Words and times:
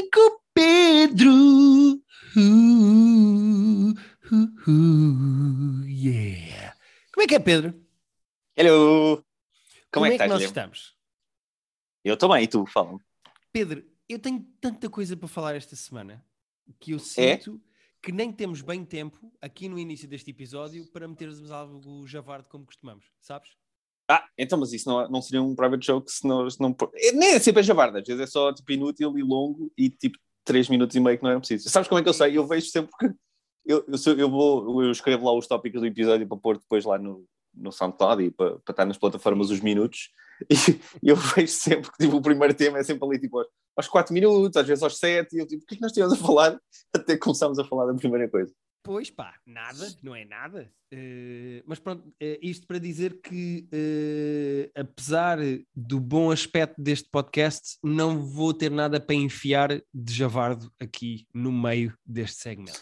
amigo 0.00 0.42
Pedro. 0.54 1.30
Uh, 2.36 3.90
uh, 4.32 4.70
uh, 4.70 5.84
yeah. 5.86 6.74
Como 7.12 7.24
é 7.24 7.26
que 7.26 7.34
é, 7.34 7.38
Pedro? 7.38 7.74
Hello! 8.56 9.16
Como, 9.16 9.24
Como, 9.92 10.06
é 10.06 10.08
é 10.08 10.12
que 10.12 10.18
que 10.22 10.28
nós 10.28 10.38
Guilherme? 10.38 10.44
estamos? 10.46 10.96
Eu 12.02 12.16
também, 12.16 12.44
e 12.44 12.48
tu, 12.48 12.64
fala 12.66 12.98
Pedro, 13.52 13.84
eu 14.08 14.18
tenho 14.18 14.40
tanta 14.60 14.88
coisa 14.88 15.16
para 15.16 15.28
falar 15.28 15.54
esta 15.54 15.76
semana 15.76 16.24
que 16.78 16.92
eu 16.92 16.96
É? 16.96 17.00
sinto 17.00 17.60
que 18.02 18.10
nem 18.12 18.32
temos 18.32 18.62
bem 18.62 18.84
tempo 18.84 19.30
aqui 19.42 19.68
no 19.68 19.78
início 19.78 20.08
deste 20.08 20.30
episódio 20.30 20.86
para 20.86 21.06
metermos 21.06 21.50
algo 21.50 22.06
javarde 22.06 22.48
como 22.48 22.64
costumamos, 22.64 23.04
sabes? 23.20 23.50
Ah, 24.10 24.24
então, 24.36 24.58
mas 24.58 24.72
isso 24.72 24.88
não, 24.88 25.08
não 25.08 25.22
seria 25.22 25.40
um 25.40 25.54
private 25.54 25.86
joke 25.86 26.10
se 26.10 26.26
não... 26.26 26.50
Se 26.50 26.60
não 26.60 26.74
é, 26.94 27.12
nem 27.12 27.30
é 27.30 27.38
sempre 27.38 27.60
a 27.60 27.62
javarda, 27.62 28.00
às 28.00 28.06
vezes 28.06 28.20
é 28.22 28.26
só 28.26 28.52
tipo 28.52 28.72
inútil 28.72 29.16
e 29.16 29.22
longo 29.22 29.70
e 29.78 29.88
tipo 29.88 30.18
3 30.44 30.68
minutos 30.68 30.96
e 30.96 31.00
meio 31.00 31.16
que 31.16 31.22
não 31.22 31.30
era 31.30 31.38
preciso. 31.38 31.68
Sabes 31.70 31.88
como 31.88 32.00
é 32.00 32.02
que 32.02 32.08
eu 32.08 32.12
sei? 32.14 32.36
Eu 32.36 32.46
vejo 32.46 32.66
sempre 32.66 32.90
que 32.98 33.06
eu, 33.64 33.84
eu, 33.86 34.18
eu 34.18 34.28
vou, 34.30 34.82
eu 34.82 34.90
escrevo 34.90 35.24
lá 35.26 35.32
os 35.32 35.46
tópicos 35.46 35.80
do 35.80 35.86
episódio 35.86 36.26
para 36.26 36.36
pôr 36.36 36.58
depois 36.58 36.84
lá 36.84 36.98
no, 36.98 37.24
no 37.54 37.70
SoundCloud 37.70 38.24
e 38.24 38.30
para, 38.32 38.58
para 38.58 38.72
estar 38.72 38.84
nas 38.84 38.98
plataformas 38.98 39.50
os 39.50 39.60
minutos 39.60 40.10
e 41.02 41.08
eu 41.08 41.16
vejo 41.16 41.52
sempre 41.52 41.90
que 41.90 41.98
tipo, 42.04 42.16
o 42.16 42.22
primeiro 42.22 42.54
tema 42.54 42.78
é 42.78 42.82
sempre 42.82 43.06
ali 43.06 43.20
tipo 43.20 43.38
aos- 43.38 43.48
aos 43.76 43.88
4 43.88 44.12
minutos, 44.12 44.56
às 44.56 44.66
vezes 44.66 44.82
aos 44.82 44.98
7 44.98 45.36
e 45.36 45.38
eu 45.40 45.46
tipo, 45.46 45.62
o 45.62 45.66
que 45.66 45.74
é 45.74 45.76
que 45.76 45.82
nós 45.82 45.90
estivemos 45.90 46.14
a 46.14 46.16
falar 46.16 46.58
até 46.94 47.14
que 47.14 47.18
começámos 47.20 47.58
a 47.58 47.64
falar 47.64 47.86
da 47.86 47.94
primeira 47.94 48.28
coisa? 48.28 48.52
Pois 48.82 49.10
pá, 49.10 49.34
nada, 49.46 49.94
não 50.02 50.14
é 50.14 50.24
nada. 50.24 50.72
Eh, 50.90 51.62
mas 51.66 51.78
pronto, 51.78 52.12
eh, 52.18 52.38
isto 52.42 52.66
para 52.66 52.78
dizer 52.78 53.20
que, 53.20 53.68
eh, 53.70 54.70
apesar 54.74 55.38
do 55.74 56.00
bom 56.00 56.30
aspecto 56.30 56.80
deste 56.80 57.08
podcast, 57.10 57.76
não 57.84 58.18
vou 58.24 58.54
ter 58.54 58.70
nada 58.70 58.98
para 58.98 59.14
enfiar 59.14 59.68
de 59.92 60.12
javardo 60.14 60.72
aqui 60.80 61.26
no 61.32 61.52
meio 61.52 61.94
deste 62.06 62.40
segmento. 62.40 62.80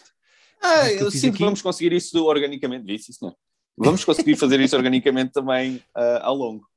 Ah, 0.61 0.89
eu 0.91 0.99
eu 1.01 1.11
sinto 1.11 1.27
aqui- 1.29 1.37
que 1.37 1.43
vamos 1.43 1.61
conseguir 1.61 1.93
isso 1.93 2.23
organicamente. 2.25 2.85
Disse 2.85 3.11
isso, 3.11 3.23
não? 3.25 3.35
Vamos 3.77 4.03
conseguir 4.03 4.35
fazer 4.37 4.59
isso 4.59 4.75
organicamente 4.75 5.31
também 5.33 5.83
ao 6.21 6.35
longo. 6.35 6.67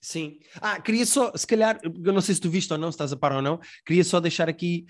Sim. 0.00 0.38
Ah, 0.62 0.80
queria 0.80 1.04
só, 1.04 1.32
se 1.36 1.46
calhar, 1.46 1.78
eu 1.82 2.12
não 2.12 2.20
sei 2.20 2.34
se 2.34 2.40
tu 2.40 2.48
viste 2.48 2.72
ou 2.72 2.78
não, 2.78 2.90
se 2.92 2.94
estás 2.96 3.12
a 3.12 3.16
par 3.16 3.32
ou 3.32 3.42
não, 3.42 3.58
queria 3.84 4.04
só 4.04 4.20
deixar 4.20 4.48
aqui 4.48 4.86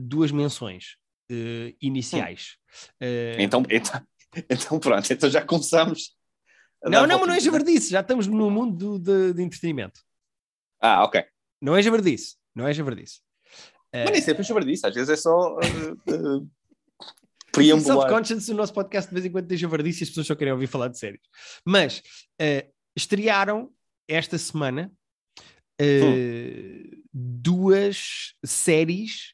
duas 0.00 0.30
menções 0.30 0.96
eh, 1.32 1.74
iniciais. 1.80 2.56
Eh, 3.00 3.36
Então, 3.38 3.62
então, 3.70 4.06
então 4.48 4.78
pronto, 4.78 5.12
então 5.12 5.30
já 5.30 5.42
começamos. 5.44 6.16
não, 6.84 7.06
não, 7.06 7.18
mas 7.18 7.28
não 7.28 7.34
é 7.34 7.40
javardice, 7.40 7.90
já 7.90 8.00
estamos 8.00 8.26
no 8.26 8.50
mundo 8.50 8.76
do, 8.76 8.98
de, 8.98 9.34
de 9.34 9.42
entretenimento. 9.42 10.00
Ah, 10.80 11.04
ok. 11.04 11.24
Não 11.60 11.76
é 11.76 11.82
javardice, 11.82 12.36
não 12.54 12.66
é 12.66 12.72
javardice. 12.72 13.20
Eh, 13.92 14.04
Mas 14.04 14.12
nem 14.12 14.22
sempre 14.22 14.42
é 14.42 14.64
disso, 14.64 14.86
às 14.86 14.94
vezes 14.94 15.10
é 15.10 15.16
só 15.16 15.54
uh, 15.56 16.38
uh, 16.38 16.50
preambular. 17.52 18.08
Self-conscious, 18.08 18.48
o 18.48 18.54
nosso 18.54 18.72
podcast 18.72 19.08
de 19.08 19.14
vez 19.14 19.26
em 19.26 19.30
quando 19.30 19.46
tem 19.46 19.56
javardice 19.56 20.02
e 20.02 20.04
as 20.04 20.08
pessoas 20.08 20.26
só 20.26 20.34
querem 20.34 20.52
ouvir 20.52 20.66
falar 20.66 20.88
de 20.88 20.98
séries. 20.98 21.20
Mas 21.64 22.02
estrearam 22.96 23.70
esta 24.08 24.38
semana 24.38 24.90
eh, 25.80 26.84
duas 27.12 28.34
séries, 28.44 29.31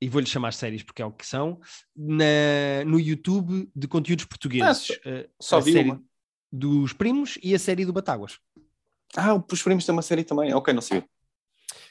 e 0.00 0.08
vou-lhe 0.08 0.26
chamar 0.26 0.52
séries 0.52 0.82
porque 0.82 1.02
é 1.02 1.04
o 1.06 1.12
que 1.12 1.26
são, 1.26 1.60
na, 1.96 2.84
no 2.86 2.98
YouTube 3.00 3.68
de 3.74 3.88
conteúdos 3.88 4.24
portugueses. 4.24 4.90
Ah, 5.04 5.08
Eh, 5.08 5.28
só 5.40 5.60
vi 5.60 5.72
série 5.72 5.90
uma. 5.90 6.02
dos 6.52 6.92
primos 6.92 7.38
e 7.42 7.54
a 7.54 7.58
série 7.58 7.84
do 7.84 7.92
Batáguas. 7.92 8.38
Ah, 9.16 9.34
os 9.50 9.62
primos 9.62 9.84
têm 9.84 9.92
uma 9.92 10.02
série 10.02 10.24
também. 10.24 10.52
Ok, 10.54 10.72
não 10.72 10.82
sei. 10.82 11.02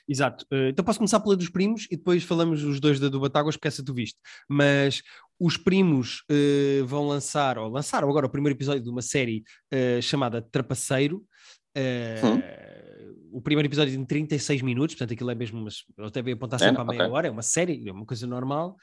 Exato. 0.07 0.45
Eh, 0.51 0.69
então 0.69 0.85
posso 0.85 0.99
começar 0.99 1.19
pela 1.19 1.35
dos 1.35 1.49
primos 1.49 1.85
e 1.91 1.97
depois 1.97 2.23
falamos 2.23 2.63
os 2.63 2.79
dois 2.79 2.99
da 2.99 3.09
do 3.09 3.19
Batáguas, 3.19 3.55
porque 3.57 3.67
essa 3.67 3.83
tu 3.83 3.93
viste. 3.93 4.17
Mas 4.47 5.01
os 5.39 5.57
primos 5.57 6.23
eh, 6.29 6.81
vão 6.85 7.07
lançar, 7.07 7.57
ou 7.57 7.69
lançaram 7.69 8.09
agora 8.09 8.25
o 8.25 8.29
primeiro 8.29 8.55
episódio 8.57 8.81
de 8.81 8.89
uma 8.89 9.01
série 9.01 9.43
eh, 9.69 9.99
chamada 10.01 10.41
Trapaceiro. 10.41 11.25
Eh, 11.75 12.76
O 13.31 13.41
primeiro 13.41 13.67
episódio 13.67 13.93
tem 13.93 14.05
36 14.05 14.61
minutos, 14.61 14.95
portanto 14.95 15.13
aquilo 15.13 15.31
é 15.31 15.35
mesmo, 15.35 15.61
mas 15.61 15.83
eu 15.97 16.05
até 16.05 16.21
veio 16.21 16.35
apontar 16.35 16.61
É, 16.61 16.65
sempre 16.65 16.81
à 16.81 16.85
meia 16.85 17.09
hora, 17.09 17.27
é 17.27 17.31
uma 17.31 17.41
série, 17.41 17.87
é 17.87 17.91
uma 17.91 18.05
coisa 18.05 18.25
normal. 18.27 18.75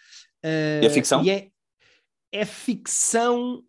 Eh, 0.42 0.80
E 0.82 0.86
é 0.86 0.90
ficção? 0.90 1.24
E 1.24 1.30
é, 1.30 1.48
é 2.32 2.44
ficção, 2.44 3.62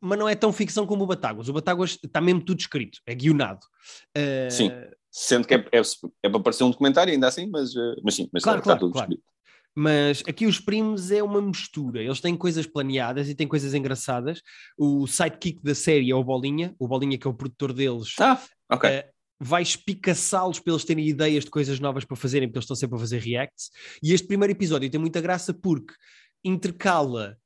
mas 0.00 0.18
não 0.18 0.28
é 0.28 0.34
tão 0.34 0.52
ficção 0.52 0.86
como 0.86 1.04
o 1.04 1.06
Batáguas. 1.06 1.48
O 1.48 1.52
Batáguas 1.52 1.98
está 2.02 2.20
mesmo 2.20 2.44
tudo 2.44 2.60
escrito, 2.60 2.98
é 3.06 3.14
guionado. 3.14 3.66
Eh, 4.14 4.48
Sim. 4.50 4.70
Sendo 5.14 5.46
que 5.46 5.54
é, 5.54 5.58
é, 5.72 5.82
é 6.22 6.28
para 6.30 6.40
parecer 6.40 6.64
um 6.64 6.70
documentário, 6.70 7.12
ainda 7.12 7.28
assim, 7.28 7.46
mas, 7.50 7.74
uh, 7.74 7.94
mas 8.02 8.14
sim, 8.14 8.30
mas 8.32 8.42
Claro, 8.42 8.60
está 8.60 8.70
claro, 8.70 8.80
tudo 8.80 8.92
claro. 8.92 9.10
escrito. 9.10 9.30
Mas 9.74 10.22
aqui 10.26 10.46
os 10.46 10.58
primos 10.58 11.10
é 11.10 11.22
uma 11.22 11.40
mistura. 11.40 12.02
Eles 12.02 12.20
têm 12.20 12.34
coisas 12.36 12.66
planeadas 12.66 13.28
e 13.28 13.34
têm 13.34 13.46
coisas 13.46 13.74
engraçadas. 13.74 14.42
O 14.76 15.06
sidekick 15.06 15.62
da 15.62 15.74
série 15.74 16.10
é 16.10 16.14
o 16.14 16.24
Bolinha, 16.24 16.74
o 16.78 16.88
Bolinha 16.88 17.18
que 17.18 17.26
é 17.26 17.30
o 17.30 17.34
produtor 17.34 17.74
deles, 17.74 18.14
Ah, 18.18 18.40
ok. 18.70 18.88
Eh, 18.88 19.10
vai 19.42 19.62
espicaçá-los 19.62 20.60
para 20.60 20.72
eles 20.72 20.84
terem 20.84 21.06
ideias 21.06 21.44
de 21.44 21.50
coisas 21.50 21.80
novas 21.80 22.04
para 22.04 22.16
fazerem, 22.16 22.48
porque 22.48 22.58
eles 22.58 22.64
estão 22.64 22.76
sempre 22.76 22.96
a 22.96 23.00
fazer 23.00 23.18
reacts. 23.18 23.70
E 24.02 24.12
este 24.12 24.26
primeiro 24.26 24.52
episódio 24.52 24.88
tem 24.88 25.00
muita 25.00 25.20
graça 25.20 25.52
porque 25.52 25.94
intercala 26.44 27.36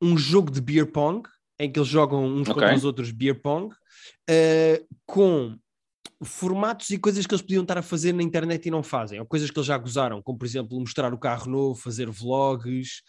um 0.00 0.16
jogo 0.16 0.50
de 0.50 0.60
beer 0.60 0.90
pong, 0.90 1.28
em 1.58 1.70
que 1.70 1.78
eles 1.78 1.88
jogam 1.88 2.24
uns 2.24 2.48
Ok. 2.48 2.54
contra 2.54 2.74
os 2.74 2.84
outros 2.84 3.10
beer 3.10 3.40
pong, 3.42 3.74
eh, 4.28 4.84
com 5.04 5.58
formatos 6.22 6.90
e 6.90 6.98
coisas 6.98 7.26
que 7.26 7.34
eles 7.34 7.42
podiam 7.42 7.62
estar 7.62 7.78
a 7.78 7.82
fazer 7.82 8.12
na 8.12 8.22
internet 8.22 8.66
e 8.66 8.70
não 8.70 8.82
fazem, 8.82 9.20
ou 9.20 9.26
coisas 9.26 9.50
que 9.50 9.58
eles 9.58 9.66
já 9.66 9.76
gozaram, 9.76 10.22
como 10.22 10.38
por 10.38 10.46
exemplo 10.46 10.78
mostrar 10.78 11.12
o 11.12 11.18
carro 11.18 11.50
novo, 11.50 11.74
fazer 11.80 12.08
vlogs, 12.10 13.02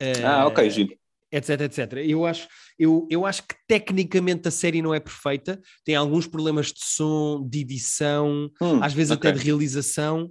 eh, 0.00 0.24
ah, 0.24 0.46
ok, 0.46 0.68
giro. 0.68 0.96
Etc, 1.32 1.62
etc. 1.62 1.92
Eu 2.06 2.26
acho, 2.26 2.46
eu, 2.78 3.08
eu 3.10 3.24
acho 3.26 3.42
que 3.42 3.54
tecnicamente 3.66 4.46
a 4.46 4.50
série 4.50 4.82
não 4.82 4.94
é 4.94 5.00
perfeita, 5.00 5.60
tem 5.84 5.96
alguns 5.96 6.26
problemas 6.26 6.66
de 6.66 6.84
som, 6.84 7.44
de 7.48 7.60
edição, 7.60 8.50
Hum, 8.60 8.82
às 8.82 8.92
vezes 8.92 9.10
ok. 9.10 9.30
até 9.30 9.38
de 9.38 9.44
realização. 9.44 10.30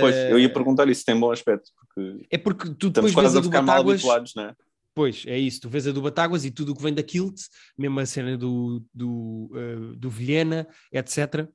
Pois, 0.00 0.14
eh, 0.14 0.32
eu 0.32 0.38
ia 0.38 0.52
perguntar 0.52 0.88
isso, 0.88 1.04
tem 1.04 1.18
bom 1.18 1.30
aspecto, 1.30 1.70
porque 1.78 2.26
É 2.30 2.38
porque 2.38 2.74
tu 2.74 2.90
depois 2.90 3.14
vês 3.14 3.34
a 3.36 3.38
a 3.38 3.40
do 3.40 3.44
ficar 3.48 3.62
mal 3.62 3.80
habituados, 3.80 4.32
não 4.34 4.44
é? 4.44 4.54
Pois, 4.92 5.24
é 5.26 5.38
isso. 5.38 5.60
Tu 5.62 5.68
vês 5.68 5.86
a 5.86 5.92
do 5.92 6.02
Batáguas 6.02 6.44
e 6.44 6.50
tudo 6.50 6.72
o 6.72 6.74
que 6.76 6.82
vem 6.82 6.92
da 6.92 7.02
Kilt, 7.02 7.40
mesmo 7.78 8.00
a 8.00 8.04
cena 8.06 8.36
do, 8.36 8.82
do, 8.92 9.50
eh, 9.54 9.96
do 9.96 10.10
Vilhena, 10.10 10.66
etc. 10.92 11.48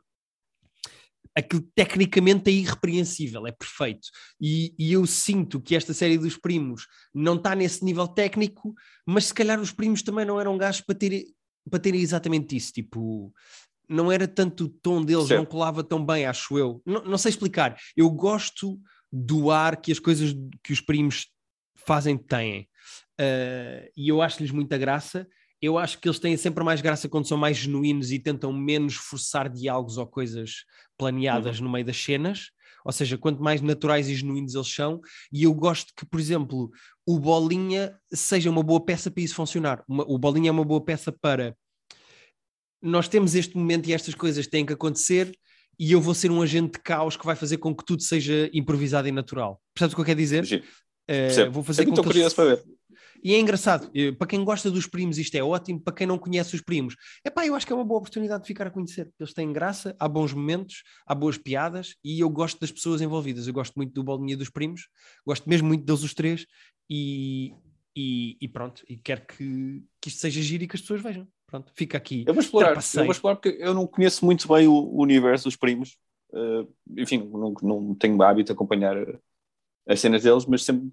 Aquilo 1.36 1.62
tecnicamente 1.76 2.50
é 2.50 2.54
irrepreensível, 2.54 3.46
é 3.46 3.52
perfeito. 3.52 4.08
E, 4.40 4.74
e 4.80 4.94
eu 4.94 5.06
sinto 5.06 5.60
que 5.60 5.76
esta 5.76 5.94
série 5.94 6.18
dos 6.18 6.38
primos 6.38 6.88
não 7.14 7.36
está 7.36 7.54
nesse 7.54 7.84
nível 7.84 8.08
técnico, 8.08 8.74
mas 9.06 9.26
se 9.26 9.34
calhar 9.34 9.60
os 9.60 9.72
primos 9.72 10.02
também 10.02 10.26
não 10.26 10.40
eram 10.40 10.58
gajos 10.58 10.82
para 10.82 10.96
terem 10.96 11.26
para 11.70 11.80
terem 11.80 12.02
exatamente 12.02 12.56
isso. 12.56 12.72
Tipo, 12.72 13.34
não 13.90 14.12
era 14.12 14.28
tanto 14.28 14.66
o 14.66 14.70
tom 14.70 15.04
deles, 15.04 15.28
Certo. 15.28 15.40
não 15.40 15.46
colava 15.46 15.84
tão 15.84 16.04
bem, 16.04 16.26
acho 16.26 16.58
eu. 16.58 16.82
Não, 16.86 17.04
não 17.04 17.18
sei 17.18 17.30
explicar. 17.30 17.78
Eu 17.96 18.10
gosto 18.10 18.80
do 19.12 19.52
ar 19.52 19.78
que 19.78 19.92
as 19.92 20.00
coisas 20.00 20.36
que 20.64 20.74
os 20.74 20.82
primos 20.82 21.28
fazem 21.76 22.18
têm. 22.18 22.68
Uh, 23.20 23.90
e 23.96 24.10
eu 24.10 24.22
acho-lhes 24.22 24.52
muita 24.52 24.78
graça. 24.78 25.28
Eu 25.66 25.78
acho 25.80 26.00
que 26.00 26.08
eles 26.08 26.20
têm 26.20 26.38
sempre 26.38 26.64
mais 26.64 26.80
graça 26.80 27.10
quando 27.10 27.28
são 27.28 27.38
mais 27.38 27.58
genuínos 27.58 28.12
e 28.12 28.20
tentam 28.20 28.54
menos 28.54 28.94
forçar 28.96 29.50
diálogos 29.50 29.98
ou 29.98 30.06
coisas 30.06 30.64
planeadas 30.98 31.60
no 31.60 31.72
meio 31.72 31.84
das 31.86 31.98
cenas. 31.98 32.52
Ou 32.86 32.92
seja, 32.92 33.18
quanto 33.18 33.42
mais 33.42 33.62
naturais 33.62 34.08
e 34.08 34.14
genuínos 34.16 34.54
eles 34.54 34.68
são. 34.72 35.02
E 35.34 35.42
eu 35.44 35.54
gosto 35.56 35.92
que, 35.98 36.06
por 36.06 36.20
exemplo, 36.20 36.70
o 37.04 37.20
Bolinha 37.20 37.98
seja 38.14 38.48
uma 38.52 38.62
boa 38.62 38.80
peça 38.80 39.10
para 39.10 39.24
isso 39.24 39.34
funcionar. 39.34 39.84
Uma- 39.88 40.06
o 40.08 40.20
Bolinha 40.20 40.50
é 40.50 40.52
uma 40.52 40.64
boa 40.64 40.80
peça 40.86 41.12
para. 41.12 41.58
Nós 42.80 43.08
temos 43.08 43.34
este 43.34 43.58
momento 43.58 43.90
e 43.90 43.94
estas 43.94 44.14
coisas 44.14 44.46
têm 44.46 44.64
que 44.66 44.74
acontecer. 44.74 45.32
E 45.80 45.92
eu 45.92 46.00
vou 46.00 46.14
ser 46.14 46.30
um 46.32 46.42
agente 46.44 46.74
de 46.74 46.80
caos 46.84 47.18
que 47.18 47.26
vai 47.26 47.36
fazer 47.36 47.58
com 47.58 47.76
que 47.76 47.84
tudo 47.84 48.04
seja 48.04 48.50
improvisado 48.54 49.08
e 49.08 49.12
natural. 49.12 49.60
Percebes 49.74 49.94
o 49.94 49.96
que 49.96 50.02
eu 50.02 50.06
quero 50.06 50.20
dizer? 50.20 50.46
Percebo. 51.08 51.52
vou 51.52 51.64
fazer 51.64 51.82
Eu 51.82 51.86
com 51.88 51.92
estou 51.94 52.04
que 52.04 52.10
eles 52.20 52.34
curioso 52.34 52.36
para 52.36 52.56
ver. 52.56 52.75
E 53.26 53.34
é 53.34 53.40
engraçado, 53.40 53.90
eh, 53.96 54.12
para 54.12 54.28
quem 54.28 54.44
gosta 54.44 54.70
dos 54.70 54.86
primos 54.86 55.18
isto 55.18 55.34
é 55.34 55.44
ótimo, 55.44 55.82
para 55.82 55.96
quem 55.96 56.06
não 56.06 56.16
conhece 56.16 56.54
os 56.54 56.62
primos, 56.62 56.96
epá, 57.26 57.44
eu 57.44 57.56
acho 57.56 57.66
que 57.66 57.74
é 57.74 57.76
uma 57.76 57.84
boa 57.84 57.98
oportunidade 57.98 58.44
de 58.44 58.48
ficar 58.48 58.68
a 58.68 58.70
conhecer. 58.70 59.12
Eles 59.20 59.34
têm 59.34 59.52
graça, 59.52 59.96
há 60.00 60.08
bons 60.08 60.32
momentos, 60.32 60.84
há 61.08 61.16
boas 61.16 61.36
piadas 61.36 61.96
e 62.04 62.20
eu 62.20 62.30
gosto 62.30 62.60
das 62.60 62.72
pessoas 62.72 63.02
envolvidas. 63.02 63.48
Eu 63.48 63.54
gosto 63.54 63.74
muito 63.78 63.92
do 63.94 64.04
Bolinha 64.04 64.38
dos 64.38 64.52
primos, 64.52 64.88
gosto 65.26 65.50
mesmo 65.50 65.68
muito 65.68 65.84
deles 65.84 66.04
os 66.04 66.14
três 66.14 66.46
e, 66.88 67.56
e, 67.98 68.38
e 68.40 68.48
pronto, 68.48 68.84
e 68.88 68.96
quero 68.96 69.22
que, 69.26 69.84
que 70.00 70.10
isto 70.10 70.20
seja 70.20 70.40
giro 70.40 70.64
e 70.64 70.68
que 70.68 70.76
as 70.76 70.82
pessoas 70.82 71.02
vejam. 71.02 71.28
Pronto, 71.48 71.72
fica 71.76 71.98
aqui. 71.98 72.26
Eu 72.28 72.34
vou 72.36 72.44
explorar, 72.44 72.78
eu 72.78 73.04
vou 73.06 73.12
explorar 73.12 73.38
porque 73.38 73.58
eu 73.60 73.74
não 73.74 73.88
conheço 73.88 74.24
muito 74.24 74.48
bem 74.48 74.68
o, 74.68 74.74
o 74.74 75.02
universo 75.02 75.46
dos 75.46 75.56
primos. 75.56 75.98
Uh, 76.30 76.72
enfim, 76.96 77.28
não, 77.34 77.56
não 77.64 77.96
tenho 77.96 78.22
hábito 78.22 78.48
de 78.48 78.52
acompanhar 78.52 78.96
uh, 78.96 79.20
as 79.88 80.00
cenas 80.00 80.22
deles, 80.22 80.46
mas 80.46 80.64
sempre 80.64 80.92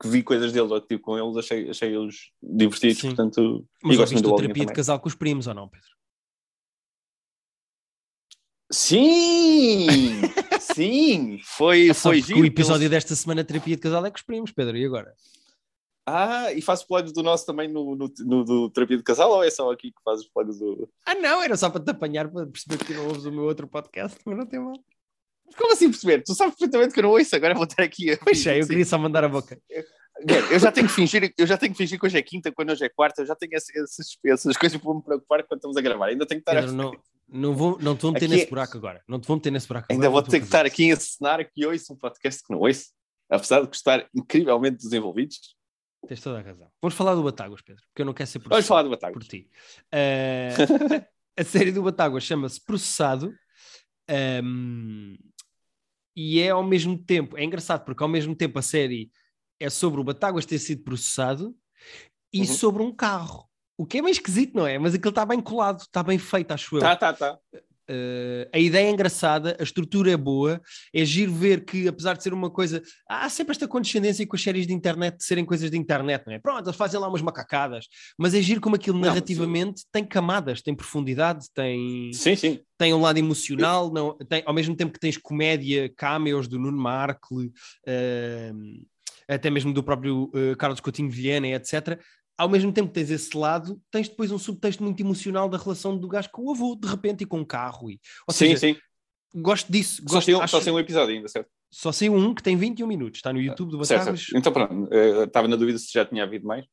que 0.00 0.08
vi 0.08 0.22
coisas 0.22 0.52
deles 0.52 0.70
ou 0.70 0.80
que 0.80 0.88
tive 0.88 1.02
com 1.02 1.18
eles, 1.18 1.36
achei, 1.36 1.68
achei 1.68 1.94
eles 1.94 2.30
divertidos, 2.42 2.98
Sim. 2.98 3.08
portanto, 3.08 3.66
Mas 3.82 3.96
gosto 3.96 4.12
muito 4.12 4.30
do 4.30 4.36
terapia 4.36 4.54
de 4.54 4.60
também. 4.60 4.76
casal 4.76 4.98
com 4.98 5.08
os 5.08 5.14
primos 5.14 5.46
ou 5.46 5.54
não, 5.54 5.68
Pedro? 5.68 5.88
Sim! 8.72 9.86
Sim, 10.60 11.40
foi, 11.42 11.92
foi 11.92 12.22
giro. 12.22 12.40
O 12.40 12.44
episódio 12.44 12.88
pelos... 12.88 12.90
desta 12.90 13.14
semana, 13.14 13.42
Terapia 13.42 13.74
de 13.74 13.82
Casal, 13.82 14.06
é 14.06 14.10
com 14.10 14.16
os 14.16 14.22
primos, 14.22 14.52
Pedro, 14.52 14.76
e 14.76 14.84
agora? 14.84 15.14
Ah, 16.06 16.52
e 16.52 16.62
faz 16.62 16.82
plugs 16.82 17.12
do 17.12 17.22
nosso 17.22 17.44
também 17.44 17.68
no, 17.68 17.96
no, 17.96 18.12
no, 18.20 18.44
do 18.44 18.70
Terapia 18.70 18.96
de 18.96 19.02
Casal 19.02 19.30
ou 19.30 19.44
é 19.44 19.50
só 19.50 19.70
aqui 19.70 19.90
que 19.90 20.02
faz 20.04 20.20
os 20.20 20.28
plugs 20.28 20.58
do. 20.58 20.88
Ah, 21.04 21.14
não, 21.14 21.42
era 21.42 21.56
só 21.56 21.68
para 21.68 21.82
te 21.82 21.90
apanhar 21.90 22.28
para 22.30 22.46
perceber 22.46 22.84
que 22.84 22.94
não 22.94 23.08
ouves 23.08 23.24
o 23.24 23.32
meu 23.32 23.44
outro 23.44 23.66
podcast, 23.66 24.18
mas 24.24 24.38
não 24.38 24.46
tem 24.46 24.60
mal. 24.60 24.74
Como 25.56 25.72
assim 25.72 25.90
perceber? 25.90 26.22
Tu 26.22 26.34
sabes 26.34 26.54
perfeitamente 26.54 26.94
que 26.94 27.00
eu 27.00 27.04
não 27.04 27.10
ouço, 27.10 27.34
agora 27.36 27.54
vou 27.54 27.64
estar 27.64 27.82
aqui 27.82 28.12
a. 28.12 28.16
Pois 28.16 28.46
é, 28.46 28.60
eu 28.60 28.66
queria 28.66 28.84
só 28.84 28.98
mandar 28.98 29.24
a 29.24 29.28
boca. 29.28 29.58
Eu 30.50 30.58
já 30.58 30.70
tenho 30.70 30.86
que 30.86 30.92
fingir, 30.92 31.32
eu 31.36 31.46
já 31.46 31.56
tenho 31.56 31.72
que 31.72 31.78
fingir 31.78 31.98
que 31.98 32.04
hoje 32.04 32.18
é 32.18 32.22
quinta, 32.22 32.52
quando 32.52 32.70
hoje 32.70 32.84
é 32.84 32.88
quarta, 32.88 33.22
eu 33.22 33.26
já 33.26 33.34
tenho 33.34 33.52
essas, 33.54 34.18
essas 34.24 34.56
coisas 34.56 34.80
para 34.80 34.94
me 34.94 35.02
preocupar 35.02 35.42
quando 35.44 35.58
estamos 35.58 35.76
a 35.76 35.80
gravar. 35.80 36.06
Ainda 36.06 36.26
tenho 36.26 36.42
que 36.42 36.50
estar 36.50 36.60
Pedro, 36.60 36.70
a... 36.70 36.72
não, 36.74 36.92
não, 37.28 37.54
vou, 37.54 37.78
não 37.80 37.96
te 37.96 38.02
vou 38.02 38.12
meter 38.12 38.26
aqui... 38.26 38.34
nesse 38.34 38.50
buraco 38.50 38.76
agora. 38.76 39.02
Não 39.08 39.18
te 39.18 39.26
vou 39.26 39.36
meter 39.36 39.50
nesse 39.50 39.66
buraco 39.66 39.86
Ainda 39.90 40.06
agora, 40.06 40.22
vou 40.22 40.30
ter 40.30 40.40
que 40.40 40.46
estar 40.46 40.66
aqui 40.66 40.90
a 40.90 40.94
ensinar 40.94 41.44
que 41.44 41.64
ouço 41.64 41.92
um 41.92 41.96
podcast 41.96 42.42
que 42.42 42.52
não 42.52 42.60
ouço, 42.60 42.90
apesar 43.30 43.60
de 43.60 43.68
gostar 43.68 44.06
incrivelmente 44.14 44.76
desenvolvidos. 44.76 45.56
Tens 46.06 46.20
toda 46.20 46.38
a 46.38 46.42
razão. 46.42 46.68
Vamos 46.82 46.94
falar 46.94 47.14
do 47.14 47.22
Batáguas, 47.22 47.62
Pedro, 47.62 47.82
porque 47.88 48.02
eu 48.02 48.06
não 48.06 48.14
quero 48.14 48.28
ser 48.28 48.38
processado 48.40 48.56
Vamos 48.56 48.66
falar 48.66 48.82
do 48.82 48.90
Batáguas. 48.90 49.24
por 49.24 49.30
ti. 49.30 49.50
Uh, 49.92 51.04
a, 51.38 51.40
a, 51.40 51.44
série 51.44 51.72
do 51.72 51.82
Batáguas 51.82 52.24
chama-se 52.24 52.62
Processado. 52.62 53.34
Um, 54.42 55.16
e 56.22 56.38
é 56.38 56.50
ao 56.50 56.62
mesmo 56.62 56.98
tempo, 56.98 57.38
é 57.38 57.42
engraçado 57.42 57.82
porque 57.82 58.02
ao 58.02 58.08
mesmo 58.08 58.36
tempo 58.36 58.58
a 58.58 58.62
série 58.62 59.10
é 59.58 59.70
sobre 59.70 60.02
o 60.02 60.04
Batáguas 60.04 60.44
ter 60.44 60.58
sido 60.58 60.82
processado 60.82 61.56
e 62.30 62.40
uhum. 62.40 62.46
sobre 62.46 62.82
um 62.82 62.94
carro. 62.94 63.48
O 63.74 63.86
que 63.86 63.98
é 63.98 64.02
meio 64.02 64.12
esquisito, 64.12 64.54
não 64.54 64.66
é? 64.66 64.78
Mas 64.78 64.94
aquilo 64.94 65.08
está 65.08 65.24
bem 65.24 65.40
colado, 65.40 65.80
está 65.80 66.02
bem 66.02 66.18
feito, 66.18 66.52
acho 66.52 66.76
eu. 66.76 66.80
Tá, 66.80 66.94
tá, 66.94 67.14
tá. 67.14 67.38
Uh, 67.90 68.48
a 68.52 68.58
ideia 68.58 68.86
é 68.86 68.90
engraçada, 68.90 69.56
a 69.58 69.62
estrutura 69.64 70.12
é 70.12 70.16
boa, 70.16 70.62
é 70.94 71.04
giro 71.04 71.32
ver 71.32 71.64
que, 71.64 71.88
apesar 71.88 72.16
de 72.16 72.22
ser 72.22 72.32
uma 72.32 72.48
coisa, 72.48 72.80
há 73.08 73.28
sempre 73.28 73.50
esta 73.50 73.66
condescendência 73.66 74.24
com 74.24 74.36
as 74.36 74.42
séries 74.42 74.64
de 74.64 74.72
internet 74.72 75.16
de 75.16 75.24
serem 75.24 75.44
coisas 75.44 75.68
de 75.68 75.76
internet, 75.76 76.22
não 76.24 76.32
é? 76.32 76.38
Pronto, 76.38 76.64
eles 76.64 76.76
fazem 76.76 77.00
lá 77.00 77.08
umas 77.08 77.20
macacadas, 77.20 77.86
mas 78.16 78.32
é 78.32 78.40
giro 78.40 78.60
como 78.60 78.76
aquilo 78.76 78.96
não, 78.96 79.08
narrativamente 79.08 79.80
sim. 79.80 79.86
tem 79.90 80.04
camadas, 80.04 80.62
tem 80.62 80.72
profundidade, 80.72 81.46
tem, 81.52 82.12
sim, 82.12 82.36
sim. 82.36 82.60
tem 82.78 82.94
um 82.94 83.00
lado 83.00 83.18
emocional, 83.18 83.92
não, 83.92 84.16
tem, 84.18 84.44
ao 84.46 84.54
mesmo 84.54 84.76
tempo 84.76 84.92
que 84.92 85.00
tens 85.00 85.16
comédia, 85.16 85.92
cameos 85.96 86.46
do 86.46 86.60
Nuno 86.60 86.78
Markle, 86.78 87.46
uh, 87.46 88.86
até 89.26 89.50
mesmo 89.50 89.72
do 89.72 89.82
próprio 89.82 90.30
uh, 90.32 90.56
Carlos 90.56 90.78
Coutinho 90.78 91.10
Vilhena, 91.10 91.48
etc 91.48 92.00
ao 92.40 92.48
mesmo 92.48 92.72
tempo 92.72 92.88
que 92.88 92.94
tens 92.94 93.10
esse 93.10 93.36
lado, 93.36 93.78
tens 93.90 94.08
depois 94.08 94.32
um 94.32 94.38
subtexto 94.38 94.82
muito 94.82 94.98
emocional 94.98 95.46
da 95.46 95.58
relação 95.58 95.94
do 95.94 96.08
gajo 96.08 96.30
com 96.32 96.46
o 96.46 96.50
avô, 96.52 96.74
de 96.74 96.88
repente, 96.88 97.22
e 97.22 97.26
com 97.26 97.42
o 97.42 97.44
carro. 97.44 97.90
E, 97.90 98.00
ou 98.26 98.32
sim, 98.32 98.56
seja, 98.56 98.56
sim. 98.56 98.76
Gosto 99.34 99.70
disso. 99.70 100.02
Só, 100.08 100.14
gosto, 100.14 100.40
acho... 100.40 100.60
só 100.62 100.72
um 100.72 100.78
episódio 100.78 101.14
ainda, 101.14 101.28
certo? 101.28 101.50
Só 101.70 101.92
saiu 101.92 102.14
um 102.14 102.34
que 102.34 102.42
tem 102.42 102.56
21 102.56 102.86
minutos, 102.86 103.18
está 103.18 103.30
no 103.30 103.42
YouTube 103.42 103.70
do 103.70 103.78
Batáguas. 103.78 104.28
Então 104.34 104.50
pronto, 104.50 104.88
eh, 104.90 105.24
estava 105.24 105.46
na 105.48 105.54
dúvida 105.54 105.78
se 105.78 105.92
já 105.92 106.02
tinha 106.06 106.24
havido 106.24 106.46
mais. 106.46 106.64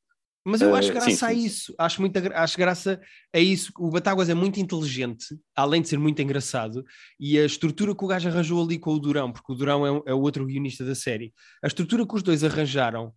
Mas 0.46 0.62
eu 0.62 0.74
acho 0.74 0.90
uh, 0.90 0.94
graça 0.94 1.12
sim, 1.12 1.26
a 1.26 1.34
isso, 1.34 1.76
acho, 1.78 2.00
muita, 2.00 2.34
acho 2.34 2.58
graça 2.58 3.02
a 3.36 3.40
isso. 3.40 3.74
O 3.78 3.90
Batáguas 3.90 4.30
é 4.30 4.34
muito 4.34 4.62
inteligente, 4.62 5.38
além 5.54 5.82
de 5.82 5.90
ser 5.90 6.00
muito 6.00 6.22
engraçado, 6.22 6.86
e 7.20 7.38
a 7.38 7.46
estrutura 7.46 7.94
que 7.94 8.06
o 8.06 8.08
gajo 8.08 8.30
arranjou 8.30 8.64
ali 8.64 8.80
com 8.80 8.94
o 8.94 9.00
Durão, 9.00 9.34
porque 9.34 9.52
o 9.52 9.56
Durão 9.56 9.86
é, 9.86 10.04
é 10.06 10.14
o 10.14 10.22
outro 10.22 10.46
guionista 10.46 10.86
da 10.86 10.96
série, 10.96 11.34
a 11.62 11.68
estrutura 11.68 12.08
que 12.08 12.16
os 12.16 12.24
dois 12.24 12.46
arranjaram 12.46 13.14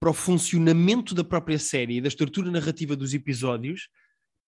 para 0.00 0.10
o 0.10 0.14
funcionamento 0.14 1.14
da 1.14 1.22
própria 1.22 1.58
série 1.58 1.98
e 1.98 2.00
da 2.00 2.08
estrutura 2.08 2.50
narrativa 2.50 2.96
dos 2.96 3.12
episódios, 3.12 3.88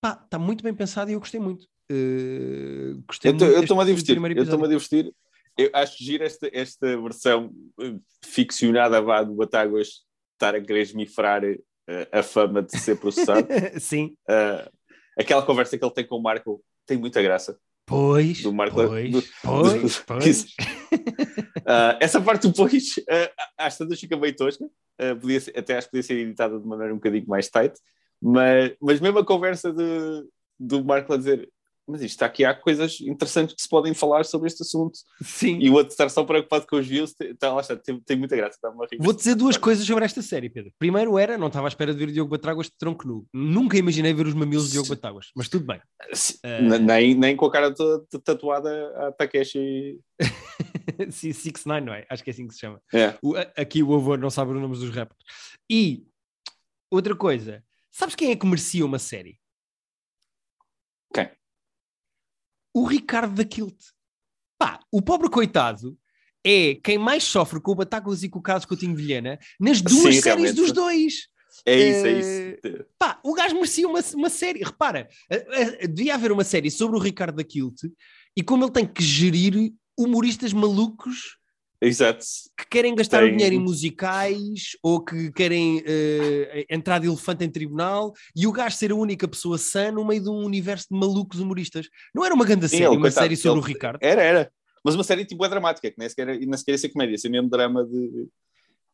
pá, 0.00 0.18
está 0.24 0.38
muito 0.38 0.64
bem 0.64 0.74
pensado 0.74 1.10
e 1.10 1.14
eu 1.14 1.20
gostei 1.20 1.38
muito. 1.38 1.66
Uh, 1.90 3.02
gostei 3.06 3.30
eu 3.30 3.60
estou-me 3.60 3.82
a 3.82 3.86
divertir. 3.86 4.16
Eu 4.16 4.42
estou-me 4.42 4.64
a 4.64 4.68
divertir. 4.68 5.12
Eu 5.58 5.70
acho 5.74 6.02
giro 6.02 6.24
esta, 6.24 6.48
esta 6.50 6.98
versão 6.98 7.52
eh, 7.78 7.94
ficcionada 8.24 9.02
vá, 9.02 9.22
do 9.22 9.34
Batáguas 9.34 10.00
estar 10.32 10.54
a 10.54 10.60
querer 10.62 10.80
esmifrar 10.80 11.44
uh, 11.44 11.58
a 12.10 12.22
fama 12.22 12.62
de 12.62 12.78
ser 12.78 12.98
processado. 12.98 13.46
Sim. 13.78 14.16
Uh, 14.26 14.70
aquela 15.18 15.42
conversa 15.42 15.76
que 15.76 15.84
ele 15.84 15.92
tem 15.92 16.06
com 16.06 16.16
o 16.16 16.22
Marco 16.22 16.64
tem 16.86 16.96
muita 16.96 17.20
graça. 17.20 17.58
Pois, 17.84 18.42
do 18.42 18.54
Marco, 18.54 18.76
pois, 18.76 19.10
do, 19.10 19.22
pois, 19.42 19.96
do, 19.98 20.04
pois. 20.06 20.46
uh, 20.94 21.96
essa 22.00 22.20
parte 22.20 22.48
do 22.48 22.54
pois, 22.54 22.96
uh, 22.98 23.30
às 23.58 23.76
tantas 23.76 24.00
fica 24.00 24.16
bem 24.16 24.34
tosca, 24.34 24.64
uh, 24.64 25.20
podia 25.20 25.40
ser, 25.40 25.58
até 25.58 25.76
acho 25.76 25.86
que 25.86 25.92
podia 25.92 26.02
ser 26.02 26.18
editada 26.18 26.58
de 26.58 26.66
maneira 26.66 26.92
um 26.92 26.96
bocadinho 26.96 27.26
mais 27.26 27.48
tight, 27.48 27.74
mas, 28.20 28.74
mas 28.80 29.00
mesmo 29.00 29.18
a 29.18 29.26
conversa 29.26 29.72
de, 29.72 30.24
do 30.58 30.84
Marco 30.84 31.12
a 31.12 31.16
dizer 31.16 31.48
mas 31.86 32.02
isto 32.02 32.22
aqui, 32.22 32.44
há 32.44 32.54
coisas 32.54 33.00
interessantes 33.00 33.54
que 33.54 33.62
se 33.62 33.68
podem 33.68 33.92
falar 33.92 34.24
sobre 34.24 34.46
este 34.46 34.62
assunto. 34.62 34.98
Sim. 35.22 35.58
E 35.60 35.68
o 35.68 35.74
outro 35.74 35.90
estar 35.90 36.08
só 36.08 36.24
preocupado 36.24 36.66
com 36.66 36.76
os 36.76 36.86
views, 36.86 37.14
tá, 37.38 37.52
lá 37.52 37.60
está, 37.60 37.76
tem, 37.76 38.00
tem 38.00 38.16
muita 38.16 38.36
graça. 38.36 38.58
Vou 38.98 39.12
dizer 39.12 39.34
duas 39.34 39.56
coisas 39.56 39.84
sobre 39.84 40.04
esta 40.04 40.22
série, 40.22 40.48
Pedro. 40.48 40.72
Primeiro 40.78 41.18
era, 41.18 41.36
não 41.36 41.48
estava 41.48 41.66
à 41.66 41.68
espera 41.68 41.92
de 41.92 41.98
ver 41.98 42.08
o 42.08 42.12
Diogo 42.12 42.30
Batáguas 42.30 42.66
de 42.66 42.76
tronco 42.78 43.06
nu. 43.06 43.26
Nunca 43.32 43.76
imaginei 43.76 44.14
ver 44.14 44.26
os 44.26 44.34
mamilos 44.34 44.66
de 44.66 44.72
Diogo 44.72 44.88
Batáguas, 44.88 45.30
mas 45.34 45.48
tudo 45.48 45.66
bem. 45.66 45.80
Uh... 46.44 46.78
Nem, 46.78 47.14
nem 47.14 47.36
com 47.36 47.46
a 47.46 47.52
cara 47.52 47.74
toda 47.74 48.04
tatuada 48.24 49.08
a 49.08 49.12
Takeshi. 49.12 49.98
Sim, 51.10 51.32
6 51.32 51.64
9 51.64 51.80
não 51.80 51.94
é? 51.94 52.06
Acho 52.08 52.22
que 52.22 52.30
é 52.30 52.32
assim 52.32 52.46
que 52.46 52.54
se 52.54 52.60
chama. 52.60 52.80
É. 52.92 53.16
O, 53.22 53.34
aqui 53.56 53.82
o 53.82 53.94
avô 53.94 54.16
não 54.16 54.30
sabe 54.30 54.52
os 54.52 54.60
nomes 54.60 54.80
dos 54.80 54.90
rappers. 54.90 55.18
E 55.70 56.06
outra 56.90 57.14
coisa, 57.14 57.64
sabes 57.90 58.14
quem 58.14 58.30
é 58.30 58.36
que 58.36 58.46
merecia 58.46 58.84
uma 58.84 58.98
série? 58.98 59.38
Quem? 61.12 61.30
O 62.74 62.84
Ricardo 62.84 63.34
da 63.34 63.44
Kilt. 63.44 63.76
Pá, 64.58 64.80
o 64.90 65.02
pobre 65.02 65.28
coitado 65.28 65.98
é 66.44 66.76
quem 66.76 66.98
mais 66.98 67.24
sofre 67.24 67.60
com 67.60 67.72
o 67.72 67.74
Batáguas 67.76 68.22
e 68.22 68.28
com 68.28 68.38
o 68.38 68.42
Carlos 68.42 68.64
Coutinho 68.64 68.96
Vilhena 68.96 69.38
nas 69.60 69.80
duas 69.80 70.14
Sim, 70.14 70.22
séries 70.22 70.24
realmente. 70.24 70.54
dos 70.54 70.72
dois. 70.72 71.32
É 71.66 71.76
isso, 71.76 72.06
é 72.06 72.12
isso. 72.12 72.58
Eh, 72.64 72.86
pá, 72.98 73.20
o 73.22 73.34
gajo 73.34 73.54
merecia 73.54 73.86
uma, 73.86 74.00
uma 74.14 74.30
série. 74.30 74.64
Repara, 74.64 75.08
eh, 75.30 75.46
eh, 75.82 75.86
devia 75.86 76.14
haver 76.14 76.32
uma 76.32 76.44
série 76.44 76.70
sobre 76.70 76.96
o 76.96 77.00
Ricardo 77.00 77.36
da 77.36 77.44
Kilt 77.44 77.82
e 78.36 78.42
como 78.42 78.64
ele 78.64 78.72
tem 78.72 78.86
que 78.86 79.02
gerir 79.02 79.72
humoristas 79.96 80.52
malucos 80.52 81.38
Exato. 81.82 82.24
que 82.56 82.66
querem 82.70 82.94
gastar 82.94 83.20
Tem... 83.20 83.28
o 83.28 83.32
dinheiro 83.32 83.56
em 83.56 83.58
musicais 83.58 84.76
ou 84.82 85.04
que 85.04 85.32
querem 85.32 85.78
uh, 85.78 86.64
entrar 86.70 87.00
de 87.00 87.08
elefante 87.08 87.44
em 87.44 87.50
tribunal 87.50 88.12
e 88.36 88.46
o 88.46 88.52
gajo 88.52 88.76
ser 88.76 88.92
a 88.92 88.94
única 88.94 89.26
pessoa 89.26 89.58
sã 89.58 89.90
no 89.90 90.04
meio 90.04 90.22
de 90.22 90.28
um 90.28 90.44
universo 90.44 90.86
de 90.90 90.98
malucos 90.98 91.40
humoristas. 91.40 91.88
Não 92.14 92.24
era 92.24 92.34
uma 92.34 92.44
grande 92.44 92.68
série, 92.68 92.86
uma 92.86 93.00
coitado, 93.00 93.24
série 93.24 93.36
sobre 93.36 93.58
ele... 93.58 93.64
o 93.64 93.66
Ricardo? 93.66 93.98
Era, 94.00 94.22
era. 94.22 94.52
Mas 94.84 94.94
uma 94.94 95.04
série 95.04 95.24
tipo 95.24 95.44
é 95.44 95.48
dramática, 95.48 95.90
que 95.90 95.98
nem 95.98 96.08
sequer, 96.08 96.26
nem 96.26 96.56
sequer 96.56 96.72
ia 96.72 96.78
ser 96.78 96.88
comédia, 96.88 97.12
ia 97.12 97.18
ser 97.18 97.28
mesmo 97.28 97.48
drama 97.48 97.84
de 97.84 98.28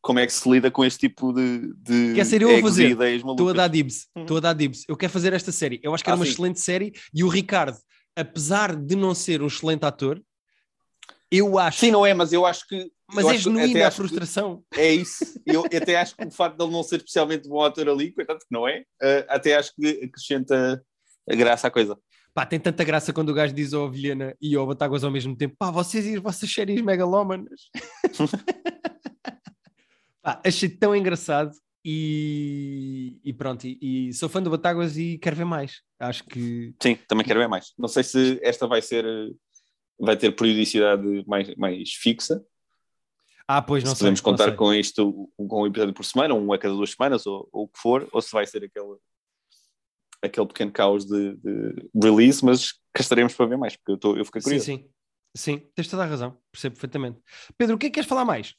como 0.01 0.19
é 0.19 0.25
que 0.25 0.33
se 0.33 0.49
lida 0.49 0.71
com 0.71 0.83
este 0.85 1.07
tipo 1.07 1.33
de, 1.33 1.73
de 1.75 2.13
Quer 2.15 2.25
ser 2.25 2.41
eu 2.41 2.55
a 2.55 2.61
fazer? 2.61 2.97
Estou 3.15 3.49
a 3.49 3.53
dar 3.53 3.67
dibs, 3.67 4.07
uhum. 4.15 4.21
estou 4.21 4.37
a 4.37 4.39
dar 4.39 4.53
dibs. 4.53 4.85
Eu 4.87 4.95
quero 4.95 5.11
fazer 5.11 5.33
esta 5.33 5.51
série. 5.51 5.79
Eu 5.83 5.93
acho 5.93 6.03
que 6.03 6.09
era 6.09 6.15
ah, 6.15 6.19
uma 6.19 6.25
sim. 6.25 6.31
excelente 6.31 6.59
série 6.59 6.93
e 7.13 7.23
o 7.23 7.27
Ricardo, 7.27 7.77
apesar 8.15 8.75
de 8.75 8.95
não 8.95 9.13
ser 9.13 9.41
um 9.41 9.47
excelente 9.47 9.85
ator, 9.85 10.21
eu 11.31 11.59
acho. 11.59 11.79
Sim, 11.79 11.91
não 11.91 12.05
é, 12.05 12.13
mas 12.13 12.33
eu 12.33 12.45
acho 12.45 12.67
que. 12.67 12.91
Mas 13.13 13.25
é 13.25 13.37
genuína 13.37 13.87
a 13.87 13.91
frustração. 13.91 14.63
É 14.75 14.91
isso. 14.91 15.39
Eu 15.45 15.63
até 15.65 15.97
acho 15.97 16.15
que 16.15 16.25
o 16.25 16.31
facto 16.31 16.57
de 16.57 16.63
ele 16.63 16.71
não 16.71 16.83
ser 16.83 16.97
especialmente 16.97 17.49
bom 17.49 17.63
ator 17.63 17.89
ali, 17.89 18.11
coitado 18.11 18.39
que 18.39 18.45
não 18.51 18.67
é, 18.67 18.81
uh, 18.81 19.25
até 19.27 19.55
acho 19.55 19.73
que 19.75 20.03
acrescenta 20.03 20.83
a 21.29 21.35
graça 21.35 21.67
à 21.67 21.71
coisa. 21.71 21.97
Pá, 22.33 22.45
tem 22.45 22.59
tanta 22.59 22.83
graça 22.83 23.11
quando 23.11 23.29
o 23.29 23.33
gajo 23.33 23.53
diz 23.53 23.73
ao 23.73 23.89
Vilhena 23.89 24.35
e 24.39 24.55
ao 24.55 24.67
Batáguas 24.67 25.03
ao 25.03 25.11
mesmo 25.11 25.35
tempo: 25.35 25.55
pá, 25.57 25.71
vocês 25.71 26.05
e 26.05 26.15
as 26.15 26.21
vossas 26.21 26.51
séries 26.51 26.81
megalómanas. 26.81 27.69
pá, 30.21 30.41
achei 30.45 30.69
tão 30.69 30.95
engraçado 30.95 31.51
e, 31.83 33.19
e 33.23 33.33
pronto. 33.33 33.65
E, 33.65 34.09
e, 34.09 34.13
sou 34.13 34.29
fã 34.29 34.41
do 34.41 34.49
Batáguas 34.49 34.97
e 34.97 35.17
quero 35.17 35.35
ver 35.35 35.45
mais. 35.45 35.81
Acho 35.99 36.23
que. 36.25 36.73
Sim, 36.81 36.97
também 37.07 37.25
quero 37.25 37.39
ver 37.39 37.47
mais. 37.47 37.73
Não 37.77 37.87
sei 37.87 38.03
se 38.03 38.39
esta 38.43 38.67
vai 38.67 38.81
ser 38.81 39.05
vai 39.99 40.15
ter 40.15 40.31
periodicidade 40.31 41.23
mais, 41.27 41.53
mais 41.55 41.93
fixa. 41.93 42.43
Ah, 43.47 43.61
pois 43.61 43.83
não 43.83 43.91
se 43.91 43.97
sei, 43.97 44.05
podemos 44.05 44.21
contar 44.21 44.55
com 44.55 44.73
isto, 44.73 45.29
com 45.35 45.63
um 45.63 45.67
episódio 45.67 45.93
por 45.93 46.05
semana, 46.05 46.33
um 46.35 46.53
a 46.53 46.57
cada 46.57 46.73
duas 46.73 46.91
semanas, 46.91 47.25
ou, 47.25 47.49
ou 47.51 47.63
o 47.63 47.67
que 47.67 47.79
for, 47.79 48.07
ou 48.11 48.21
se 48.21 48.31
vai 48.31 48.45
ser 48.45 48.63
aquele, 48.63 48.95
aquele 50.21 50.47
pequeno 50.47 50.71
caos 50.71 51.05
de, 51.05 51.35
de 51.35 51.89
release, 52.01 52.45
mas 52.45 52.73
cá 52.93 53.01
estaremos 53.01 53.33
para 53.33 53.47
ver 53.47 53.57
mais, 53.57 53.75
porque 53.75 53.91
eu, 53.93 53.97
tô, 53.97 54.15
eu 54.15 54.23
fiquei 54.25 54.41
curioso. 54.41 54.65
Sim, 54.65 54.77
sim. 54.77 54.89
Sim, 55.35 55.59
tens 55.75 55.87
toda 55.87 56.03
a 56.03 56.07
razão, 56.07 56.37
percebo 56.51 56.75
perfeitamente. 56.75 57.19
Pedro, 57.57 57.75
o 57.75 57.79
que 57.79 57.87
é 57.87 57.89
que 57.89 57.95
queres 57.95 58.09
falar 58.09 58.25
mais? 58.25 58.55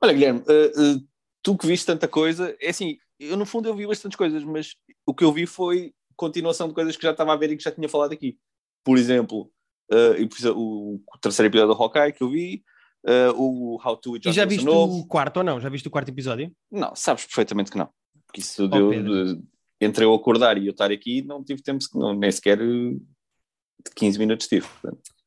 Olha, 0.00 0.12
Guilherme, 0.12 0.40
uh, 0.40 0.96
uh, 0.96 1.08
tu 1.42 1.56
que 1.56 1.66
viste 1.66 1.86
tanta 1.86 2.06
coisa, 2.06 2.54
é 2.60 2.68
assim, 2.68 2.98
eu 3.18 3.36
no 3.36 3.46
fundo 3.46 3.68
eu 3.68 3.74
vi 3.74 3.86
bastantes 3.86 4.16
coisas, 4.16 4.44
mas 4.44 4.74
o 5.06 5.14
que 5.14 5.24
eu 5.24 5.32
vi 5.32 5.46
foi 5.46 5.94
continuação 6.16 6.68
de 6.68 6.74
coisas 6.74 6.96
que 6.96 7.02
já 7.02 7.12
estava 7.12 7.32
a 7.32 7.36
ver 7.36 7.50
e 7.50 7.56
que 7.56 7.64
já 7.64 7.72
tinha 7.72 7.88
falado 7.88 8.12
aqui. 8.12 8.38
Por 8.84 8.98
exemplo, 8.98 9.50
uh, 9.94 10.56
o, 10.56 10.94
o 10.96 11.18
terceiro 11.20 11.50
episódio 11.50 11.74
do 11.74 11.82
Hawkeye 11.82 12.12
que 12.12 12.22
eu 12.22 12.30
vi, 12.30 12.62
uh, 13.06 13.32
o 13.36 13.78
How 13.84 13.96
to 13.96 14.16
E 14.16 14.32
já 14.32 14.44
viste 14.44 14.64
novo. 14.64 14.98
o 14.98 15.06
quarto 15.06 15.38
ou 15.38 15.44
não? 15.44 15.60
Já 15.60 15.68
viste 15.68 15.88
o 15.88 15.90
quarto 15.90 16.08
episódio? 16.08 16.52
Não, 16.70 16.94
sabes 16.94 17.24
perfeitamente 17.26 17.70
que 17.70 17.78
não. 17.78 17.88
Porque 18.26 18.40
isso 18.40 18.64
oh, 18.64 18.68
deu, 18.68 18.90
de, 18.90 19.42
entre 19.80 20.04
eu 20.04 20.14
acordar 20.14 20.58
e 20.58 20.66
eu 20.66 20.72
estar 20.72 20.90
aqui, 20.90 21.22
não 21.22 21.44
tive 21.44 21.62
tempo, 21.62 21.84
não, 21.94 22.14
nem 22.14 22.30
sequer 22.30 22.58
de 22.58 23.00
15 23.94 24.18
minutos 24.18 24.48
tive. 24.48 24.66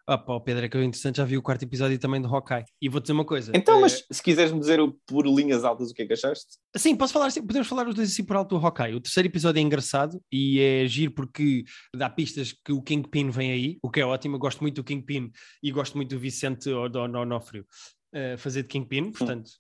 Ah, 0.10 0.18
pá, 0.18 0.34
o 0.34 0.40
Pedro, 0.40 0.66
é 0.66 0.70
que 0.70 0.78
eu, 0.78 0.84
interessante, 0.84 1.18
já 1.18 1.26
vi 1.26 1.38
o 1.38 1.42
quarto 1.42 1.64
episódio 1.64 2.00
também 2.00 2.22
do 2.22 2.34
Hawkeye. 2.34 2.64
E 2.82 2.88
vou 2.88 3.02
dizer 3.02 3.12
uma 3.12 3.26
coisa. 3.26 3.52
Então, 3.54 3.80
eh, 3.80 3.82
mas 3.82 4.06
se 4.10 4.24
quiseres 4.24 4.54
me 4.54 4.60
dizer 4.60 4.80
por 5.06 5.28
linhas 5.28 5.66
altas 5.66 5.92
o 5.92 5.94
que 5.94 6.04
é 6.04 6.06
que 6.06 6.14
achaste? 6.14 6.58
Sim, 6.78 6.96
posso 6.96 7.12
falar 7.12 7.26
assim, 7.26 7.46
podemos 7.46 7.68
falar 7.68 7.86
os 7.90 7.94
dois 7.94 8.10
assim 8.10 8.24
por 8.24 8.38
alto 8.38 8.58
do 8.58 8.66
Hawkeye. 8.66 8.96
O 8.96 9.02
terceiro 9.02 9.28
episódio 9.28 9.60
é 9.60 9.62
engraçado 9.62 10.22
e 10.32 10.62
é 10.62 10.88
giro 10.88 11.12
porque 11.12 11.66
dá 11.94 12.10
pistas 12.10 12.54
que 12.54 12.72
o 12.72 12.82
Kingpin 12.82 13.30
vem 13.30 13.52
aí, 13.52 13.78
o 13.84 13.92
que 13.92 14.00
é 14.00 14.06
ótimo. 14.06 14.36
Eu 14.36 14.40
gosto 14.40 14.62
muito 14.62 14.76
do 14.76 14.84
Kingpin 14.84 15.30
e 15.62 15.72
gosto 15.72 15.98
muito 15.98 16.12
do 16.12 16.20
Vicente 16.20 16.70
Onofrio 16.70 17.66
uh, 18.14 18.38
fazer 18.38 18.62
de 18.62 18.70
Kingpin, 18.70 19.12
portanto, 19.12 19.52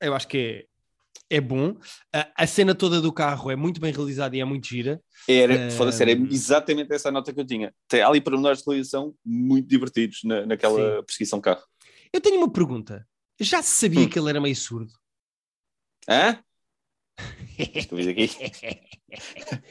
eu 0.00 0.14
acho 0.14 0.28
que 0.28 0.66
é, 1.36 1.40
bom. 1.40 1.76
A, 2.12 2.46
cena 2.46 2.74
toda 2.74 3.00
do 3.00 3.12
carro 3.12 3.50
é 3.50 3.56
muito 3.56 3.80
bem 3.80 3.92
realizada 3.92 4.36
e 4.36 4.40
é 4.40 4.44
muito 4.44 4.66
gira. 4.66 5.00
Era, 5.28 5.68
uh, 5.68 5.70
foda-se, 5.72 6.02
era 6.02 6.12
exatamente 6.12 6.92
essa 6.92 7.10
nota 7.10 7.32
que 7.32 7.40
eu 7.40 7.46
tinha. 7.46 7.74
Tem 7.88 8.02
ali 8.02 8.20
para 8.20 8.38
nós 8.38 8.58
de 8.58 8.64
realização 8.66 9.14
muito 9.24 9.68
divertidos 9.68 10.20
na, 10.24 10.46
naquela 10.46 10.98
sim. 10.98 11.04
perseguição 11.06 11.38
de 11.38 11.44
carro. 11.44 11.62
Eu 12.12 12.20
tenho 12.20 12.36
uma 12.36 12.52
pergunta. 12.52 13.06
Já 13.40 13.62
se 13.62 13.70
sabia 13.70 14.00
hum. 14.00 14.08
que 14.08 14.18
ele 14.18 14.28
era 14.28 14.40
meio 14.40 14.54
surdo? 14.54 14.92
Hã? 16.08 16.38
Viste 17.56 17.92
o 17.92 17.94
que 17.94 17.94
eu 17.94 17.98
fiz 17.98 18.06
aqui? 18.06 18.28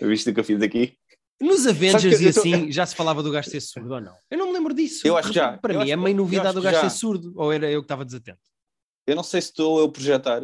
Viste 0.01 0.29
o 0.29 0.33
que 0.33 0.39
eu 0.39 0.43
fiz 0.43 0.61
aqui? 0.61 0.97
Nos 1.41 1.65
Avengers 1.65 2.21
e 2.21 2.27
assim, 2.27 2.65
tô... 2.65 2.71
já 2.71 2.85
se 2.85 2.95
falava 2.95 3.23
do 3.23 3.31
gajo 3.31 3.49
ser 3.49 3.61
surdo 3.61 3.95
ou 3.95 4.01
não? 4.01 4.15
Eu 4.29 4.37
não 4.37 4.47
me 4.47 4.53
lembro 4.53 4.73
disso. 4.75 5.07
Eu 5.07 5.17
acho 5.17 5.29
que 5.29 5.35
já. 5.35 5.57
Para 5.57 5.73
eu 5.73 5.81
mim 5.81 5.89
é 5.89 5.95
meio 5.95 6.15
novidade 6.15 6.57
o 6.57 6.61
gajo 6.61 6.79
ser 6.81 6.91
surdo, 6.91 7.33
ou 7.35 7.51
era 7.51 7.69
eu 7.69 7.81
que 7.81 7.85
estava 7.85 8.05
desatento? 8.05 8.39
Eu 9.07 9.15
não 9.15 9.23
sei 9.23 9.41
se 9.41 9.49
estou 9.49 9.79
eu 9.79 9.85
a 9.85 9.91
projetar, 9.91 10.43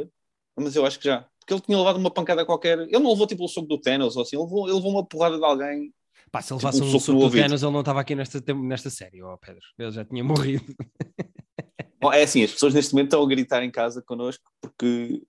mas 0.57 0.75
eu 0.75 0.85
acho 0.85 0.99
que 0.99 1.05
já. 1.05 1.25
Porque 1.39 1.53
ele 1.53 1.61
tinha 1.61 1.77
levado 1.77 1.97
uma 1.97 2.11
pancada 2.11 2.45
qualquer. 2.45 2.79
Ele 2.79 2.99
não 2.99 3.11
levou 3.11 3.27
tipo 3.27 3.45
o 3.45 3.47
soco 3.47 3.67
do 3.67 3.79
Thanos 3.79 4.15
ou 4.15 4.23
assim, 4.23 4.35
ele 4.35 4.43
levou, 4.43 4.67
ele 4.67 4.75
levou 4.75 4.91
uma 4.91 5.05
porrada 5.05 5.37
de 5.37 5.45
alguém. 5.45 5.93
Pá, 6.31 6.41
se 6.41 6.51
ele 6.51 6.59
levasse 6.59 6.79
tipo, 6.79 6.91
um, 6.91 6.95
um 6.95 6.99
soco 6.99 7.19
do 7.19 7.31
Thanos, 7.31 7.63
ele 7.63 7.71
não 7.71 7.79
estava 7.79 8.01
aqui 8.01 8.15
nesta, 8.15 8.43
nesta 8.53 8.89
série, 8.89 9.21
ó 9.21 9.33
oh, 9.33 9.37
Pedro. 9.37 9.61
Ele 9.77 9.91
já 9.91 10.03
tinha 10.03 10.23
morrido. 10.23 10.65
Bom, 12.01 12.13
é 12.13 12.23
assim, 12.23 12.43
as 12.43 12.51
pessoas 12.51 12.73
neste 12.73 12.93
momento 12.93 13.07
estão 13.07 13.23
a 13.23 13.27
gritar 13.27 13.63
em 13.63 13.71
casa 13.71 14.01
connosco 14.01 14.43
porque 14.61 15.21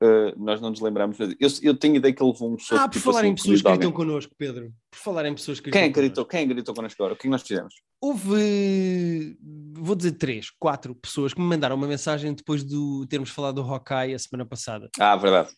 Uh, 0.00 0.30
nós 0.36 0.60
não 0.60 0.70
nos 0.70 0.80
lembramos. 0.80 1.18
Eu, 1.18 1.48
eu 1.60 1.76
tenho 1.76 1.96
ideia 1.96 2.14
que 2.14 2.22
ele 2.22 2.30
levou 2.30 2.54
um 2.54 2.58
soco. 2.58 2.80
Ah, 2.80 2.86
por 2.86 2.92
tipo 2.92 3.04
falar 3.06 3.20
assim, 3.20 3.28
em 3.30 3.34
pessoas 3.34 3.62
que 3.62 3.68
gritam 3.68 3.92
connosco, 3.92 4.32
Pedro. 4.38 4.72
Por 4.92 4.98
falar 4.98 5.26
em 5.26 5.34
pessoas 5.34 5.58
que 5.58 5.72
Quem 5.72 5.82
é 5.82 5.88
gritou? 5.88 6.24
Quem 6.24 6.42
é 6.42 6.46
gritou 6.46 6.72
connosco 6.72 7.02
agora? 7.02 7.14
O 7.14 7.16
que 7.16 7.22
é 7.22 7.26
que 7.26 7.30
nós 7.30 7.42
fizemos? 7.42 7.74
Houve, 8.00 9.36
vou 9.72 9.96
dizer, 9.96 10.12
três, 10.12 10.50
quatro 10.50 10.94
pessoas 10.94 11.34
que 11.34 11.40
me 11.40 11.46
mandaram 11.46 11.74
uma 11.74 11.86
mensagem 11.86 12.32
depois 12.32 12.64
de 12.64 12.76
termos 13.08 13.30
falado 13.30 13.56
do 13.56 13.62
Hawkeye 13.62 14.14
a 14.14 14.18
semana 14.18 14.46
passada. 14.46 14.88
Ah, 14.98 15.16
verdade. 15.16 15.52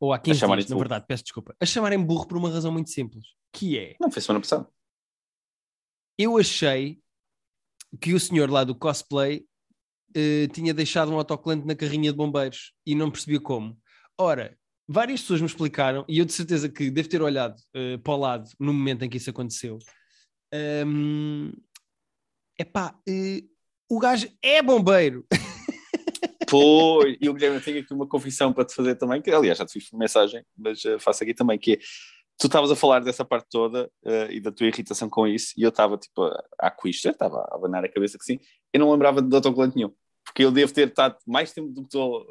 Ou 0.00 0.12
há 0.12 0.18
15 0.18 0.46
dias, 0.46 0.68
na 0.68 0.76
verdade, 0.76 1.04
peço 1.06 1.24
desculpa. 1.24 1.54
A 1.60 1.66
chamarem 1.66 2.02
burro 2.02 2.26
por 2.26 2.38
uma 2.38 2.50
razão 2.50 2.72
muito 2.72 2.90
simples, 2.90 3.26
que 3.52 3.78
é... 3.78 3.96
Não, 4.00 4.10
foi 4.10 4.22
semana 4.22 4.40
passada. 4.40 4.66
Eu 6.16 6.38
achei 6.38 7.00
que 8.00 8.14
o 8.14 8.20
senhor 8.20 8.50
lá 8.50 8.64
do 8.64 8.74
cosplay 8.74 9.44
uh, 10.10 10.48
tinha 10.52 10.72
deixado 10.72 11.12
um 11.12 11.18
autocolante 11.18 11.66
na 11.66 11.74
carrinha 11.74 12.10
de 12.10 12.16
bombeiros 12.16 12.72
e 12.86 12.94
não 12.94 13.10
percebia 13.10 13.40
como. 13.40 13.78
Ora, 14.16 14.56
várias 14.86 15.20
pessoas 15.20 15.40
me 15.40 15.46
explicaram, 15.46 16.04
e 16.08 16.18
eu 16.18 16.24
de 16.24 16.32
certeza 16.32 16.68
que 16.68 16.90
devo 16.90 17.08
ter 17.08 17.20
olhado 17.20 17.56
uh, 17.76 17.98
para 17.98 18.14
o 18.14 18.16
lado 18.16 18.50
no 18.58 18.72
momento 18.72 19.04
em 19.04 19.10
que 19.10 19.16
isso 19.16 19.30
aconteceu. 19.30 19.78
Um, 20.54 21.52
epá, 22.58 22.98
uh, 23.08 23.48
o 23.90 23.98
gajo 23.98 24.28
é 24.42 24.62
bombeiro. 24.62 25.26
Pois, 26.50 27.14
e 27.20 27.28
o 27.28 27.34
Guilherme, 27.34 27.58
eu 27.58 27.62
tenho 27.62 27.80
aqui 27.80 27.92
uma 27.92 28.08
confissão 28.08 28.54
para 28.54 28.64
te 28.64 28.74
fazer 28.74 28.94
também, 28.94 29.20
que 29.20 29.30
aliás 29.30 29.58
já 29.58 29.66
te 29.66 29.72
fiz 29.74 29.90
mensagem, 29.92 30.42
mas 30.56 30.82
uh, 30.82 30.98
faço 30.98 31.22
aqui 31.22 31.34
também, 31.34 31.58
que 31.58 31.72
é, 31.74 31.76
tu 32.38 32.46
estavas 32.46 32.70
a 32.70 32.76
falar 32.76 33.00
dessa 33.00 33.22
parte 33.22 33.48
toda 33.50 33.84
uh, 34.02 34.30
e 34.30 34.40
da 34.40 34.50
tua 34.50 34.66
irritação 34.66 35.10
com 35.10 35.26
isso, 35.26 35.52
e 35.58 35.62
eu 35.62 35.68
estava 35.68 35.98
tipo 35.98 36.22
a, 36.22 36.42
a 36.58 36.74
estava 36.88 37.40
a 37.40 37.54
abanar 37.54 37.84
a 37.84 37.92
cabeça 37.92 38.16
que 38.16 38.24
sim, 38.24 38.40
eu 38.72 38.80
não 38.80 38.90
lembrava 38.90 39.20
de 39.20 39.34
autocolante 39.34 39.76
nenhum, 39.76 39.92
porque 40.24 40.42
eu 40.42 40.50
devo 40.50 40.72
ter 40.72 40.88
estado 40.88 41.18
mais 41.26 41.52
tempo 41.52 41.68
do 41.68 41.82
que 41.82 41.90
tu, 41.90 42.26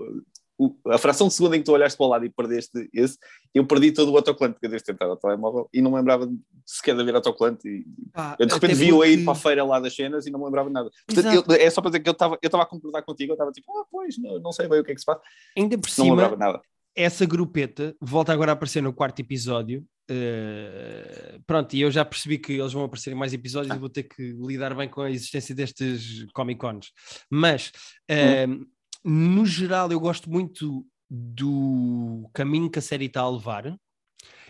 a 0.87 0.97
fração 0.97 1.27
de 1.27 1.33
segundo 1.33 1.55
em 1.55 1.59
que 1.59 1.65
tu 1.65 1.71
olhaste 1.71 1.97
para 1.97 2.05
o 2.05 2.09
lado 2.09 2.25
e 2.25 2.29
perdeste 2.29 2.89
esse, 2.93 3.17
eu 3.53 3.65
perdi 3.65 3.91
todo 3.91 4.11
o 4.11 4.17
autocolante 4.17 4.59
que 4.59 4.65
eu 4.65 4.69
devo 4.69 4.81
estado 4.81 5.11
ao 5.11 5.17
telemóvel 5.17 5.69
e 5.71 5.81
não 5.81 5.91
me 5.91 5.97
lembrava 5.97 6.29
sequer 6.65 6.95
de 6.95 7.01
haver 7.01 7.15
autocolante. 7.15 7.67
E, 7.67 7.85
ah, 8.13 8.35
eu 8.39 8.47
de 8.47 8.53
repente 8.53 8.73
vi-o 8.73 8.97
porque... 8.97 9.09
aí 9.09 9.23
para 9.23 9.33
a 9.33 9.35
feira 9.35 9.63
lá 9.63 9.79
das 9.79 9.95
cenas 9.95 10.25
e 10.25 10.31
não 10.31 10.39
me 10.39 10.45
lembrava 10.45 10.69
de 10.69 10.73
nada. 10.73 10.89
Portanto, 11.05 11.45
eu, 11.47 11.55
é 11.55 11.69
só 11.69 11.81
para 11.81 11.91
dizer 11.91 11.99
que 12.01 12.09
eu 12.09 12.13
estava 12.13 12.39
eu 12.41 12.61
a 12.61 12.65
concordar 12.65 13.03
contigo, 13.03 13.31
eu 13.31 13.35
estava 13.35 13.51
tipo, 13.51 13.71
ah, 13.77 13.85
pois, 13.91 14.17
não, 14.17 14.39
não, 14.39 14.51
sei 14.51 14.67
bem 14.67 14.79
o 14.79 14.83
que 14.83 14.91
é 14.91 14.95
que 14.95 14.99
se 14.99 15.05
faz. 15.05 15.19
Ainda 15.55 15.77
por 15.77 15.87
não 15.87 15.93
cima, 15.93 16.09
lembrava 16.09 16.35
nada. 16.35 16.61
essa 16.95 17.25
grupeta 17.25 17.95
volta 18.01 18.33
agora 18.33 18.51
a 18.51 18.53
aparecer 18.53 18.81
no 18.81 18.93
quarto 18.93 19.19
episódio. 19.19 19.85
Uh, 20.09 21.43
pronto, 21.45 21.75
e 21.75 21.81
eu 21.81 21.91
já 21.91 22.05
percebi 22.05 22.37
que 22.37 22.53
eles 22.53 22.71
vão 22.71 22.85
aparecer 22.85 23.11
em 23.11 23.15
mais 23.15 23.33
episódios 23.33 23.71
ah. 23.71 23.75
e 23.75 23.79
vou 23.79 23.89
ter 23.89 24.03
que 24.03 24.33
lidar 24.39 24.73
bem 24.73 24.87
com 24.87 25.01
a 25.01 25.11
existência 25.11 25.53
destes 25.53 26.25
Comic 26.33 26.59
Cons. 26.59 26.91
Mas. 27.29 27.71
Uh, 28.09 28.49
hum 28.49 28.65
no 29.03 29.45
geral, 29.45 29.91
eu 29.91 29.99
gosto 29.99 30.29
muito 30.29 30.85
do 31.09 32.29
caminho 32.33 32.69
que 32.69 32.79
a 32.79 32.81
série 32.81 33.05
está 33.05 33.21
a 33.21 33.29
levar. 33.29 33.77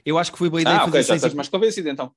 Eu 0.06 0.18
acho 0.18 0.32
que 0.32 0.38
foi 0.38 0.50
boa 0.50 0.62
ideia 0.62 0.78
ah, 0.78 0.80
fazer 0.80 0.90
okay, 0.90 1.04
já 1.04 1.16
estás 1.16 1.34
mais 1.34 1.50
convencido 1.50 1.90
então. 1.90 2.12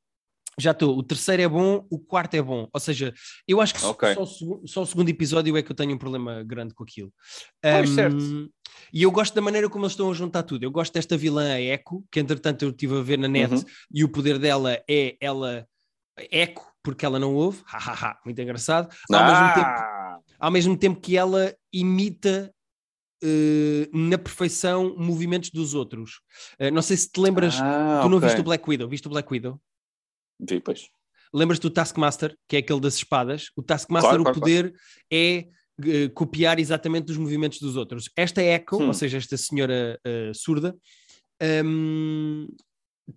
Já 0.59 0.73
estou. 0.73 0.97
O 0.97 1.03
terceiro 1.03 1.43
é 1.43 1.49
bom, 1.49 1.87
o 1.91 1.99
quarto 1.99 2.35
é 2.35 2.43
bom. 2.43 2.69
Ou 2.73 2.81
seja, 2.81 3.15
eu 3.47 3.61
acho 3.61 3.75
que 3.75 3.85
okay. 3.85 4.15
só, 4.15 4.27
só, 4.67 4.83
o 4.83 4.87
segundo 4.87 5.09
episódio 5.09 5.57
é 5.57 5.63
que 5.63 5.71
eu 5.71 5.77
tenho 5.77 5.95
um 5.95 5.99
problema 5.99 6.43
grande 6.43 6.75
com 6.75 6.83
aquilo. 6.83 7.13
Pois, 7.63 7.91
um, 7.91 7.95
certo. 7.95 8.51
E 8.93 9.03
eu 9.03 9.11
gosto 9.11 9.35
da 9.35 9.41
maneira 9.41 9.69
como 9.69 9.85
eles 9.85 9.93
estão 9.93 10.11
a 10.11 10.15
juntar 10.15 10.43
tudo. 10.43 10.65
Eu 10.65 10.71
gosto 10.71 10.93
desta 10.93 11.17
vilã, 11.17 11.53
a 11.53 11.61
Echo, 11.61 12.05
que 12.11 12.21
entretanto 12.21 12.63
eu 12.65 12.71
estive 12.71 12.99
a 12.99 13.03
ver 13.03 13.19
na 13.19 13.29
net 13.29 13.55
uhum. 13.55 13.63
e 13.93 14.05
o 14.05 14.09
poder 14.09 14.39
dela 14.39 14.79
é 14.89 15.17
ela 15.21 15.67
eco, 16.31 16.71
porque 16.83 17.07
ela 17.07 17.19
não 17.19 17.35
ouve. 17.35 17.63
muito 18.25 18.41
engraçado. 18.41 18.95
Ao 19.11 19.19
ah. 19.19 19.27
mesmo 19.27 19.55
tempo 19.55 20.01
ao 20.41 20.51
mesmo 20.51 20.77
tempo 20.77 21.01
que 21.01 21.17
ela 21.17 21.55
imita 21.73 22.53
uh, 23.23 23.99
na 23.99 24.19
perfeição 24.19 24.95
movimentos 24.97 25.50
dos 25.50 25.75
outros. 25.75 26.21
Uh, 26.61 26.71
não 26.73 26.83
sei 26.83 26.97
se 26.97 27.11
te 27.11 27.21
lembras, 27.21 27.61
ah, 27.61 28.00
tu 28.03 28.09
não 28.09 28.19
okay. 28.19 28.29
viste 28.29 28.41
o 28.41 28.45
Black 28.45 28.69
Widow? 28.69 28.89
Viste 28.89 29.07
o 29.07 29.11
Black 29.11 29.31
Widow? 29.31 29.61
Vi, 30.41 30.61
pois. 30.61 30.89
Lembras-te 31.33 31.62
do 31.62 31.71
Taskmaster, 31.71 32.37
que 32.49 32.57
é 32.57 32.59
aquele 32.59 32.81
das 32.81 32.95
espadas? 32.95 33.50
O 33.57 33.62
Taskmaster, 33.62 34.11
claro, 34.11 34.25
claro, 34.25 34.39
o 34.39 34.41
poder 34.41 34.71
claro. 34.71 34.85
é 35.11 35.49
uh, 35.79 36.11
copiar 36.11 36.59
exatamente 36.59 37.11
os 37.11 37.17
movimentos 37.17 37.61
dos 37.61 37.77
outros. 37.77 38.11
Esta 38.17 38.43
Echo, 38.43 38.77
hum. 38.77 38.89
ou 38.89 38.95
seja, 38.95 39.19
esta 39.19 39.37
senhora 39.37 40.00
surda, 40.35 40.77
um, 41.65 42.47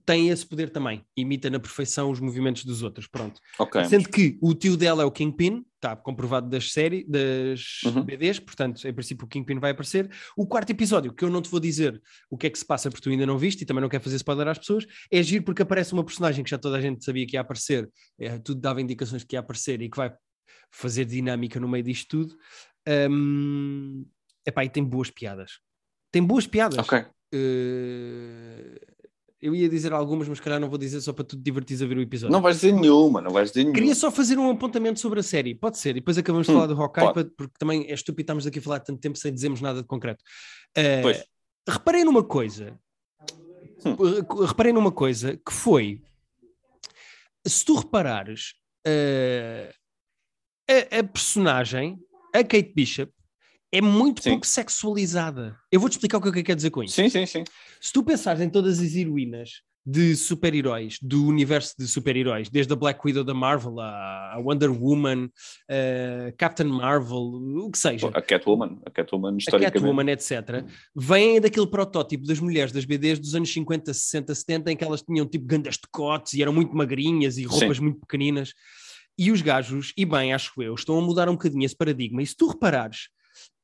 tem 0.05 0.29
esse 0.29 0.45
poder 0.45 0.69
também, 0.69 1.05
imita 1.15 1.49
na 1.49 1.59
perfeição 1.59 2.09
os 2.09 2.19
movimentos 2.19 2.65
dos 2.65 2.81
outros, 2.81 3.07
pronto. 3.07 3.39
Okay. 3.59 3.85
Sendo 3.85 4.09
que 4.09 4.37
o 4.41 4.53
tio 4.53 4.75
dela 4.77 5.03
é 5.03 5.05
o 5.05 5.11
Kingpin, 5.11 5.63
está 5.83 5.95
comprovado 5.95 6.49
das 6.49 6.71
séries, 6.71 7.05
das 7.07 7.83
uhum. 7.83 8.03
BDs, 8.03 8.39
portanto, 8.39 8.87
em 8.87 8.93
princípio 8.93 9.25
o 9.25 9.27
Kingpin 9.27 9.59
vai 9.59 9.71
aparecer. 9.71 10.09
O 10.37 10.47
quarto 10.47 10.69
episódio, 10.69 11.13
que 11.13 11.25
eu 11.25 11.29
não 11.29 11.41
te 11.41 11.49
vou 11.49 11.59
dizer 11.59 12.01
o 12.29 12.37
que 12.37 12.47
é 12.47 12.49
que 12.49 12.57
se 12.57 12.65
passa 12.65 12.89
porque 12.89 13.03
tu 13.03 13.09
ainda 13.09 13.25
não 13.25 13.37
viste 13.37 13.61
e 13.61 13.65
também 13.65 13.81
não 13.81 13.89
quero 13.89 14.03
fazer 14.03 14.15
spoiler 14.15 14.47
às 14.47 14.57
pessoas, 14.57 14.85
é 15.11 15.21
giro 15.21 15.43
porque 15.43 15.61
aparece 15.61 15.93
uma 15.93 16.03
personagem 16.03 16.43
que 16.43 16.49
já 16.49 16.57
toda 16.57 16.77
a 16.77 16.81
gente 16.81 17.03
sabia 17.03 17.27
que 17.27 17.35
ia 17.35 17.41
aparecer, 17.41 17.89
é, 18.17 18.37
tudo 18.39 18.61
dava 18.61 18.81
indicações 18.81 19.23
que 19.23 19.35
ia 19.35 19.41
aparecer 19.41 19.81
e 19.81 19.89
que 19.89 19.97
vai 19.97 20.13
fazer 20.71 21.05
dinâmica 21.05 21.59
no 21.59 21.67
meio 21.67 21.83
disto 21.83 22.07
tudo. 22.07 22.35
Um, 22.87 24.05
epá, 24.45 24.63
e 24.63 24.69
tem 24.69 24.83
boas 24.83 25.09
piadas. 25.11 25.59
Tem 26.11 26.23
boas 26.23 26.47
piadas. 26.47 26.79
Ok. 26.79 26.99
Uh, 27.33 28.92
eu 29.43 29.53
ia 29.53 29.67
dizer 29.67 29.91
algumas, 29.91 30.29
mas 30.29 30.39
calhar 30.39 30.57
não 30.57 30.69
vou 30.69 30.77
dizer 30.77 31.01
só 31.01 31.11
para 31.11 31.25
tu 31.25 31.35
te 31.35 31.43
divertires 31.43 31.81
a 31.81 31.85
ver 31.85 31.97
o 31.97 32.01
episódio. 32.01 32.31
Não 32.31 32.41
vais 32.41 32.55
dizer 32.55 32.71
nenhuma, 32.71 33.19
não 33.19 33.29
vais 33.29 33.49
dizer 33.49 33.65
nenhuma. 33.65 33.77
Queria 33.77 33.93
só 33.93 34.09
fazer 34.09 34.39
um 34.39 34.49
apontamento 34.49 35.01
sobre 35.01 35.19
a 35.19 35.23
série, 35.23 35.53
pode 35.53 35.77
ser, 35.77 35.89
e 35.89 35.93
depois 35.95 36.17
acabamos 36.17 36.47
de 36.47 36.53
hum, 36.53 36.55
falar 36.55 36.67
do 36.67 36.81
Hawkeye, 36.81 37.13
pode. 37.13 37.29
porque 37.31 37.53
também 37.59 37.85
é 37.89 37.93
estúpido 37.93 38.21
estarmos 38.21 38.47
aqui 38.47 38.59
a 38.59 38.61
falar 38.61 38.79
tanto 38.79 39.01
tempo 39.01 39.17
sem 39.17 39.33
dizermos 39.33 39.59
nada 39.59 39.81
de 39.81 39.87
concreto. 39.87 40.23
Uh, 40.77 41.01
pois. 41.01 41.25
Reparei 41.67 42.05
numa 42.05 42.23
coisa, 42.23 42.79
hum. 43.85 44.45
reparei 44.45 44.71
numa 44.71 44.91
coisa 44.93 45.35
que 45.35 45.51
foi, 45.51 46.01
se 47.45 47.65
tu 47.65 47.75
reparares, 47.75 48.53
uh, 48.87 49.73
a, 50.69 50.99
a 50.99 51.03
personagem, 51.03 51.99
a 52.33 52.39
Kate 52.45 52.71
Bishop, 52.73 53.11
é 53.73 53.81
muito 53.81 54.21
sim. 54.21 54.29
pouco 54.29 54.45
sexualizada. 54.45 55.57
Eu 55.71 55.79
vou-te 55.79 55.93
explicar 55.93 56.19
o 56.19 56.21
que 56.21 56.27
é 56.27 56.41
eu 56.41 56.43
quero 56.43 56.55
dizer 56.55 56.69
com 56.69 56.83
isso. 56.83 56.93
Sim, 56.93 57.09
sim, 57.09 57.25
sim. 57.25 57.43
Se 57.81 57.91
tu 57.91 58.03
pensares 58.03 58.39
em 58.39 58.47
todas 58.47 58.79
as 58.79 58.95
heroínas 58.95 59.63
de 59.83 60.15
super-heróis, 60.15 60.97
do 61.01 61.27
universo 61.27 61.73
de 61.77 61.87
super-heróis, 61.87 62.49
desde 62.49 62.71
a 62.71 62.75
Black 62.75 63.01
Widow 63.03 63.23
da 63.23 63.33
Marvel, 63.33 63.79
a 63.79 64.37
Wonder 64.39 64.71
Woman, 64.71 65.27
a 65.67 66.31
Captain 66.37 66.67
Marvel, 66.67 67.17
o 67.17 67.71
que 67.71 67.77
seja. 67.79 68.09
A 68.13 68.21
Catwoman, 68.21 68.79
a 68.85 68.91
Catwoman, 68.91 69.37
a 69.51 69.59
Catwoman, 69.59 70.11
etc. 70.11 70.63
Vêm 70.95 71.41
daquele 71.41 71.67
protótipo 71.67 72.27
das 72.27 72.39
mulheres 72.39 72.71
das 72.71 72.85
BDs 72.85 73.19
dos 73.19 73.33
anos 73.33 73.51
50, 73.51 73.91
60, 73.91 74.35
70, 74.35 74.71
em 74.71 74.77
que 74.77 74.83
elas 74.83 75.01
tinham 75.01 75.25
tipo 75.25 75.45
grandes 75.45 75.77
decotes 75.77 76.33
e 76.35 76.43
eram 76.43 76.53
muito 76.53 76.73
magrinhas 76.75 77.39
e 77.39 77.43
roupas 77.43 77.77
Sim. 77.77 77.83
muito 77.83 77.99
pequeninas. 77.99 78.53
E 79.17 79.31
os 79.31 79.41
gajos, 79.41 79.93
e 79.97 80.05
bem, 80.05 80.31
acho 80.31 80.61
eu, 80.61 80.75
estão 80.75 80.97
a 80.97 81.01
mudar 81.01 81.27
um 81.27 81.33
bocadinho 81.33 81.65
esse 81.65 81.75
paradigma. 81.75 82.21
E 82.21 82.25
se 82.25 82.37
tu 82.37 82.47
reparares, 82.47 83.09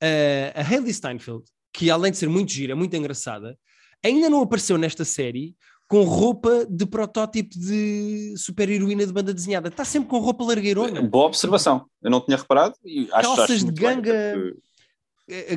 Uh, 0.01 0.51
a 0.55 0.61
Hailey 0.61 0.93
Steinfeld, 0.93 1.43
que 1.73 1.89
além 1.89 2.11
de 2.11 2.17
ser 2.17 2.29
muito 2.29 2.51
gira, 2.51 2.75
muito 2.75 2.95
engraçada, 2.95 3.57
ainda 4.03 4.29
não 4.29 4.41
apareceu 4.41 4.77
nesta 4.77 5.03
série 5.03 5.55
com 5.87 6.03
roupa 6.03 6.65
de 6.69 6.85
protótipo 6.85 7.49
de 7.57 8.33
super-heroína 8.37 9.05
de 9.05 9.11
banda 9.11 9.33
desenhada. 9.33 9.69
Está 9.69 9.83
sempre 9.83 10.07
com 10.09 10.19
roupa 10.19 10.43
largueirona. 10.43 11.01
Boa 11.01 11.25
observação. 11.25 11.85
Eu 12.01 12.11
não 12.11 12.21
tinha 12.21 12.37
reparado 12.37 12.75
e 12.85 13.09
acho, 13.11 13.27
Calças 13.27 13.49
acho 13.49 13.57
de 13.57 13.65
muito 13.65 13.81
bem, 13.81 14.01
ganga. 14.01 14.33
porque- 14.39 14.59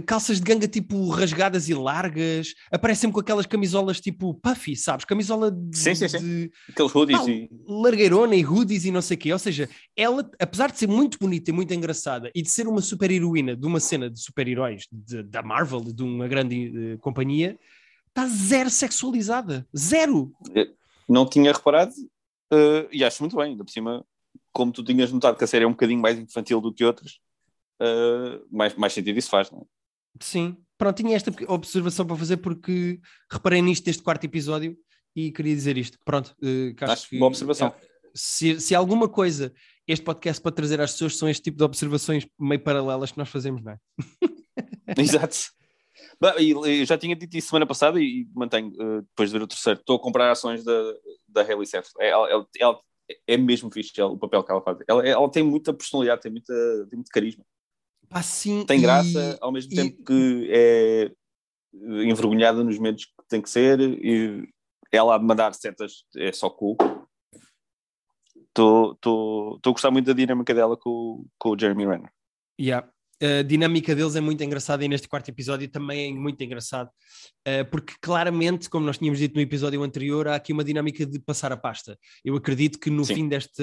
calças 0.07 0.39
de 0.39 0.43
ganga 0.45 0.69
tipo 0.69 1.09
rasgadas 1.09 1.69
e 1.69 1.75
largas, 1.75 2.55
aparecem 2.71 3.11
com 3.11 3.21
aquelas 3.21 3.47
camisolas 3.47 4.01
tipo 4.01 4.35
puffy, 4.35 4.77
sabes? 4.77 5.05
Camisola 5.05 5.51
de, 5.51 5.77
Sim, 5.79 5.95
sim, 5.95 6.09
sim. 6.09 6.19
de 6.19 6.51
Aqueles 6.71 6.95
hoodies 6.95 7.19
pá, 7.19 7.31
e. 7.31 7.49
largueirona 7.67 8.35
e 8.37 8.45
hoodies 8.47 8.85
e 8.85 8.91
não 8.91 9.03
sei 9.03 9.17
o 9.17 9.21
quê. 9.21 9.33
Ou 9.33 9.39
seja, 9.39 9.69
ela, 9.97 10.29
apesar 10.39 10.71
de 10.71 10.79
ser 10.79 10.87
muito 10.89 11.19
bonita 11.19 11.51
e 11.51 11.53
muito 11.53 11.73
engraçada 11.73 12.31
e 12.35 12.43
de 12.43 12.51
ser 12.51 12.67
uma 12.69 12.81
super-heroína 12.81 13.57
de 13.57 13.67
uma 13.67 13.81
cena 13.81 14.09
de 14.11 14.21
super-heróis 14.21 14.87
de- 14.91 15.23
da 15.23 15.43
Marvel, 15.43 15.81
de 15.81 16.03
uma 16.03 16.27
grande 16.29 16.93
eh, 16.93 16.97
companhia, 16.99 17.59
está 18.09 18.27
zero 18.27 18.69
sexualizada. 18.71 19.67
Zero! 19.77 20.33
Não 21.09 21.27
tinha 21.27 21.53
reparado 21.53 21.93
eh, 22.53 22.89
e 22.93 23.05
acho 23.05 23.23
muito 23.23 23.37
bem, 23.37 23.53
ainda 23.53 23.65
por 23.65 23.71
cima, 23.71 24.05
como 24.53 24.71
tu 24.73 24.85
tinhas 24.85 25.11
notado 25.11 25.37
que 25.37 25.45
a 25.45 25.47
série 25.47 25.65
é 25.65 25.69
um 25.69 25.73
bocadinho 25.73 26.01
mais 26.01 26.19
infantil 26.19 26.61
do 26.61 26.73
que 26.73 26.85
outras, 26.85 27.19
eh, 27.83 28.41
mais, 28.51 28.75
mais 28.77 28.93
sentido 28.93 29.19
isso 29.19 29.29
faz, 29.31 29.51
não 29.51 29.61
é? 29.61 29.65
Sim. 30.21 30.57
Pronto, 30.79 30.97
tinha 30.97 31.15
esta 31.17 31.33
observação 31.49 32.07
para 32.07 32.17
fazer 32.17 32.37
porque 32.39 33.01
reparei 33.31 33.61
nisto 33.63 33.87
neste 33.87 34.03
quarto 34.03 34.25
episódio 34.25 34.77
e 35.17 35.31
queria 35.33 35.55
dizer 35.55 35.77
isto. 35.77 35.99
Pronto, 36.05 36.35
eh, 36.43 36.73
que 36.77 36.85
acho 36.85 36.93
Acho 36.93 37.09
que 37.11 37.19
boa 37.19 37.29
observação. 37.29 37.69
é- 37.69 37.93
se, 38.15 38.61
se 38.61 38.75
alguma 38.75 39.09
coisa 39.09 39.53
este 39.89 40.05
podcast 40.05 40.41
pode 40.43 40.55
trazer 40.57 40.81
às 40.81 40.93
pessoas 40.93 41.17
são 41.17 41.29
este 41.29 41.43
tipo 41.43 41.57
de 41.59 41.65
observações 41.65 42.27
meio 42.39 42.61
paralelas 42.63 43.11
que 43.11 43.19
nós 43.19 43.29
fazemos, 43.29 43.63
não 43.63 43.73
é? 43.73 43.79
Exato. 44.99 45.37
E 46.39 46.85
já 46.85 46.97
tinha 46.99 47.17
dito 47.17 47.37
isso 47.37 47.49
semana 47.49 47.67
passada 47.67 48.01
e, 48.01 48.29
mantenho, 48.35 48.73
eh, 48.81 49.01
depois 49.03 49.31
de 49.31 49.39
ver 49.39 49.43
o 49.45 49.47
terceiro, 49.47 49.81
estou 49.81 49.97
a 49.97 50.01
comprar 50.01 50.31
ações 50.31 50.63
da, 50.65 50.95
da 51.29 51.43
Hayley 51.43 51.67
Seth. 51.67 51.89
É, 51.99 52.09
ela, 52.11 52.29
ela- 52.31 52.47
ela 52.59 52.81
é 53.27 53.37
mesmo 53.37 53.71
fixe 53.71 53.93
ela- 54.01 54.11
o 54.13 54.19
papel 54.19 54.43
que 54.45 54.53
ela 54.53 54.63
faz. 54.63 54.79
Ela, 54.89 55.07
ela 55.07 55.31
tem 55.31 55.43
muita 55.43 55.73
personalidade, 55.75 56.23
tem, 56.23 56.31
muita, 56.33 56.53
tem 56.89 56.97
muito 56.97 57.11
carisma. 57.11 57.45
Pá, 58.13 58.23
sim, 58.23 58.65
Tem 58.67 58.79
e- 58.79 58.83
graça, 58.83 59.39
ao 59.41 59.51
mesmo 59.51 59.73
e- 59.73 59.77
tempo 59.77 60.05
que 60.05 60.49
é 60.51 61.11
envergonhada 62.05 62.63
nos 62.63 62.77
momentos 62.77 63.07
que 63.07 63.13
tem 63.29 63.41
que 63.41 63.49
ser 63.49 63.81
e 63.81 64.47
ela 64.93 65.15
a 65.15 65.19
mandar 65.19 65.55
setas 65.55 66.05
é 66.17 66.31
só 66.33 66.51
cool. 66.51 66.77
Estou 68.51 68.99
a 69.65 69.71
gostar 69.71 69.91
muito 69.91 70.07
da 70.07 70.13
dinâmica 70.13 70.53
dela 70.55 70.77
com, 70.77 70.91
o- 70.91 71.27
com 71.39 71.51
o 71.51 71.59
Jeremy 71.59 71.87
Renner. 71.87 72.13
Yeah. 72.61 72.92
A 73.23 73.43
dinâmica 73.43 73.95
deles 73.95 74.17
é 74.17 74.21
muito 74.21 74.43
engraçada 74.43 74.85
e 74.85 74.89
neste 74.89 75.07
quarto 75.07 75.29
episódio 75.29 75.69
também 75.69 76.11
é 76.11 76.13
muito 76.13 76.43
engraçado, 76.43 76.89
uh, 76.89 77.65
porque 77.71 77.95
claramente, 78.01 78.69
como 78.69 78.85
nós 78.85 78.99
tínhamos 78.99 79.21
dito 79.21 79.37
no 79.37 79.41
episódio 79.41 79.81
anterior, 79.83 80.27
há 80.27 80.35
aqui 80.35 80.53
uma 80.53 80.65
dinâmica 80.65 81.07
de 81.07 81.21
passar 81.21 81.53
a 81.53 81.57
pasta. 81.57 81.97
Eu 82.25 82.35
acredito 82.35 82.81
que 82.81 82.91
no 82.91 83.05
Sim. 83.05 83.15
fim 83.15 83.29
desta, 83.29 83.63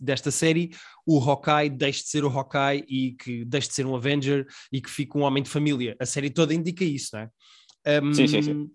desta 0.00 0.30
série 0.30 0.70
o 1.06 1.18
Hawkeye 1.18 1.68
deixe 1.68 2.02
de 2.02 2.08
ser 2.08 2.24
o 2.24 2.28
Hawkeye 2.28 2.84
e 2.88 3.12
que 3.12 3.44
deixe 3.44 3.68
de 3.68 3.74
ser 3.74 3.84
um 3.84 3.94
Avenger 3.94 4.46
e 4.72 4.80
que 4.80 4.90
fique 4.90 5.18
um 5.18 5.20
homem 5.20 5.42
de 5.42 5.50
família. 5.50 5.94
A 6.00 6.06
série 6.06 6.30
toda 6.30 6.54
indica 6.54 6.82
isso, 6.82 7.10
não 7.12 7.20
é? 7.20 8.00
Um, 8.02 8.14
Sim, 8.14 8.26
sim, 8.26 8.40
sim. 8.40 8.70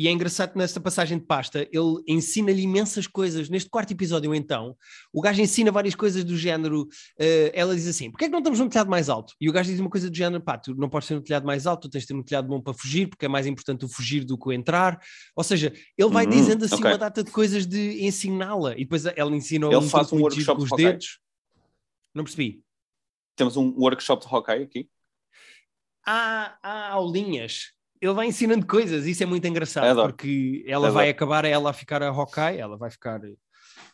E 0.00 0.06
é 0.06 0.12
engraçado 0.12 0.52
que 0.52 0.58
nesta 0.58 0.78
passagem 0.80 1.18
de 1.18 1.24
pasta 1.26 1.62
ele 1.72 2.00
ensina-lhe 2.06 2.62
imensas 2.62 3.08
coisas. 3.08 3.48
Neste 3.48 3.68
quarto 3.68 3.90
episódio, 3.92 4.32
então, 4.32 4.76
o 5.12 5.20
gajo 5.20 5.42
ensina 5.42 5.72
várias 5.72 5.96
coisas 5.96 6.22
do 6.22 6.36
género. 6.36 6.86
eh, 7.18 7.50
ela 7.52 7.74
diz 7.74 7.88
assim: 7.88 8.08
porquê 8.08 8.26
é 8.26 8.28
que 8.28 8.32
não 8.32 8.38
estamos 8.38 8.60
num 8.60 8.68
telhado 8.68 8.88
mais 8.88 9.08
alto? 9.08 9.34
E 9.40 9.48
o 9.50 9.52
gajo 9.52 9.68
diz 9.68 9.80
uma 9.80 9.90
coisa 9.90 10.08
do 10.08 10.16
género: 10.16 10.40
pá, 10.40 10.56
tu 10.56 10.72
não 10.76 10.88
podes 10.88 11.08
ter 11.08 11.16
um 11.16 11.20
telhado 11.20 11.44
mais 11.44 11.66
alto, 11.66 11.88
tu 11.88 11.90
tens 11.90 12.02
de 12.02 12.06
ter 12.06 12.14
um 12.14 12.22
telhado 12.22 12.46
bom 12.46 12.60
para 12.60 12.72
fugir, 12.74 13.08
porque 13.08 13.24
é 13.26 13.28
mais 13.28 13.44
importante 13.44 13.84
o 13.84 13.88
fugir 13.88 14.24
do 14.24 14.38
que 14.38 14.48
o 14.48 14.52
entrar. 14.52 15.00
Ou 15.34 15.42
seja, 15.42 15.72
ele 15.96 16.10
vai 16.10 16.26
Hum, 16.26 16.30
dizendo 16.30 16.64
assim 16.64 16.76
ok. 16.76 16.90
uma 16.92 16.98
data 16.98 17.24
de 17.24 17.32
coisas 17.32 17.66
de 17.66 18.04
ensiná-la. 18.06 18.74
E 18.74 18.84
depois 18.84 19.04
ela 19.04 19.34
ensina 19.34 19.66
Ele 19.66 19.76
um 19.78 19.82
faz 19.82 20.12
um 20.12 20.20
workshop 20.20 20.58
com 20.58 20.62
os 20.62 20.68
de 20.68 20.74
Hawkeye? 20.74 20.92
dedos. 20.92 21.18
Não 22.14 22.22
percebi. 22.22 22.62
Temos 23.34 23.56
um 23.56 23.74
workshop 23.76 24.24
de 24.24 24.32
Hawkeye 24.32 24.62
aqui. 24.62 24.88
há, 26.06 26.56
há 26.62 26.92
aulinhas. 26.92 27.72
Ele 28.00 28.12
vai 28.12 28.26
ensinando 28.26 28.66
coisas, 28.66 29.06
isso 29.06 29.22
é 29.22 29.26
muito 29.26 29.46
engraçado, 29.46 29.86
Adoro. 29.86 30.12
porque 30.12 30.64
ela 30.66 30.86
Adoro. 30.88 30.94
vai 30.94 31.08
acabar 31.10 31.44
ela 31.44 31.70
a 31.70 31.72
ficar 31.72 32.02
a 32.02 32.08
Hawkeye, 32.08 32.58
ela 32.58 32.76
vai 32.76 32.90
ficar 32.90 33.20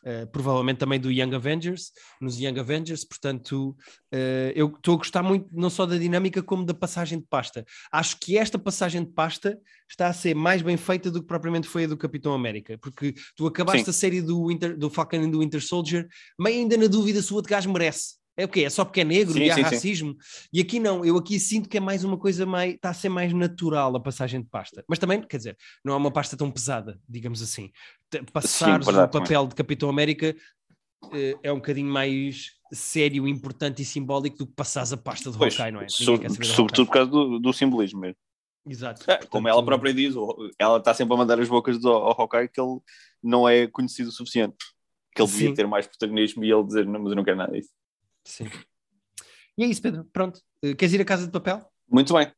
eh, 0.07 0.27
provavelmente 0.27 0.77
também 0.77 1.01
do 1.01 1.11
Young 1.11 1.35
Avengers, 1.35 1.91
nos 2.21 2.39
Young 2.39 2.59
Avengers, 2.61 3.05
portanto 3.05 3.75
eh, 4.13 4.53
eu 4.55 4.67
estou 4.67 4.97
a 4.97 4.99
gostar 4.99 5.23
muito 5.23 5.49
não 5.51 5.71
só 5.71 5.87
da 5.87 5.97
dinâmica 5.97 6.43
como 6.43 6.65
da 6.67 6.75
passagem 6.75 7.19
de 7.19 7.25
pasta. 7.27 7.65
Acho 7.91 8.19
que 8.21 8.37
esta 8.37 8.59
passagem 8.59 9.03
de 9.03 9.11
pasta 9.13 9.59
está 9.89 10.09
a 10.09 10.13
ser 10.13 10.35
mais 10.35 10.61
bem 10.61 10.77
feita 10.77 11.11
do 11.11 11.23
que 11.23 11.27
propriamente 11.27 11.67
foi 11.67 11.85
a 11.85 11.87
do 11.87 11.97
Capitão 11.97 12.35
América, 12.35 12.77
porque 12.83 13.15
tu 13.35 13.47
acabaste 13.47 13.85
Sim. 13.85 13.91
a 13.91 13.95
série 13.95 14.21
do, 14.21 14.49
Winter, 14.49 14.77
do 14.77 14.91
Falcon 14.91 15.23
e 15.23 15.31
do 15.31 15.41
Winter 15.41 15.65
Soldier, 15.65 16.07
meio 16.39 16.59
ainda 16.59 16.77
na 16.77 16.87
dúvida 16.87 17.23
se 17.23 17.33
o 17.33 17.37
outro 17.37 17.51
gajo 17.51 17.73
merece. 17.73 18.17
É 18.37 18.45
o 18.45 18.49
quê? 18.49 18.65
É 18.65 18.71
só 18.71 18.85
porque 18.85 19.01
é 19.01 19.05
negro 19.05 19.35
Sim, 19.35 19.45
e 19.45 19.51
há 19.51 19.55
sim, 19.55 19.65
sim. 19.65 19.75
racismo? 19.75 20.17
E 20.53 20.61
aqui 20.61 20.81
não, 20.81 21.05
eu 21.05 21.17
aqui 21.17 21.39
sinto 21.39 21.69
que 21.69 21.77
é 21.77 21.81
mais 21.81 22.03
uma 22.03 22.19
coisa 22.19 22.45
mais, 22.45 22.75
está 22.75 22.91
a 22.91 22.95
ser 22.95 23.09
mais 23.09 23.33
natural 23.33 23.95
a 23.95 24.01
passagem 24.01 24.43
de 24.43 24.49
pasta. 24.49 24.85
Mas 24.89 24.99
também, 24.99 25.23
quer 25.23 25.37
dizer, 25.37 25.57
não 25.85 25.95
é 25.95 25.97
uma 25.97 26.11
pasta 26.11 26.37
tão 26.37 26.51
pesada, 26.51 27.01
digamos 27.09 27.41
assim. 27.43 27.71
Verdade, 28.13 28.91
o 28.99 29.09
papel 29.09 29.47
de 29.47 29.55
Capitão 29.55 29.89
América 29.89 30.35
eh, 31.13 31.39
é 31.45 31.53
um 31.53 31.57
bocadinho 31.57 31.93
mais 31.93 32.53
sério, 32.73 33.29
importante 33.29 33.83
e 33.83 33.85
simbólico 33.85 34.39
do 34.39 34.47
que 34.47 34.53
passares 34.55 34.93
a 34.93 34.97
pasta 34.97 35.31
de 35.31 35.39
Pois, 35.39 35.55
Hawkeye, 35.55 35.73
não 35.73 35.81
é? 35.81 35.89
so- 35.89 36.17
sobretudo 36.43 36.87
por 36.87 36.93
causa 36.93 37.11
do, 37.11 37.39
do 37.39 37.53
simbolismo 37.53 38.01
mesmo. 38.01 38.17
Exato. 38.67 39.09
É, 39.09 39.19
como 39.19 39.29
Portanto, 39.29 39.49
ela 39.49 39.65
própria 39.65 39.95
diz, 39.95 40.15
ela 40.59 40.79
está 40.79 40.93
sempre 40.93 41.15
a 41.15 41.19
mandar 41.19 41.39
as 41.39 41.49
bocas 41.49 41.79
do, 41.79 41.89
ao 41.89 42.21
Hawkeye 42.21 42.49
que 42.49 42.61
ele 42.61 42.81
não 43.23 43.49
é 43.49 43.67
conhecido 43.69 44.09
o 44.09 44.13
suficiente. 44.13 44.57
Que 45.15 45.23
ele 45.23 45.31
devia 45.31 45.49
Sim. 45.51 45.55
ter 45.55 45.67
mais 45.69 45.87
protagonismo 45.87 46.43
e 46.45 46.51
ele 46.51 46.65
dizer, 46.65 46.85
não, 46.87 46.99
mas 47.01 47.11
eu 47.11 47.17
não 47.17 47.23
quero 47.23 47.37
nada 47.37 47.53
disso. 47.53 47.71
Sim. 48.25 48.49
E 49.57 49.65
é 49.65 49.67
isso, 49.67 49.83
Pedro. 49.83 50.05
Pronto. 50.13 50.41
Eh, 50.63 50.75
queres 50.75 50.95
ir 50.95 51.01
à 51.01 51.05
casa 51.05 51.27
de 51.27 51.33
papel? 51.33 51.65
Muito 51.89 52.13
bem. 52.15 52.33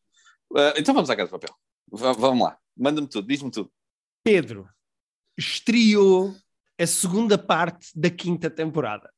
Ah, 0.57 0.75
então 0.77 0.95
vamos 0.95 1.09
à 1.11 1.17
casa 1.17 1.27
de 1.33 1.39
papel. 1.39 1.55
Va- 1.91 2.13
vamos 2.13 2.45
lá. 2.45 2.59
Manda-me 2.77 3.09
tudo, 3.09 3.27
diz-me 3.27 3.51
tudo. 3.51 3.71
Pedro 4.25 4.69
estreou 5.39 6.35
a 6.79 6.87
segunda 6.87 7.39
parte 7.39 7.89
da 7.99 8.11
quinta 8.11 8.51
temporada. 8.51 9.11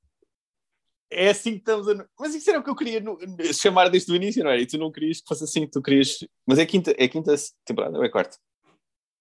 É 1.10 1.30
assim 1.30 1.52
que 1.52 1.58
estamos 1.58 1.88
a. 1.88 2.06
Mas 2.18 2.34
isso 2.34 2.50
era 2.50 2.58
o 2.60 2.62
que 2.62 2.68
eu 2.70 2.76
queria 2.76 3.00
no- 3.00 3.18
chamar 3.54 3.88
desde 3.88 4.12
o 4.12 4.16
início, 4.16 4.44
não 4.44 4.50
era? 4.50 4.60
E 4.60 4.66
tu 4.66 4.76
não 4.76 4.92
querias 4.92 5.20
que 5.20 5.26
fosse 5.28 5.44
assim, 5.44 5.66
tu 5.66 5.80
querias. 5.82 6.18
Mas 6.46 6.58
é 6.58 6.66
quinta, 6.66 6.94
é 6.98 7.08
quinta 7.08 7.34
temporada 7.64 7.96
ou 7.98 8.04
é 8.04 8.08
quarta? 8.10 8.36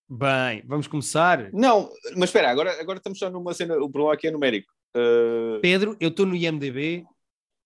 Bem, 0.10 0.64
vamos 0.66 0.88
começar. 0.88 1.52
Não, 1.54 1.92
mas 2.16 2.30
espera, 2.30 2.50
agora, 2.50 2.80
agora 2.80 2.98
estamos 2.98 3.18
só 3.20 3.30
numa 3.30 3.54
cena. 3.54 3.76
O 3.78 3.90
problema 3.90 4.14
aqui 4.14 4.28
é 4.28 4.32
numérico. 4.32 4.72
Ah, 4.96 5.60
Pedro, 5.62 5.96
eu 6.00 6.10
estou 6.10 6.26
no 6.26 6.36
IMDB 6.36 7.06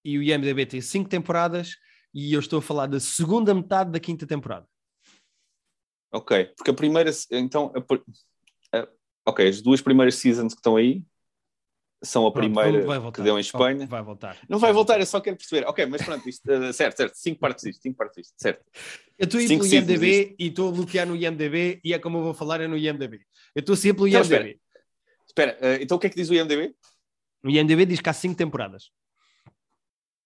e 0.03 0.17
o 0.17 0.23
IMDB 0.23 0.65
tem 0.65 0.81
cinco 0.81 1.09
temporadas 1.09 1.75
e 2.13 2.33
eu 2.33 2.39
estou 2.39 2.59
a 2.59 2.61
falar 2.61 2.87
da 2.87 2.99
segunda 2.99 3.53
metade 3.53 3.91
da 3.91 3.99
quinta 3.99 4.25
temporada. 4.27 4.67
ok, 6.11 6.45
porque 6.57 6.71
a 6.71 6.73
primeira. 6.73 7.11
Então. 7.31 7.71
a 7.75 8.77
a- 8.79 8.87
ok, 9.25 9.47
as 9.47 9.61
duas 9.61 9.81
primeiras 9.81 10.15
seasons 10.15 10.53
que 10.53 10.59
estão 10.59 10.75
aí 10.75 11.03
são 12.03 12.25
a 12.25 12.31
Pronto, 12.31 12.51
primeira 12.51 12.99
voltar. 12.99 13.11
que 13.11 13.21
deu 13.21 13.37
em 13.37 13.41
Espanha. 13.41 13.85
Vai 13.85 14.01
voltar. 14.01 14.35
Não 14.49 14.57
vai 14.57 14.73
voltar, 14.73 14.99
eu 14.99 15.05
só 15.05 15.21
quero 15.21 15.37
perceber. 15.37 15.65
Ok, 15.67 15.85
mas 15.85 16.01
pronto, 16.01 16.27
isto, 16.27 16.51
ah, 16.51 16.73
certo, 16.73 16.97
certo. 16.97 17.13
Cinco 17.15 17.39
partes 17.39 17.63
disto, 17.63 17.81
cinco 17.81 17.97
partes 17.97 18.15
disto, 18.23 18.33
certo. 18.37 18.65
Eu 19.19 19.25
estou 19.25 19.39
a 19.39 19.43
ir 19.43 19.47
Cinco 19.47 19.63
pelo 19.63 19.75
IMDB 19.75 20.35
e 20.39 20.47
estou 20.47 20.69
a 20.69 20.71
bloquear 20.71 21.05
no 21.07 21.15
IMDB 21.15 21.79
e 21.83 21.93
é 21.93 21.99
como 21.99 22.17
eu 22.17 22.23
vou 22.23 22.33
falar 22.33 22.59
é 22.59 22.67
no 22.67 22.75
IMDB. 22.75 23.21
Eu 23.53 23.59
estou 23.59 23.75
sempre 23.75 23.97
pelo 23.97 24.07
Então, 24.07 24.21
IMDB. 24.23 24.59
Espera, 25.27 25.57
ah, 25.61 25.75
então 25.79 25.95
o 25.97 25.99
que 25.99 26.07
é 26.07 26.09
que 26.09 26.15
diz 26.15 26.29
o 26.29 26.33
IMDB? 26.33 26.75
O 27.43 27.49
IMDB 27.49 27.85
diz 27.85 27.99
que 28.01 28.09
há 28.09 28.13
cinco 28.13 28.35
temporadas. 28.35 28.89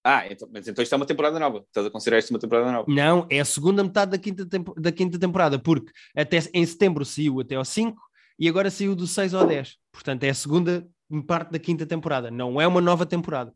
Ah, 0.08 0.28
então, 0.32 0.48
mas 0.54 0.68
então 0.68 0.84
isto 0.84 0.94
é 0.94 0.96
uma 0.98 1.06
temporada 1.08 1.40
nova. 1.40 1.66
Estás 1.68 1.88
a 1.88 1.90
considerar 1.90 2.20
isto 2.20 2.30
uma 2.30 2.38
temporada 2.40 2.72
nova? 2.72 2.86
Não, 2.88 3.26
é 3.28 3.40
a 3.40 3.46
segunda 3.46 3.84
metade 3.84 4.12
da 4.12 4.20
quinta, 4.20 4.46
tempo- 4.46 4.80
da 4.80 4.92
quinta 4.92 5.18
temporada, 5.18 5.58
porque 5.58 5.92
até 6.16 6.38
em 6.54 6.64
setembro 6.64 7.04
saiu 7.04 7.40
até 7.40 7.56
ao 7.56 7.66
5 7.66 8.00
e 8.38 8.48
agora 8.48 8.70
saiu 8.70 8.96
do 8.96 9.08
6 9.08 9.34
ao 9.34 9.48
10. 9.48 9.78
Portanto, 9.92 10.24
é 10.24 10.30
a 10.30 10.34
segunda 10.36 10.88
parte 11.26 11.52
da 11.52 11.58
quinta 11.58 11.88
temporada. 11.88 12.30
Não 12.30 12.62
é 12.62 12.68
uma 12.68 12.82
nova 12.82 13.04
temporada. 13.04 13.52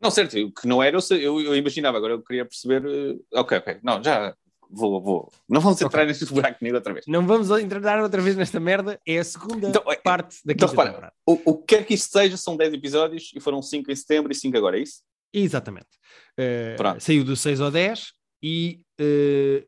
Não, 0.00 0.10
certo, 0.10 0.36
o 0.38 0.52
que 0.52 0.66
não 0.66 0.82
era, 0.82 0.98
eu, 1.12 1.40
eu 1.40 1.56
imaginava, 1.56 1.96
agora 1.96 2.14
eu 2.14 2.22
queria 2.22 2.44
perceber. 2.44 2.84
eh, 2.84 3.38
ok, 3.38 3.58
ok, 3.58 3.78
não, 3.82 4.02
já 4.02 4.36
vou, 4.74 5.00
vou. 5.02 5.32
Não 5.48 5.60
vamos 5.60 5.80
entrar 5.80 6.00
Ok. 6.02 6.08
neste 6.08 6.26
buraco 6.26 6.58
comigo 6.58 6.76
outra 6.76 6.92
vez. 6.92 7.06
Não 7.06 7.26
vamos 7.26 7.50
entrar 7.50 8.02
outra 8.02 8.20
vez 8.20 8.36
nesta 8.36 8.58
merda. 8.60 9.00
É 9.06 9.18
a 9.18 9.24
segunda 9.24 9.68
Então, 9.68 9.82
é- 9.90 9.96
parte 9.96 10.36
da 10.44 10.52
então 10.52 10.68
quinta 10.68 10.82
repara, 10.82 10.90
temporada. 10.90 11.14
O, 11.26 11.52
o 11.52 11.56
que 11.58 11.76
quer 11.76 11.86
que 11.86 11.94
isto 11.94 12.10
seja, 12.12 12.36
são 12.36 12.56
10 12.56 12.74
episódios 12.74 13.30
e 13.34 13.40
foram 13.40 13.62
5 13.62 13.90
em 13.90 13.96
setembro 13.96 14.32
e 14.32 14.34
5 14.34 14.56
agora, 14.56 14.78
é 14.78 14.82
isso? 14.82 15.02
Exatamente. 15.32 15.88
Uh, 16.38 17.00
saiu 17.00 17.24
do 17.24 17.36
6 17.36 17.60
ao 17.60 17.70
10 17.70 18.12
e, 18.42 18.80
uh, 19.00 19.66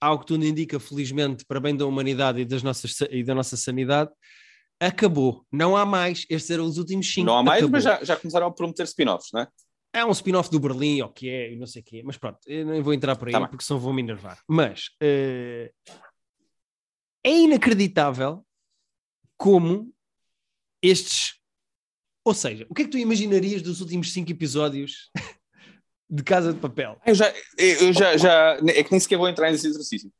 ao 0.00 0.18
que 0.18 0.26
tudo 0.26 0.44
indica, 0.44 0.78
felizmente, 0.80 1.44
para 1.44 1.60
bem 1.60 1.76
da 1.76 1.86
humanidade 1.86 2.40
e, 2.40 2.44
das 2.44 2.62
nossas, 2.62 2.94
sa- 2.96 3.08
e 3.10 3.22
da 3.24 3.34
nossa 3.34 3.56
sanidade, 3.56 4.10
acabou. 4.80 5.44
Não 5.52 5.76
há 5.76 5.84
mais. 5.86 6.26
Estes 6.28 6.50
eram 6.50 6.64
os 6.64 6.78
últimos 6.78 7.06
5. 7.12 7.26
não 7.26 7.38
há 7.38 7.42
mais, 7.42 7.68
mas 7.68 7.84
já, 7.84 8.02
já 8.02 8.16
começaram 8.16 8.46
a 8.46 8.50
prometer 8.52 8.84
spin-offs, 8.84 9.30
não 9.32 9.42
é? 9.42 9.48
Há 9.94 10.06
um 10.06 10.10
spin-off 10.12 10.50
do 10.50 10.58
Berlim, 10.58 11.02
ou 11.02 11.10
que 11.10 11.28
é, 11.28 11.52
e 11.52 11.56
não 11.56 11.66
sei 11.66 11.82
o 11.82 11.84
quê, 11.84 12.02
mas 12.04 12.16
pronto, 12.16 12.38
eu 12.46 12.64
nem 12.64 12.80
vou 12.80 12.94
entrar 12.94 13.14
por 13.16 13.28
aí 13.28 13.32
Tá 13.32 13.46
porque 13.46 13.62
senão 13.64 13.78
vou 13.78 13.92
me 13.92 14.00
enervar. 14.00 14.40
Mas 14.48 14.86
uh, 15.02 15.70
é 17.24 17.30
inacreditável 17.30 18.44
como 19.36 19.92
estes. 20.82 21.34
Ou 22.24 22.32
seja, 22.34 22.66
o 22.70 22.74
que 22.74 22.82
é 22.82 22.84
que 22.84 22.90
tu 22.90 22.98
imaginarias 22.98 23.60
dos 23.62 23.80
últimos 23.80 24.12
cinco 24.12 24.30
episódios 24.30 25.10
de 26.08 26.22
Casa 26.22 26.52
de 26.52 26.58
Papel? 26.60 26.98
Eu 27.04 27.14
já, 27.14 27.32
eu 27.58 27.92
já, 27.92 28.16
já. 28.16 28.52
É 28.68 28.82
que 28.84 28.90
nem 28.92 29.00
sequer 29.00 29.18
vou 29.18 29.28
entrar 29.28 29.50
nesse 29.50 29.66
exercício. 29.66 30.10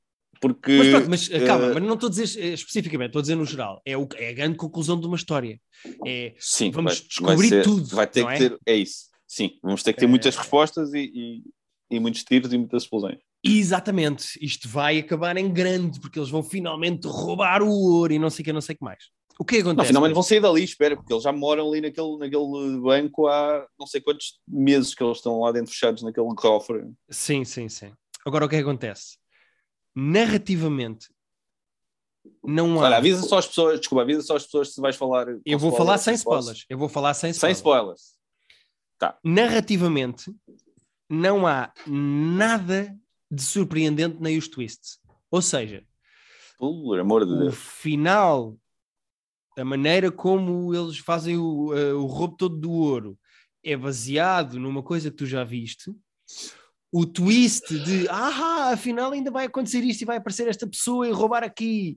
Porque. 0.41 0.73
Mas 0.77 0.89
pronto, 0.89 1.09
mas 1.11 1.29
calma, 1.47 1.69
mas 1.75 1.83
não 1.83 1.95
estou 1.95 2.09
a 2.09 2.11
dizer 2.11 2.25
especificamente, 2.53 3.09
estou 3.11 3.21
a 3.21 3.23
dizer 3.23 3.37
no 3.37 3.47
geral. 3.47 3.81
É, 3.87 3.97
o, 3.97 4.09
é 4.17 4.31
a 4.31 4.33
grande 4.33 4.57
conclusão 4.59 5.01
de 5.01 5.07
uma 5.07 5.17
história. 5.17 5.61
É, 6.05 6.35
Sim, 6.39 6.71
vamos 6.73 6.99
vai- 6.99 7.09
descobrir 7.09 7.37
vai 7.37 7.49
ser- 7.49 7.63
tudo, 7.65 7.87
Vai 7.97 8.07
ter 8.09 8.21
não 8.23 8.29
que 8.29 8.35
é? 8.35 8.39
ter. 8.49 8.59
É 8.67 8.75
isso. 8.75 9.12
Sim, 9.35 9.59
vamos 9.63 9.83
ter 9.83 9.95
que 9.95 10.01
ter 10.01 10.05
É. 10.05 10.09
muitas 10.09 10.37
respostas 10.37 10.93
e, 10.93 11.11
e, 11.15 11.43
e 11.91 11.99
muitos 11.99 12.23
tiros 12.23 12.53
e 12.53 12.59
muitas 12.59 12.83
explosões. 12.83 13.19
Exatamente, 13.43 14.39
isto 14.45 14.69
vai 14.69 14.99
acabar 14.99 15.39
em 15.39 15.51
grande, 15.51 15.99
porque 16.01 16.19
eles 16.19 16.29
vão 16.29 16.43
finalmente 16.43 17.07
roubar 17.09 17.63
o 17.63 17.71
ouro 17.71 18.13
e 18.13 18.19
não 18.19 18.29
sei 18.29 18.43
o 18.43 18.45
que, 18.45 18.53
não 18.53 18.61
sei 18.61 18.75
o 18.75 18.79
que 18.79 18.85
mais. 18.85 19.05
O 19.39 19.45
que 19.47 19.57
acontece? 19.57 19.77
Não, 19.79 19.85
finalmente 19.87 20.13
vão 20.13 20.23
sair 20.23 20.41
dali, 20.41 20.63
espera, 20.63 20.95
porque 20.99 21.11
eles 21.11 21.23
já 21.25 21.33
moram 21.33 21.67
ali 21.67 21.81
naquele, 21.81 22.19
naquele 22.19 22.79
banco 22.79 23.27
há 23.27 23.67
não 23.81 23.87
sei 23.87 24.03
quantos 24.03 24.39
meses 24.47 24.95
que 24.95 25.03
eles 25.03 25.17
estão 25.17 25.41
lá 25.41 25.51
dentro 25.51 25.73
fechados 25.73 26.03
naquele 26.03 26.29
cofre. 26.35 26.83
Sim, 27.09 27.43
sim, 27.43 27.71
sim. 27.71 27.91
Agora 28.27 28.45
o 28.45 28.49
que 28.51 28.57
é 28.57 28.59
que 28.59 28.69
acontece? 28.69 29.17
Narrativamente, 29.97 31.07
não 32.45 32.79
há. 32.81 32.85
Olha, 32.85 32.97
avisa 32.99 33.23
só 33.23 33.39
as 33.39 33.47
pessoas, 33.47 33.81
desculpa, 33.81 34.03
avisa 34.03 34.21
só 34.21 34.37
as 34.37 34.45
pessoas 34.45 34.75
se 34.75 34.81
vais 34.81 34.95
falar. 34.95 35.27
Eu 35.47 35.59
vou 35.59 35.71
spoilers, 35.71 35.77
falar 35.79 35.97
sem 35.99 36.15
spoilers. 36.17 36.45
spoilers. 36.45 36.67
Eu 36.69 36.77
vou 36.77 36.89
falar 36.91 37.15
sem 37.15 37.33
Sem 37.33 37.51
spoilers. 37.53 38.21
Spoilers. 39.07 39.21
Narrativamente, 39.25 40.35
não 41.09 41.47
há 41.47 41.73
nada 41.87 42.97
de 43.31 43.43
surpreendente 43.43 44.19
nem 44.21 44.37
os 44.39 44.49
twists. 44.49 44.99
Ou 45.31 45.41
seja, 45.43 45.85
Pelo 46.59 46.95
amor 46.95 47.27
de 47.27 47.33
o 47.33 47.39
Deus. 47.39 47.55
final, 47.57 48.57
a 49.59 49.65
maneira 49.65 50.11
como 50.11 50.75
eles 50.75 50.99
fazem 50.99 51.37
o, 51.37 51.75
eh, 51.75 51.93
o 51.93 52.07
roubo 52.07 52.37
todo 52.37 52.57
do 52.57 52.71
ouro 52.71 53.19
é 53.65 53.77
baseado 53.77 54.59
numa 54.59 54.83
coisa 54.83 55.11
que 55.11 55.17
tu 55.17 55.27
já 55.27 55.45
viste. 55.45 55.91
O 56.91 57.07
twist 57.07 57.69
de 57.85 58.07
ah, 58.09 58.71
afinal 58.73 59.13
ainda 59.13 59.31
vai 59.31 59.47
acontecer 59.47 59.81
isto 59.81 60.03
e 60.03 60.05
vai 60.05 60.19
aparecer 60.19 60.47
esta 60.49 60.67
pessoa 60.67 61.09
e 61.09 61.13
roubar 61.13 61.43
aqui 61.43 61.97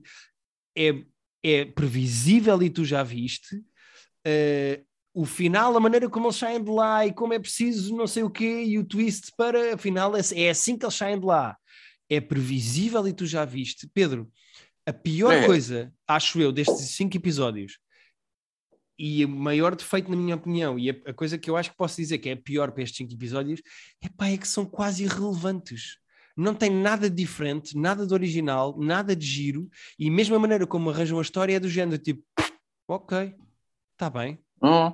é, 0.76 1.04
é 1.42 1.64
previsível 1.66 2.62
e 2.62 2.70
tu 2.70 2.84
já 2.84 3.02
viste. 3.02 3.62
Eh, 4.24 4.82
o 5.16 5.24
final, 5.24 5.74
a 5.74 5.80
maneira 5.80 6.10
como 6.10 6.26
eles 6.26 6.36
saem 6.36 6.62
de 6.62 6.70
lá 6.70 7.06
e 7.06 7.10
como 7.10 7.32
é 7.32 7.38
preciso 7.38 7.96
não 7.96 8.06
sei 8.06 8.22
o 8.22 8.28
quê, 8.28 8.64
e 8.64 8.78
o 8.78 8.84
twist 8.84 9.32
para 9.34 9.74
afinal 9.74 10.14
é, 10.14 10.20
é 10.34 10.50
assim 10.50 10.76
que 10.76 10.84
eles 10.84 10.94
saem 10.94 11.18
de 11.18 11.24
lá. 11.24 11.56
É 12.06 12.20
previsível 12.20 13.08
e 13.08 13.14
tu 13.14 13.24
já 13.24 13.42
viste. 13.42 13.88
Pedro, 13.94 14.30
a 14.84 14.92
pior 14.92 15.32
É. 15.32 15.46
coisa, 15.46 15.90
acho 16.06 16.38
eu, 16.38 16.52
destes 16.52 16.90
cinco 16.90 17.16
episódios, 17.16 17.78
e 18.98 19.24
o 19.24 19.28
maior 19.30 19.74
defeito, 19.74 20.10
na 20.10 20.16
minha 20.18 20.36
opinião, 20.36 20.78
e 20.78 20.90
a, 20.90 21.14
coisa 21.14 21.38
que 21.38 21.48
eu 21.48 21.56
acho 21.56 21.70
que 21.70 21.76
posso 21.78 21.96
dizer 21.96 22.18
que 22.18 22.28
é 22.28 22.36
pior 22.36 22.70
para 22.70 22.82
estes 22.82 22.98
cinco 22.98 23.14
episódios, 23.14 23.62
é 24.02 24.10
pá, 24.10 24.28
é 24.28 24.36
que 24.36 24.46
são 24.46 24.66
quase 24.66 25.04
irrelevantes. 25.04 25.96
Não 26.36 26.54
tem 26.54 26.68
nada 26.68 27.08
de 27.08 27.16
diferente, 27.16 27.74
nada 27.74 28.06
de 28.06 28.12
original, 28.12 28.78
nada 28.78 29.16
de 29.16 29.24
giro, 29.24 29.66
e 29.98 30.10
mesmo 30.10 30.36
a 30.36 30.38
maneira 30.38 30.66
como 30.66 30.90
arranjam 30.90 31.18
a 31.18 31.22
história 31.22 31.56
é 31.56 31.60
do 31.60 31.70
género 31.70 31.96
tipo, 31.96 32.22
ok, 32.86 33.34
está 33.94 34.10
bem. 34.10 34.38
Hum. 34.62 34.92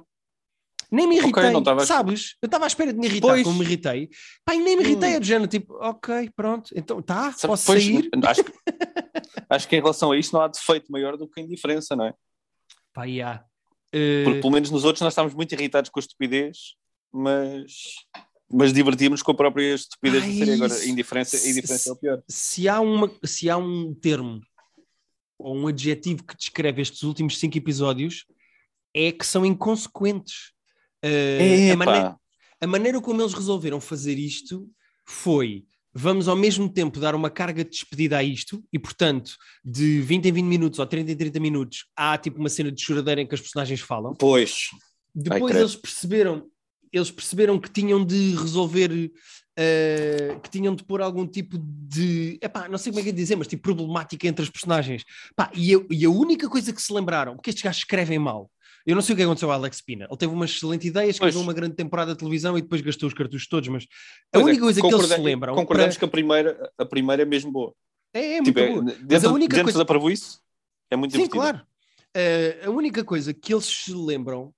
Nem 0.92 1.06
me 1.08 1.16
irritei, 1.16 1.44
à- 1.44 1.86
sabes? 1.86 2.36
Eu 2.42 2.46
estava 2.46 2.64
à 2.64 2.68
espera 2.68 2.92
de 2.92 2.98
me 2.98 3.06
irritar, 3.06 3.28
Pois. 3.28 3.42
como 3.42 3.58
me 3.58 3.64
irritei. 3.64 4.10
E 4.52 4.56
nem 4.58 4.76
me 4.76 4.82
irritei, 4.84 5.12
Hum. 5.12 5.14
é 5.14 5.20
do 5.20 5.24
género 5.26 5.48
tipo, 5.48 5.74
ok, 5.80 6.30
pronto, 6.36 6.70
então 6.76 7.00
tá, 7.00 7.32
Sabe, 7.32 7.50
posso 7.52 7.66
pois, 7.66 7.82
sair. 7.82 8.10
Acho 8.24 8.44
que, 8.44 8.52
acho 9.48 9.68
que 9.68 9.76
em 9.76 9.80
relação 9.80 10.12
a 10.12 10.18
isto 10.18 10.32
não 10.34 10.42
há 10.42 10.48
defeito 10.48 10.92
maior 10.92 11.16
do 11.16 11.26
que 11.26 11.40
a 11.40 11.42
indiferença, 11.42 11.96
não 11.96 12.04
é? 12.06 12.14
Pá, 12.92 13.04
yeah. 13.04 13.42
Eh, 13.90 14.24
Porque 14.24 14.40
pelo 14.40 14.52
menos 14.52 14.70
nos 14.70 14.84
outros 14.84 15.00
nós 15.02 15.12
estávamos 15.12 15.34
muito 15.34 15.52
irritados 15.52 15.88
com 15.90 15.98
a 15.98 16.02
estupidez, 16.02 16.74
mas, 17.10 17.72
mas 18.50 18.72
divertíamos 18.72 19.22
com 19.22 19.32
a 19.32 19.34
própria 19.34 19.74
estupidez 19.74 20.22
da 20.24 20.30
série. 20.30 20.52
Agora, 20.52 20.84
indiferença, 20.86 21.36
indiferença 21.48 21.88
é 21.88 21.92
o 21.92 21.96
pior. 21.96 22.22
se 22.28 22.68
há, 22.68 22.80
uma, 22.80 23.10
se 23.24 23.48
há 23.48 23.56
um 23.56 23.94
termo 23.94 24.40
ou 25.38 25.56
um 25.56 25.66
adjetivo 25.66 26.22
que 26.24 26.36
descreve 26.36 26.80
estes 26.82 27.02
últimos 27.02 27.38
cinco 27.38 27.56
episódios, 27.58 28.24
é 28.94 29.10
que 29.10 29.26
são 29.26 29.44
inconsequentes. 29.44 30.52
Eh, 31.02 31.70
a, 31.70 31.74
Epá. 31.74 31.84
maneira, 31.84 32.16
a 32.60 32.66
maneira 32.66 33.00
como 33.00 33.20
eles 33.20 33.34
resolveram 33.34 33.80
fazer 33.80 34.18
isto 34.18 34.68
foi. 35.04 35.64
Vamos 35.94 36.26
ao 36.26 36.36
mesmo 36.36 36.68
tempo 36.70 36.98
dar 36.98 37.14
uma 37.14 37.28
carga 37.28 37.62
de 37.62 37.70
despedida 37.70 38.16
a 38.16 38.22
isto, 38.22 38.64
e 38.72 38.78
portanto, 38.78 39.32
de 39.62 40.00
20 40.00 40.26
em 40.28 40.32
20 40.32 40.46
minutos 40.46 40.78
ou 40.78 40.86
30 40.86 41.12
em 41.12 41.16
30 41.16 41.38
minutos, 41.38 41.86
há 41.94 42.16
tipo 42.16 42.38
uma 42.38 42.48
cena 42.48 42.72
de 42.72 42.80
choradeira 42.80 43.20
em 43.20 43.26
que 43.26 43.34
as 43.34 43.40
personagens 43.40 43.80
falam. 43.80 44.14
Pois, 44.14 44.70
Depois 45.14 45.54
eles 45.54 45.76
perceberam, 45.76 46.46
eles 46.90 47.10
perceberam 47.10 47.58
que 47.58 47.70
tinham 47.70 48.02
de 48.02 48.34
resolver, 48.36 49.12
eh, 49.54 50.38
que 50.42 50.48
tinham 50.48 50.74
de 50.74 50.82
pôr 50.82 51.02
algum 51.02 51.26
tipo 51.26 51.58
de, 51.58 52.38
epá, 52.40 52.68
não 52.70 52.78
sei 52.78 52.90
como 52.90 53.00
é 53.00 53.02
que 53.02 53.10
é 53.10 53.12
dizer, 53.12 53.36
mas 53.36 53.46
tipo 53.46 53.62
problemática 53.62 54.26
entre 54.26 54.44
as 54.44 54.50
personagens. 54.50 55.04
Pá, 55.36 55.50
e, 55.54 55.74
a, 55.74 55.80
e 55.90 56.04
a 56.06 56.10
única 56.10 56.48
coisa 56.48 56.72
que 56.72 56.80
se 56.80 56.92
lembraram, 56.92 57.34
porque 57.34 57.50
estes 57.50 57.62
gajos 57.62 57.80
escrevem 57.80 58.18
mal. 58.18 58.50
Eu 58.86 58.94
não 58.94 59.02
sei 59.02 59.12
o 59.14 59.16
que 59.16 59.22
aconteceu 59.22 59.50
ao 59.50 59.54
Alex 59.58 59.80
Pina. 59.80 60.06
Ele 60.08 60.16
teve 60.16 60.32
uma 60.32 60.44
excelente 60.44 60.86
ideia, 60.88 61.08
escreveu 61.08 61.34
Pois. 61.40 61.46
uma 61.46 61.52
grande 61.52 61.74
temporada 61.74 62.12
de 62.12 62.18
televisão 62.18 62.56
e 62.58 62.62
depois 62.62 62.80
gastou 62.80 63.06
os 63.08 63.14
cartuchos 63.14 63.46
todos, 63.48 63.68
mas 63.68 63.84
a 63.84 63.86
Pois 64.32 64.42
é, 64.42 64.48
única 64.50 64.62
coisa 64.62 64.80
que 64.80 64.86
eles 64.94 65.06
se 65.06 65.20
lembram 65.20 65.54
Concordamos 65.54 65.94
para- 65.96 65.98
que 66.00 66.04
a 66.04 66.08
primeira, 66.08 66.72
a 66.78 66.84
primeira 66.84 67.22
é 67.22 67.24
mesmo 67.24 67.50
boa. 67.52 67.74
é, 68.14 68.20
é 68.20 68.40
muito 68.40 68.44
tipo, 68.46 68.58
é- 68.60 68.68
boa. 68.70 68.82
Mas 68.84 68.94
a 68.94 68.98
dentro, 69.04 69.32
única 69.34 69.50
dentro 69.56 69.64
coisa- 69.64 69.78
da 69.78 69.84
parvoíce 69.84 70.38
é 70.90 70.96
muito 70.96 71.12
Sim, 71.12 71.18
divertido. 71.18 71.40
claro. 71.40 71.66
Eh, 72.14 72.62
a 72.66 72.70
única 72.70 73.02
coisa 73.04 73.32
que 73.32 73.54
eles 73.54 73.64
se 73.64 73.94
lembram 73.94 74.52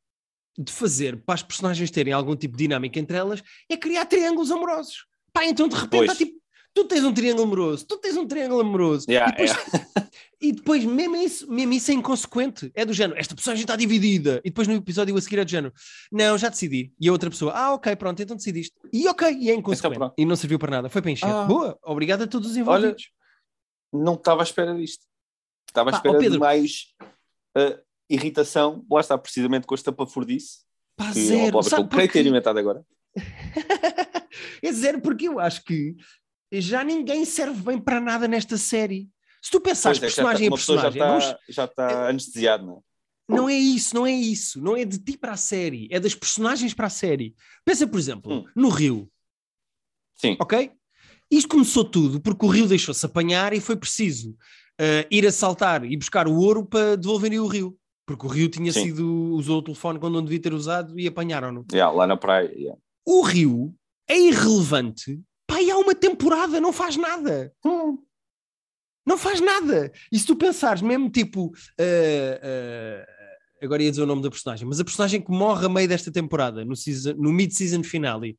de 0.59 0.73
fazer 0.73 1.17
para 1.25 1.35
as 1.35 1.43
personagens 1.43 1.91
terem 1.91 2.13
algum 2.13 2.35
tipo 2.37 2.57
de 2.57 2.65
dinâmica 2.65 2.99
entre 2.99 3.17
elas 3.17 3.43
é 3.69 3.77
criar 3.77 4.07
triângulos 4.07 4.51
amorosos. 4.51 5.07
Pá, 5.33 5.45
então 5.45 5.69
de 5.69 5.75
repente 5.75 6.07
Pois. 6.07 6.11
há 6.11 6.15
tipo, 6.17 6.41
tu 6.75 6.85
tens 6.85 7.05
um 7.05 7.15
triângulo 7.15 7.45
amoroso, 7.45 7.87
tu 7.87 7.97
tens 7.99 8.17
um 8.17 8.27
triângulo 8.27 8.61
amoroso. 8.61 9.07
Yeah, 9.09 9.33
e, 9.33 9.47
depois, 9.47 9.53
e 10.43 10.53
depois 10.53 10.85
mesmo, 10.85 11.17
isso, 11.17 11.51
mesmo 11.51 11.73
isso 11.73 11.91
é 11.93 11.95
inconsequente. 11.95 12.71
É 12.75 12.85
do 12.85 12.93
género, 12.93 13.19
esta 13.19 13.35
personagem 13.35 13.63
está 13.63 13.77
dividida. 13.77 14.41
E 14.45 14.51
depois 14.51 14.67
no 14.67 14.75
episódio 14.75 15.17
a 15.17 15.21
seguir 15.21 15.39
é 15.39 15.45
do 15.45 15.51
género, 15.51 15.73
não, 16.11 16.37
já 16.37 16.49
decidi. 16.49 16.93
E 17.01 17.09
a 17.09 17.13
outra 17.13 17.31
pessoa, 17.31 17.53
ah, 17.55 17.75
ok, 17.75 17.95
pronto, 17.95 18.21
então 18.21 18.37
decidiste. 18.37 18.75
E 18.93 19.07
ok, 19.09 19.31
e 19.31 19.51
é 19.51 19.55
inconsequente. 19.55 19.97
pronto. 19.97 20.15
e 20.19 20.25
não 20.25 20.35
serviu 20.35 20.59
para 20.59 20.71
nada. 20.73 20.91
Foi 20.91 21.01
para 21.01 21.13
encher. 21.13 21.29
Ah. 21.29 21.45
Boa, 21.45 21.79
obrigado 21.83 22.23
a 22.23 22.27
todos 22.27 22.51
os 22.51 22.57
envolvidos. 22.57 23.11
Não 23.93 24.15
estava 24.15 24.43
à 24.43 24.45
espera 24.45 24.75
disto. 24.75 25.07
Estava 25.69 25.91
à 25.91 25.93
Pá, 25.93 25.99
espera 25.99 26.17
ó, 26.17 26.19
Pedro. 26.19 26.33
de 26.33 26.39
mais 26.41 26.87
uh, 27.57 27.79
irritação. 28.11 28.85
Lá 28.91 29.01
está, 29.01 29.17
precisamente 29.17 29.67
com 29.67 29.75
esta 29.75 29.93
pafurdice. 29.93 30.65
Pá, 30.97 31.13
Que 31.13 31.21
é 31.21 31.23
uma 31.23 31.29
zero. 31.29 31.53
palavra 31.53 31.71
que 31.71 31.83
eu 31.83 31.89
creio 31.89 32.13
ter 32.13 32.27
inventado 32.27 32.59
agora. 32.59 32.85
é 34.63 34.73
zero 34.73 35.01
porque 35.01 35.29
eu 35.29 35.39
acho 35.39 35.63
que 35.63 35.95
já 36.53 36.85
ninguém 36.85 37.25
serve 37.25 37.61
bem 37.63 37.79
para 37.79 38.01
nada 38.01 38.29
nesta 38.29 38.57
série. 38.57 39.09
Se 39.43 39.51
tu 39.51 39.61
pensares 39.61 39.99
Pois 39.99 40.13
é, 40.13 40.15
já 40.17 40.23
personagem 40.23 40.47
já 40.47 40.51
personagem, 40.51 41.03
está, 41.03 41.39
já 41.49 41.65
está 41.65 42.09
anestesiado, 42.09 42.65
não 42.67 42.77
é? 42.79 42.81
não 43.37 43.49
é 43.49 43.55
isso, 43.55 43.95
não 43.95 44.07
é 44.07 44.13
isso. 44.13 44.61
Não 44.63 44.77
é 44.77 44.85
de 44.85 44.99
ti 44.99 45.17
para 45.19 45.33
a 45.33 45.37
série, 45.37 45.89
é 45.91 45.99
das 46.01 46.15
personagens 46.15 46.73
para 46.75 46.87
a 46.87 46.91
série. 46.91 47.35
Pensa, 47.65 47.87
por 47.87 47.99
exemplo, 47.99 48.33
Hum. 48.33 48.45
no 48.57 48.69
Rio, 48.69 49.11
Sim. 50.17 50.37
ok? 50.41 50.71
Isto 51.31 51.49
começou 51.49 51.85
tudo 51.85 52.21
porque 52.21 52.45
o 52.45 52.49
Rio 52.49 52.67
deixou-se 52.67 53.05
apanhar 53.05 53.53
e 53.53 53.61
foi 53.61 53.77
preciso 53.77 54.37
eh, 54.79 55.07
ir 55.11 55.27
assaltar 55.27 55.85
e 55.85 55.97
buscar 55.97 56.27
o 56.29 56.35
ouro 56.37 56.65
para 56.65 56.97
devolverem 56.97 57.39
o 57.41 57.47
Rio. 57.47 57.77
Porque 58.07 58.27
o 58.27 58.29
Rio 58.29 58.49
tinha 58.49 58.71
Sim. 58.73 58.83
sido, 58.85 59.07
usou 59.35 59.59
o 59.59 59.63
telefone 59.63 59.99
quando 59.99 60.15
não 60.15 60.23
devia 60.23 60.39
ter 60.41 60.53
usado 60.53 60.99
e 61.01 61.07
apanharam-no. 61.07 61.65
Yeah, 61.73 61.95
lá 61.95 62.07
na 62.07 62.17
praia. 62.17 62.53
yeah. 62.55 62.79
O 63.07 63.23
Rio 63.23 63.75
é 64.09 64.19
irrelevante. 64.19 65.21
E 65.65 65.71
há 65.71 65.79
uma 65.79 65.95
temporada, 65.95 66.61
não 66.61 66.73
faz 66.73 66.97
nada. 66.97 67.53
Não 69.07 69.19
faz 69.19 69.41
nada. 69.41 69.93
E 70.11 70.19
se 70.19 70.27
tu 70.27 70.37
pensares, 70.37 70.83
mesmo 70.83 71.11
tipo. 71.11 71.53
eh, 71.79 72.41
eh, 72.43 73.07
agora 73.63 73.83
ia 73.83 73.91
dizer 73.91 74.03
o 74.03 74.07
nome 74.07 74.23
da 74.23 74.31
personagem, 74.31 74.67
mas 74.69 74.81
a 74.81 74.85
personagem 74.85 75.21
que 75.23 75.31
morre 75.31 75.67
a 75.67 75.69
meio 75.69 75.89
desta 75.89 76.11
temporada, 76.13 76.65
no, 76.65 76.75
season- 76.77 77.15
no 77.17 77.33
mid-season 77.33 77.83
finale, 77.83 78.39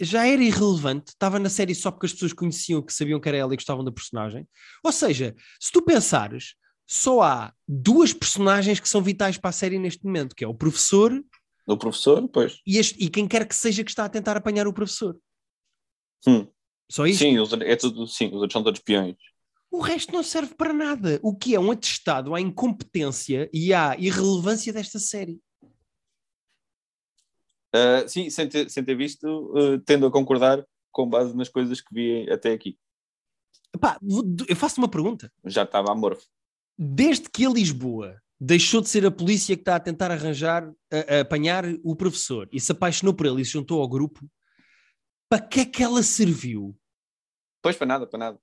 já 0.00 0.26
era 0.26 0.42
irrelevante. 0.42 1.10
Estava 1.10 1.38
na 1.38 1.48
série 1.50 1.74
só 1.74 1.90
porque 1.90 2.06
as 2.06 2.12
pessoas 2.12 2.32
conheciam, 2.32 2.80
que 2.82 2.92
sabiam 2.92 3.20
que 3.20 3.28
era 3.28 3.38
ela 3.38 3.52
e 3.52 3.56
gostavam 3.56 3.84
da 3.84 3.92
personagem. 3.92 4.48
Ou 4.84 4.92
seja, 4.92 5.34
se 5.60 5.70
tu 5.72 5.82
pensares, 5.82 6.54
só 6.88 7.20
há 7.22 7.52
duas 7.68 8.12
personagens 8.12 8.80
que 8.80 8.88
são 8.88 9.02
vitais 9.02 9.36
para 9.36 9.50
a 9.50 9.52
série 9.52 9.78
neste 9.78 10.04
momento, 10.04 10.34
que 10.34 10.44
é 10.44 10.48
o 10.48 10.54
professor 10.54 11.12
O 11.66 11.76
professor, 11.76 12.26
pois. 12.28 12.58
e, 12.66 12.78
este- 12.78 12.96
e 13.04 13.08
quem 13.08 13.28
quer 13.28 13.46
que 13.46 13.54
seja 13.54 13.84
que 13.84 13.90
está 13.90 14.04
a 14.04 14.08
tentar 14.08 14.36
apanhar 14.36 14.66
o 14.66 14.72
professor. 14.72 15.16
Hum. 16.26 16.46
Só 16.90 17.06
isto. 17.06 17.20
Sim, 17.20 17.38
os, 17.38 17.52
é 17.52 17.76
tudo, 17.76 18.06
sim, 18.06 18.26
os 18.26 18.34
outros 18.34 18.52
são 18.52 18.64
todos 18.64 18.80
peões. 18.80 19.16
O 19.70 19.80
resto 19.80 20.12
não 20.12 20.22
serve 20.22 20.54
para 20.54 20.72
nada. 20.72 21.20
O 21.22 21.34
que 21.34 21.54
é 21.54 21.60
um 21.60 21.70
atestado 21.70 22.34
à 22.34 22.40
incompetência 22.40 23.48
e 23.52 23.72
à 23.72 23.96
irrelevância 23.96 24.72
desta 24.72 24.98
série. 24.98 25.40
Uh, 27.72 28.08
sim, 28.08 28.28
sem 28.28 28.48
ter, 28.48 28.68
sem 28.68 28.84
ter 28.84 28.96
visto, 28.96 29.26
uh, 29.26 29.78
tendo 29.86 30.06
a 30.06 30.10
concordar 30.10 30.66
com 30.90 31.08
base 31.08 31.36
nas 31.36 31.48
coisas 31.48 31.80
que 31.80 31.94
vi 31.94 32.28
até 32.28 32.52
aqui. 32.52 32.76
Pá, 33.80 33.96
eu 34.48 34.56
faço 34.56 34.80
uma 34.80 34.88
pergunta. 34.88 35.32
Já 35.44 35.62
estava 35.62 35.92
amorfo. 35.92 36.26
Desde 36.76 37.30
que 37.30 37.46
a 37.46 37.50
Lisboa 37.50 38.20
deixou 38.40 38.80
de 38.80 38.88
ser 38.88 39.06
a 39.06 39.10
polícia 39.10 39.54
que 39.54 39.62
está 39.62 39.76
a 39.76 39.80
tentar 39.80 40.10
arranjar, 40.10 40.68
a, 40.90 41.18
a 41.18 41.20
apanhar 41.20 41.64
o 41.84 41.94
professor 41.94 42.48
e 42.50 42.58
se 42.58 42.72
apaixonou 42.72 43.14
por 43.14 43.26
ele 43.26 43.42
e 43.42 43.44
se 43.44 43.52
juntou 43.52 43.80
ao 43.80 43.88
grupo, 43.88 44.28
para 45.30 45.40
que 45.40 45.60
é 45.60 45.64
que 45.64 45.82
ela 45.82 46.02
serviu? 46.02 46.76
Pois, 47.62 47.76
para 47.76 47.86
nada, 47.86 48.06
para 48.06 48.18
nada. 48.18 48.40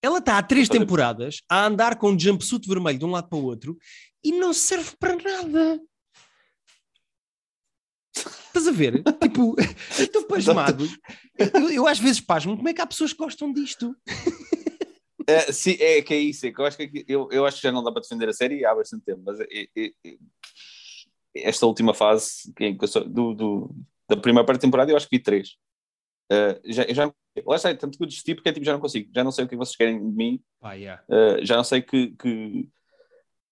Ela 0.00 0.18
está 0.18 0.38
há 0.38 0.42
três 0.42 0.68
temporadas 0.68 1.42
a 1.50 1.66
andar 1.66 1.98
com 1.98 2.10
um 2.10 2.18
jumpsuit 2.18 2.68
vermelho 2.68 2.98
de 2.98 3.04
um 3.04 3.10
lado 3.10 3.28
para 3.28 3.38
o 3.38 3.44
outro 3.44 3.76
e 4.22 4.30
não 4.30 4.52
serve 4.52 4.92
para 5.00 5.16
nada. 5.16 5.80
Estás 8.14 8.68
a 8.68 8.70
ver? 8.70 9.02
tipo, 9.20 9.56
estou 9.98 10.24
pasmado. 10.26 10.86
Eu, 11.36 11.70
eu, 11.70 11.86
às 11.88 11.98
vezes 11.98 12.20
pasmo. 12.20 12.56
Como 12.56 12.68
é 12.68 12.72
que 12.72 12.80
há 12.80 12.86
pessoas 12.86 13.12
que 13.12 13.18
gostam 13.18 13.52
disto? 13.52 13.96
É, 15.26 15.50
sim, 15.50 15.76
é 15.80 16.00
que 16.02 16.14
é 16.14 16.18
isso. 16.20 16.46
É 16.46 16.52
que 16.52 16.60
eu, 16.60 16.66
acho 16.66 16.76
que, 16.76 17.04
eu, 17.08 17.28
eu 17.32 17.44
acho 17.44 17.56
que 17.56 17.64
já 17.64 17.72
não 17.72 17.82
dá 17.82 17.90
para 17.90 18.02
defender 18.02 18.28
a 18.28 18.32
série 18.32 18.64
há 18.64 18.72
bastante 18.72 19.04
tempo, 19.04 19.22
mas 19.26 19.40
é, 19.40 19.46
é, 19.76 19.86
é 20.06 20.16
esta 21.34 21.66
última 21.66 21.92
fase 21.92 22.52
que, 22.54 22.74
que 22.74 22.86
sou, 22.86 23.04
do, 23.04 23.34
do, 23.34 23.74
da 24.08 24.16
primeira 24.16 24.46
parte 24.46 24.60
da 24.60 24.66
temporada 24.66 24.92
eu 24.92 24.96
acho 24.96 25.08
que 25.08 25.16
vi 25.16 25.22
três. 25.22 25.56
Uh, 26.32 26.60
já, 26.64 26.84
já, 26.92 27.12
lá 27.46 27.56
está, 27.56 27.74
tanto 27.74 27.96
que 27.96 28.02
eu 28.02 28.08
desisti 28.08 28.34
porque 28.34 28.48
é, 28.48 28.52
tipo, 28.52 28.66
já 28.66 28.72
não 28.72 28.80
consigo, 28.80 29.10
já 29.14 29.22
não 29.22 29.30
sei 29.30 29.44
o 29.44 29.48
que 29.48 29.56
vocês 29.56 29.76
querem 29.76 29.98
de 29.98 30.16
mim, 30.16 30.42
ah, 30.60 30.72
yeah. 30.72 31.02
uh, 31.08 31.44
já 31.44 31.56
não 31.56 31.62
sei 31.62 31.80
que, 31.82 32.08
que, 32.16 32.68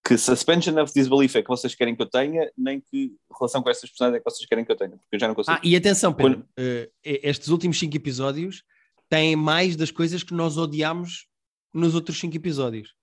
que 0.05 0.17
suspension 0.17 0.77
of 0.81 0.93
disbelief 0.93 1.37
é 1.37 1.41
que 1.41 1.47
vocês 1.47 1.73
querem 1.73 1.95
que 1.95 2.01
eu 2.01 2.09
tenha, 2.09 2.51
nem 2.57 2.81
que 2.81 3.15
relação 3.39 3.63
com 3.63 3.69
essas 3.69 3.89
personagens 3.89 4.17
é 4.17 4.19
que 4.23 4.29
vocês 4.29 4.45
querem 4.47 4.65
que 4.65 4.71
eu 4.71 4.75
tenha, 4.75 4.91
porque 4.91 5.15
eu 5.15 5.19
já 5.19 5.27
não 5.27 5.35
consigo. 5.35 5.55
Ah, 5.57 5.61
e 5.63 5.75
atenção, 5.75 6.13
Pedro, 6.13 6.45
Quando... 6.55 6.65
uh, 6.65 6.91
estes 7.03 7.47
últimos 7.47 7.79
cinco 7.79 7.95
episódios 7.95 8.63
têm 9.07 9.35
mais 9.35 9.75
das 9.77 9.91
coisas 9.91 10.21
que 10.21 10.33
nós 10.33 10.57
odiámos 10.57 11.27
nos 11.73 11.95
outros 11.95 12.19
cinco 12.19 12.35
episódios. 12.35 12.93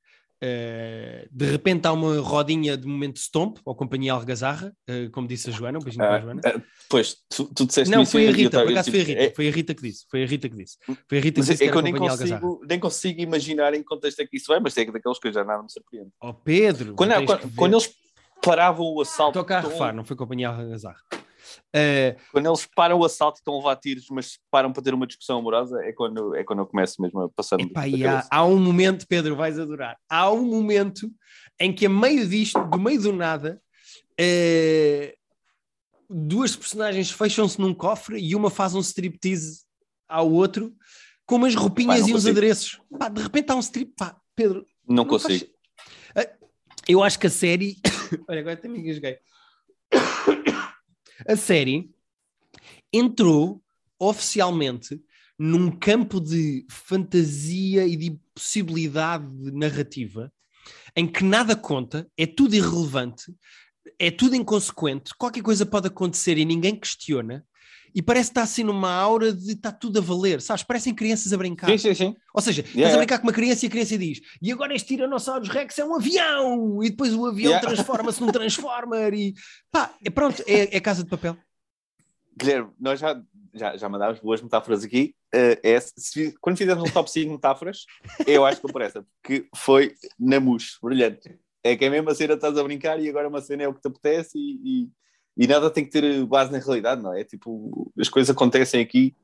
Uh, 0.43 1.29
de 1.31 1.47
repente 1.47 1.87
há 1.87 1.93
uma 1.93 2.19
rodinha 2.19 2.77
de 2.77 2.85
momento 2.85 3.17
stomp, 3.21 3.59
ou 3.65 3.77
companhia 3.77 4.13
algazarra, 4.13 4.75
uh, 4.91 5.09
como 5.13 5.29
disse 5.29 5.51
a 5.51 5.53
Joana, 5.53 5.79
um 5.79 5.83
beijinho 5.83 6.05
para 6.05 6.17
a 6.17 6.21
Joana. 6.21 6.41
Uh, 6.45 6.63
pois, 6.91 7.17
tu, 7.29 7.45
tu 7.55 7.65
disseste 7.65 7.95
Não, 7.95 8.05
foi 8.05 8.27
a 8.27 8.33
Rita, 8.33 8.61
por 8.61 8.73
acaso 8.73 8.91
foi 8.91 9.01
a 9.01 9.05
Rita, 9.05 9.23
é... 9.23 9.31
foi 9.31 9.49
a 9.49 9.53
Rita 9.53 9.75
que 9.75 9.83
disse, 9.83 10.05
foi 10.11 10.25
a 10.25 10.27
Rita 10.27 10.49
que 10.49 10.57
disse. 10.57 10.79
Foi 11.09 11.19
a 11.19 11.21
Rita 11.21 11.41
que 11.41 11.47
disse 11.47 11.53
é 11.53 11.67
que, 11.67 11.71
que 11.71 11.79
eu 11.79 11.83
nem 11.83 11.95
consigo, 11.95 12.61
nem 12.69 12.81
consigo 12.81 13.21
imaginar 13.21 13.73
em 13.73 13.79
que 13.79 13.85
contexto 13.85 14.19
é 14.19 14.27
que 14.27 14.37
isso 14.37 14.47
vai, 14.49 14.59
mas 14.59 14.77
é 14.77 14.85
daqueles 14.85 15.19
que 15.21 15.33
já 15.33 15.45
nada 15.45 15.63
me 15.63 15.71
surpreende. 15.71 16.11
Oh 16.21 16.35
Pedro! 16.35 16.97
Quando, 16.97 17.25
quando, 17.25 17.55
quando 17.55 17.75
eles 17.75 17.95
paravam 18.43 18.85
o 18.85 19.01
assalto... 19.01 19.39
Toca 19.39 19.59
a 19.59 19.61
refar, 19.61 19.95
não 19.95 20.05
foi 20.05 20.17
companhia 20.17 20.49
algazarra. 20.49 20.99
Uh, 21.75 22.19
quando 22.31 22.47
eles 22.47 22.67
param 22.75 22.99
o 22.99 23.05
assalto 23.05 23.39
e 23.39 23.41
estão 23.41 23.55
a 23.55 23.57
levar 23.59 23.77
tiros, 23.77 24.07
mas 24.11 24.39
param 24.51 24.73
para 24.73 24.83
ter 24.83 24.95
uma 24.95 25.07
discussão 25.07 25.39
amorosa, 25.39 25.83
é 25.83 25.93
quando, 25.93 26.35
é 26.35 26.45
quando 26.45 26.61
eu 26.61 26.67
começo 26.67 27.01
mesmo 27.01 27.21
a 27.23 27.29
passar. 27.29 27.61
Epá, 27.61 27.83
há, 27.83 28.37
há, 28.39 28.45
um 28.45 28.59
momento, 28.59 29.07
Pedro, 29.07 29.37
vais 29.37 29.59
adorar. 29.59 29.97
Há 30.09 30.31
um 30.31 30.45
momento 30.45 31.11
em 31.59 31.73
que, 31.73 31.87
a 31.87 31.89
meio 31.89 32.27
disto, 32.27 32.63
do 32.65 32.79
meio 32.79 33.01
do 33.01 33.13
nada, 33.13 33.61
uh, 34.21 35.13
duas 36.09 36.55
personagens 36.57 37.11
fecham-se 37.11 37.61
num 37.61 37.75
cofre 37.75 38.19
e 38.19 38.35
uma 38.35 38.51
faz 38.51 38.75
um 38.75 38.81
striptease 38.81 39.63
ao 40.09 40.31
outro 40.31 40.75
com 41.25 41.37
umas 41.37 41.55
roupinhas 41.55 42.03
Pá, 42.03 42.09
e 42.09 42.15
uns 42.15 42.27
adereços. 42.27 42.81
Pá, 42.99 43.09
de 43.09 43.23
repente 43.23 43.51
há 43.51 43.55
um 43.57 43.61
strip. 43.61 43.93
Pá, 43.97 44.17
Pedro. 44.35 44.67
Não, 44.87 44.97
não 44.97 45.05
consigo. 45.07 45.47
Faz... 46.15 46.27
Uh, 46.27 46.47
eu 46.89 47.03
acho 47.03 47.19
que 47.19 47.27
a 47.27 47.31
série. 47.31 47.77
Olha, 48.29 48.41
agora 48.41 48.61
me 48.65 48.81
engasguei 48.81 49.19
a 51.27 51.37
série 51.37 51.91
entrou 52.93 53.63
oficialmente 53.99 55.01
num 55.39 55.71
campo 55.71 56.21
de 56.21 56.67
fantasia 56.71 57.87
e 57.87 57.97
de 57.97 58.19
possibilidade 58.35 59.27
narrativa 59.53 60.33
em 60.95 61.07
que 61.07 61.25
nada 61.25 61.57
conta, 61.57 62.09
é 62.17 62.27
tudo 62.27 62.55
irrelevante, 62.55 63.35
é 63.99 64.11
tudo 64.11 64.37
inconsequente, 64.37 65.15
qualquer 65.17 65.43
coisa 65.43 65.67
pode 65.67 65.89
acontecer 65.89 66.39
e 66.39 66.45
ninguém 66.45 66.79
questiona. 66.79 67.45
E 67.95 68.01
parece 68.01 68.31
que 68.31 68.33
está 68.33 68.43
assim 68.43 68.65
numa 68.65 68.91
aura 68.91 69.33
de 69.33 69.53
está 69.53 69.71
tudo 69.71 69.99
a 69.99 70.03
valer, 70.03 70.41
sabes? 70.41 70.63
Parecem 70.63 70.95
crianças 70.95 71.33
a 71.33 71.37
brincar. 71.37 71.67
Sim, 71.67 71.79
sim, 71.79 71.95
sim. 71.95 72.17
Ou 72.33 72.41
seja, 72.41 72.63
yeah, 72.63 72.81
estás 72.81 72.95
a 72.95 72.99
brincar 72.99 73.19
com 73.19 73.27
uma 73.27 73.33
criança 73.33 73.65
e 73.65 73.69
a 73.69 73.71
criança 73.71 73.99
diz: 73.99 74.21
e 74.41 74.51
agora 74.51 74.75
este 74.75 74.89
Tiranossauros 74.89 75.49
Rex 75.49 75.79
é 75.79 75.85
um 75.85 75.95
avião! 75.95 76.83
E 76.83 76.91
depois 76.91 77.15
o 77.15 77.27
avião 77.27 77.53
yeah. 77.53 77.67
transforma-se 77.67 78.21
num 78.21 78.33
Transformer 78.33 79.13
e 79.15 79.35
pá, 79.71 79.95
é 80.05 80.11
pronto, 80.11 80.43
é, 80.47 80.77
é 80.77 80.81
casa 80.81 81.05
de 81.05 81.11
papel. 81.11 81.37
Guilherme, 82.37 82.71
nós 82.81 82.99
já, 82.99 83.21
já, 83.53 83.77
já 83.77 83.89
mandámos 83.89 84.21
boas 84.21 84.41
metáforas 84.41 84.85
aqui. 84.85 85.15
Uh, 85.35 85.57
é, 85.63 85.79
se, 85.81 86.35
quando 86.41 86.59
fizermos 86.59 86.89
um 86.89 86.93
top 86.93 87.11
5 87.11 87.31
metáforas, 87.31 87.85
eu 88.27 88.45
acho 88.45 88.61
que 88.61 88.73
por 88.73 88.83
essa, 88.83 89.05
porque 89.23 89.49
foi 89.55 89.95
na 90.19 90.41
mousse, 90.41 90.79
brilhante. 90.83 91.39
É 91.63 91.77
que 91.77 91.85
é 91.85 91.91
mesmo 91.91 92.11
a 92.11 92.15
cena 92.15 92.35
estás 92.35 92.57
a 92.59 92.65
brincar 92.65 93.01
e 93.01 93.09
agora 93.09 93.29
uma 93.29 93.41
cena 93.41 93.63
é 93.63 93.69
o 93.69 93.75
que 93.75 93.81
te 93.81 93.89
apetece 93.89 94.37
e, 94.37 94.61
e, 94.65 94.91
e, 95.37 95.47
nada 95.47 95.71
tem 95.71 95.85
que 95.85 95.91
ter 95.91 96.25
base 96.27 96.53
na 96.53 96.59
realidade, 96.59 97.03
não 97.03 97.15
é? 97.15 97.25
Tipo, 97.25 97.93
as 97.99 98.09
coisas 98.09 98.35
acontecem 98.35 98.81
aqui. 98.81 99.17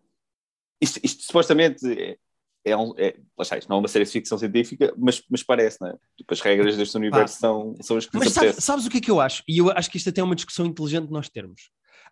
Isto, 0.80 1.00
isto 1.02 1.24
supostamente 1.24 1.84
é, 1.90 2.16
é, 2.64 2.76
um, 2.76 2.94
é, 2.96 3.16
isto 3.40 3.68
não 3.68 3.76
é 3.76 3.78
uma 3.80 3.88
série 3.88 4.04
de 4.04 4.10
ficção 4.10 4.38
científica, 4.38 4.94
mas, 4.96 5.22
mas 5.28 5.42
parece, 5.42 5.80
não 5.80 5.88
é? 5.88 5.96
Tipo, 6.16 6.32
as 6.32 6.40
regras 6.40 6.76
deste 6.76 6.96
universo 6.96 7.36
ah. 7.36 7.40
são, 7.40 7.74
são 7.80 7.96
as 7.96 8.06
que 8.06 8.16
Mas 8.16 8.32
sabes, 8.32 8.56
sabes, 8.64 8.86
o 8.86 8.90
que 8.90 8.98
é 8.98 9.00
que 9.00 9.10
eu 9.10 9.20
acho? 9.20 9.42
E 9.48 9.58
eu 9.58 9.70
acho 9.70 9.90
que 9.90 9.96
isto 9.96 10.08
até 10.08 10.20
é 10.20 10.24
uma 10.24 10.36
discussão 10.36 10.64
inteligente 10.66 11.10
nós 11.10 11.28
termos 11.28 11.70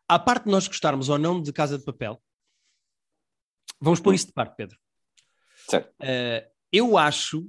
à 0.08 0.18
parte 0.18 0.44
de 0.44 0.50
nós 0.50 0.66
gostarmos 0.68 1.08
ou 1.08 1.18
não 1.18 1.40
de 1.40 1.52
Casa 1.52 1.78
de 1.78 1.84
Papel, 1.84 2.20
vamos 3.80 4.00
pôr 4.00 4.14
isso 4.14 4.26
de 4.26 4.32
parte, 4.32 4.54
Pedro. 4.56 4.78
Certo. 5.68 5.90
Uh, 6.00 6.48
eu 6.72 6.96
acho 6.96 7.48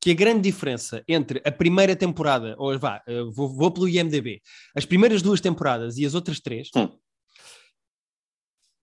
que 0.00 0.10
a 0.10 0.14
grande 0.14 0.42
diferença 0.42 1.02
entre 1.08 1.42
a 1.44 1.50
primeira 1.50 1.96
temporada, 1.96 2.54
ou 2.58 2.78
vá, 2.78 3.02
uh, 3.08 3.30
vou, 3.32 3.48
vou, 3.48 3.70
pelo 3.70 3.88
IMDB, 3.88 4.40
as 4.74 4.84
primeiras 4.84 5.22
duas 5.22 5.40
temporadas 5.40 5.98
e 5.98 6.06
as 6.06 6.14
outras 6.14 6.40
três, 6.40 6.70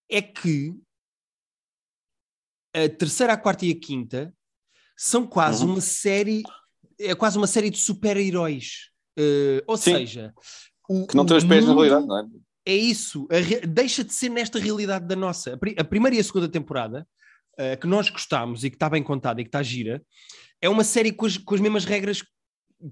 é 0.10 0.22
que 0.22 0.76
a 2.74 2.90
terceira, 2.90 3.34
a 3.34 3.38
quarta 3.38 3.66
e 3.66 3.72
a 3.72 3.80
quinta 3.80 4.34
são 4.98 5.28
quase 5.28 5.64
uhum. 5.64 5.74
uma 5.74 5.82
série, 5.82 6.44
é 7.00 7.14
quase 7.14 7.38
uma 7.38 7.48
série 7.48 7.70
de 7.70 7.78
super-heróis. 7.78 8.90
Uh, 9.18 9.62
ou 9.68 9.78
Sim. 9.78 9.94
seja, 9.94 10.34
o, 10.90 11.06
que 11.06 11.16
não 11.16 11.26
tem 11.26 11.38
os 11.38 11.44
pés 11.44 11.66
na 11.66 11.74
realidade, 11.74 12.08
não 12.08 12.20
é? 12.20 12.26
é 12.66 12.76
isso, 12.76 13.28
deixa 13.68 14.04
de 14.04 14.14
ser 14.14 14.30
nesta 14.30 14.58
realidade 14.58 15.06
da 15.06 15.16
nossa. 15.16 15.60
A, 15.78 15.84
primeira 15.84 16.16
e 16.16 16.20
a 16.20 16.24
segunda 16.24 16.50
temporada, 16.50 17.08
uh, 17.60 17.80
que 17.80 17.86
nós 17.86 18.10
gostamos 18.10 18.64
e 18.64 18.70
que 18.70 18.76
está 18.76 18.90
bem 18.90 19.04
contada 19.04 19.40
e 19.40 19.44
que 19.44 19.50
está 19.50 19.62
gira, 19.62 20.04
é 20.64 20.70
uma 20.70 20.86
série 20.86 21.12
com 21.12 21.26
as, 21.26 21.38
com 21.38 21.54
as 21.54 21.60
mesmas 21.60 21.84
regras 21.84 22.24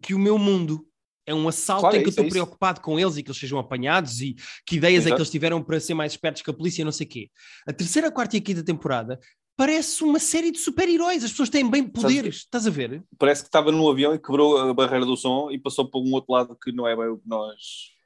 que 0.02 0.14
o 0.14 0.20
meu 0.20 0.38
mundo. 0.38 0.86
É 1.26 1.34
um 1.34 1.48
assalto 1.48 1.82
claro, 1.82 1.96
em 1.96 2.00
que 2.00 2.06
é 2.06 2.08
eu 2.08 2.10
estou 2.10 2.26
é 2.26 2.30
preocupado 2.30 2.82
com 2.82 3.00
eles 3.00 3.16
e 3.16 3.24
que 3.24 3.30
eles 3.30 3.40
sejam 3.40 3.60
apanhados 3.60 4.20
e 4.22 4.36
que 4.66 4.78
ideias 4.78 5.04
Exato. 5.04 5.14
é 5.14 5.16
que 5.16 5.22
eles 5.22 5.30
tiveram 5.30 5.64
para 5.64 5.80
ser 5.80 5.94
mais 5.94 6.14
espertos 6.14 6.42
que 6.42 6.50
a 6.50 6.54
polícia, 6.54 6.84
não 6.84 6.92
sei 6.92 7.06
o 7.06 7.10
quê. 7.10 7.30
A 7.66 7.72
terceira, 7.72 8.12
quarta 8.12 8.36
e 8.36 8.40
a 8.40 8.42
quinta 8.42 8.64
temporada 8.64 9.20
parece 9.56 10.04
uma 10.04 10.20
série 10.20 10.52
de 10.52 10.58
super-heróis. 10.58 11.24
As 11.24 11.30
pessoas 11.30 11.50
têm 11.50 11.70
bem 11.70 11.88
poderes, 11.88 12.38
estás 12.38 12.66
a 12.66 12.72
ver? 12.72 13.04
Parece 13.18 13.44
que 13.44 13.48
estava 13.48 13.72
num 13.72 13.88
avião 13.88 14.16
e 14.16 14.20
quebrou 14.20 14.58
a 14.58 14.74
barreira 14.74 15.06
do 15.06 15.16
som 15.16 15.52
e 15.52 15.60
passou 15.60 15.90
para 15.90 16.02
um 16.02 16.12
outro 16.12 16.34
lado 16.34 16.58
que 16.62 16.72
não 16.72 16.88
é 16.88 16.96
bem 16.96 17.08
o 17.08 17.18
que 17.18 17.30
nós, 17.30 17.60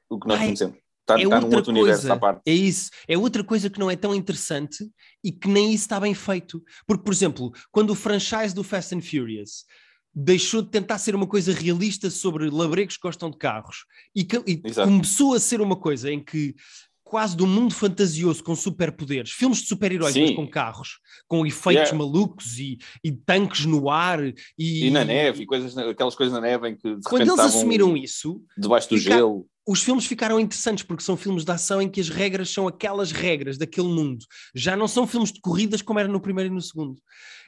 o 0.10 0.20
que 0.20 0.28
nós 0.28 0.40
Ai, 0.40 0.48
conhecemos. 0.48 0.78
Está, 1.06 1.20
é 1.20 1.24
está 1.24 1.40
outra 1.40 1.64
coisa, 1.64 2.42
É 2.46 2.52
isso. 2.52 2.90
É 3.08 3.16
outra 3.16 3.44
coisa 3.44 3.70
que 3.70 3.80
não 3.80 3.92
é 3.92 3.96
tão 3.96 4.16
interessante 4.16 4.90
e 5.24 5.32
que 5.32 5.48
nem 5.48 5.68
isso 5.68 5.84
está 5.84 6.00
bem 6.00 6.16
feito. 6.16 6.64
Porque, 6.88 7.04
por 7.04 7.14
exemplo, 7.14 7.54
quando 7.72 7.92
o 7.92 7.96
franchise 7.96 8.56
do 8.56 8.64
Fast 8.64 8.96
and 8.96 9.02
Furious 9.02 9.66
deixou 10.14 10.64
de 10.64 10.70
tentar 10.70 10.98
ser 10.98 11.14
uma 11.14 11.28
coisa 11.28 11.54
realista 11.54 12.10
sobre 12.10 12.50
labregos 12.50 12.96
que 12.96 13.04
gostam 13.04 13.30
de 13.30 13.38
carros 13.38 13.86
e, 14.16 14.26
e 14.48 14.58
começou 14.74 15.36
a 15.36 15.40
ser 15.40 15.62
uma 15.62 15.76
coisa 15.76 16.12
em 16.12 16.24
que 16.24 16.56
quase 17.04 17.38
do 17.38 17.46
mundo 17.46 17.74
fantasioso 17.74 18.44
com 18.44 18.56
superpoderes, 18.56 19.32
filmes 19.32 19.60
de 19.62 19.68
super-heróis 19.68 20.16
com 20.36 20.50
carros, 20.50 21.00
com 21.28 21.46
efeitos 21.46 21.92
yeah. 21.92 21.98
malucos 21.98 22.58
e, 22.58 22.80
e, 23.04 23.12
tanques 23.12 23.66
no 23.66 23.92
ar 23.92 24.26
e, 24.26 24.34
e 24.58 24.90
na 24.90 25.06
neve, 25.06 25.44
e 25.44 25.46
coisas, 25.46 25.78
aquelas 25.78 26.16
coisas 26.16 26.34
na 26.34 26.42
neve 26.42 26.70
em 26.70 26.76
que 26.76 26.98
quando 27.06 27.22
eles 27.22 27.40
assumiram 27.40 27.96
isso 27.96 28.42
debaixo 28.58 28.90
do 28.90 28.98
fica, 28.98 29.12
gelo 29.12 29.48
os 29.68 29.82
filmes 29.82 30.06
ficaram 30.06 30.40
interessantes 30.40 30.84
porque 30.84 31.04
são 31.04 31.18
filmes 31.18 31.44
de 31.44 31.52
ação 31.52 31.82
em 31.82 31.90
que 31.90 32.00
as 32.00 32.10
regras 32.10 32.50
são 32.50 32.68
aquelas 32.68 33.12
regras 33.12 33.58
daquele 33.58 33.88
mundo. 33.88 34.26
Já 34.54 34.76
não 34.76 34.88
são 34.88 35.08
filmes 35.08 35.32
de 35.32 35.42
corridas 35.42 35.82
como 35.82 36.00
era 36.00 36.08
no 36.08 36.20
primeiro 36.20 36.52
e 36.52 36.54
no 36.54 36.62
segundo. 36.62 37.02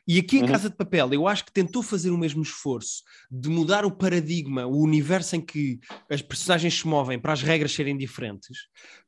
E 0.08 0.19
aqui 0.19 0.38
em 0.38 0.41
uhum. 0.41 0.47
Casa 0.47 0.69
de 0.69 0.75
Papel, 0.75 1.13
eu 1.13 1.27
acho 1.27 1.43
que 1.43 1.51
tentou 1.51 1.84
fazer 1.84 2.12
o 2.12 2.17
mesmo 2.17 2.41
esforço 2.41 3.03
de 3.30 3.49
mudar 3.49 3.86
o 3.86 3.91
paradigma, 3.91 4.65
o 4.65 4.82
universo 4.82 5.36
em 5.36 5.41
que 5.41 5.80
as 6.10 6.21
personagens 6.21 6.80
se 6.80 6.88
movem 6.88 7.19
para 7.19 7.34
as 7.34 7.41
regras 7.41 7.73
serem 7.73 7.97
diferentes, 7.97 8.58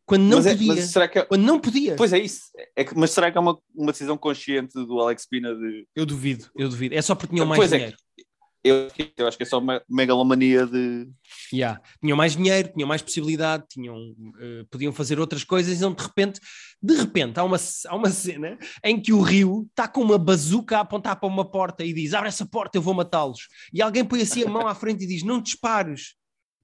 quando 0.06 0.24
não 0.24 0.38
mas 0.38 0.48
é, 0.48 0.56
podia. 0.56 0.82
será 0.82 1.08
que 1.08 1.20
é... 1.20 1.22
Quando 1.24 1.44
não 1.44 1.60
podia. 1.60 1.96
Pois 1.96 2.12
é 2.12 2.20
isso. 2.20 2.42
É 2.76 2.84
que, 2.84 2.98
mas 2.98 3.12
será 3.12 3.32
que 3.32 3.38
é 3.38 3.42
uma, 3.42 3.58
uma 3.74 3.92
decisão 3.94 4.18
consciente 4.18 4.74
do 4.74 5.00
Alex 5.00 5.26
Pina 5.26 5.56
de. 5.56 5.88
Eu 5.96 6.06
duvido, 6.06 6.48
eu 6.56 6.68
duvido. 6.68 6.94
É 6.94 7.02
só 7.02 7.16
porque 7.16 7.34
tinham 7.34 7.48
mais 7.48 7.60
pois 7.60 7.72
é 7.72 7.78
dinheiro. 7.78 7.98
É 8.20 8.24
Eu, 8.64 8.90
eu 9.16 9.28
acho 9.28 9.38
que 9.38 9.44
é 9.44 9.46
só 9.46 9.58
uma 9.58 9.82
megalomania 9.90 10.66
de. 10.66 11.08
Yeah. 11.52 11.82
Tinham 12.02 12.18
mais 12.18 12.36
dinheiro, 12.36 12.72
tinham 12.74 12.88
mais 12.88 13.02
possibilidade, 13.02 13.64
tinham, 13.70 13.96
uh, 13.96 14.66
podiam 14.70 14.92
fazer 14.92 15.20
outras 15.20 15.46
coisas, 15.46 15.78
então 15.78 15.94
de 15.94 16.04
repente, 16.04 16.42
de 16.82 16.94
repente, 16.96 17.40
há 17.40 17.44
uma, 17.44 17.58
há 17.88 17.96
uma 17.96 18.10
cena 18.10 18.58
em 18.84 19.02
que 19.02 19.14
o 19.14 19.22
Rio 19.22 19.66
está 19.70 19.88
com 19.88 20.02
uma 20.02 20.18
bazuca 20.18 20.78
a 20.78 20.82
apontar 20.82 21.18
para 21.18 21.30
uma 21.30 21.50
porta 21.50 21.86
e 21.86 21.94
diz: 21.94 22.14
abre 22.14 22.28
essa 22.28 22.46
porta, 22.46 22.78
eu 22.78 22.82
vou 22.82 22.94
matá-los. 22.94 23.48
E 23.74 23.82
alguém 23.82 24.04
põe 24.04 24.22
assim 24.22 24.44
a 24.44 24.50
mão 24.50 24.68
à 24.68 24.76
frente 24.76 25.06
e 25.06 25.08
diz: 25.08 25.24
não 25.24 25.42
dispares. 25.42 26.19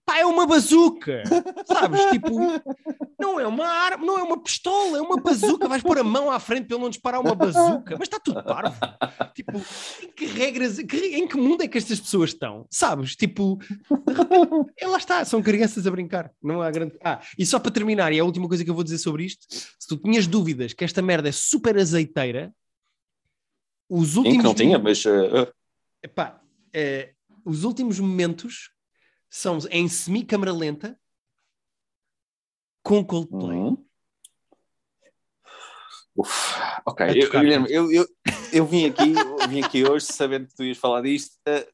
Pá, 0.06 0.20
é 0.20 0.26
uma 0.26 0.46
bazuca, 0.46 1.24
sabes? 1.66 2.00
Tipo, 2.12 2.38
não 3.20 3.40
é 3.40 3.48
uma 3.48 3.66
arma, 3.66 4.06
não 4.06 4.20
é 4.20 4.22
uma 4.22 4.42
pistola, 4.42 5.00
é 5.00 5.02
uma 5.02 5.20
bazuca. 5.20 5.68
Vais 5.68 5.82
pôr 5.82 5.98
a 5.98 6.04
mão 6.04 6.30
à 6.30 6.40
frente 6.40 6.68
para 6.68 6.76
ele 6.76 6.84
não 6.84 6.92
disparar 6.92 7.20
uma 7.20 7.34
bazuca, 7.34 7.96
mas 7.98 8.08
está 8.08 8.20
tudo 8.20 8.44
parvo. 8.44 8.78
Tipo, 9.34 9.58
em 10.04 10.12
que 10.12 10.28
regras, 10.28 10.78
em 10.78 11.28
que 11.28 11.38
mundo 11.38 11.64
é 11.64 11.68
que 11.68 11.78
estas 11.80 12.00
pessoas 12.00 12.30
estão? 12.30 12.68
Sabes? 12.70 13.16
Tipo, 13.16 13.58
de 14.08 14.14
repente, 14.14 14.86
lá 14.86 14.98
está, 14.98 15.26
são 15.26 15.42
crianças 15.42 15.88
a 15.88 15.92
brincar. 15.92 16.32
Não 16.42 16.62
há 16.62 16.70
grande. 16.70 16.96
Ah, 17.04 17.20
e 17.38 17.44
só 17.44 17.58
para 17.58 17.72
terminar, 17.72 18.14
e 18.14 18.18
é 18.18 18.22
a 18.22 18.26
última 18.26 18.48
coisa 18.48 18.64
que 18.64 18.70
eu 18.70 18.76
vou 18.76 18.84
dizer 18.84 19.00
sobre 19.00 19.26
isto: 19.26 19.48
se 19.50 19.88
tu 19.88 19.98
tinhas 19.98 20.28
dúvidas 20.28 20.72
que 20.74 20.84
esta 20.84 21.02
merda 21.02 21.30
é 21.30 21.32
super 21.32 21.78
azeiteira, 21.78 22.54
os 23.90 24.18
últimos. 24.18 24.38
Sim, 24.38 24.44
não 24.44 24.54
tinha, 24.54 24.78
mas. 24.78 25.04
Uh... 25.04 25.52
Epá, 26.04 26.40
uh, 26.76 27.16
os 27.44 27.64
últimos 27.64 28.00
momentos 28.00 28.75
são 29.30 29.60
em 29.70 29.88
semi-câmara 29.88 30.54
lenta 30.54 31.00
com 32.84 33.04
Coldplay. 33.04 33.58
Uhum. 33.58 33.86
Uf, 36.16 36.56
ok, 36.86 37.08
eu, 37.08 37.30
Guilherme, 37.30 37.68
eu, 37.70 37.92
eu, 37.92 38.08
eu, 38.54 38.66
vim 38.66 38.86
aqui, 38.86 39.14
eu 39.14 39.50
vim 39.50 39.62
aqui 39.62 39.84
hoje 39.84 40.06
sabendo 40.06 40.48
que 40.48 40.56
tu 40.56 40.64
ias 40.64 40.78
falar 40.78 41.02
disto, 41.02 41.34
uh, 41.50 41.68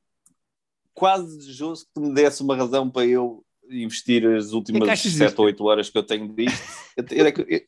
quase 0.93 1.37
desejoso 1.37 1.85
que 1.85 1.91
tu 1.93 2.01
me 2.01 2.13
desse 2.13 2.41
uma 2.41 2.55
razão 2.55 2.89
para 2.89 3.05
eu 3.05 3.45
investir 3.69 4.25
as 4.25 4.51
últimas 4.51 4.99
7 4.99 5.35
ou 5.37 5.45
8 5.45 5.63
horas 5.63 5.89
que 5.89 5.97
eu 5.97 6.03
tenho 6.03 6.27
disto. 6.33 6.59
eu, 6.97 7.27
eu, 7.27 7.61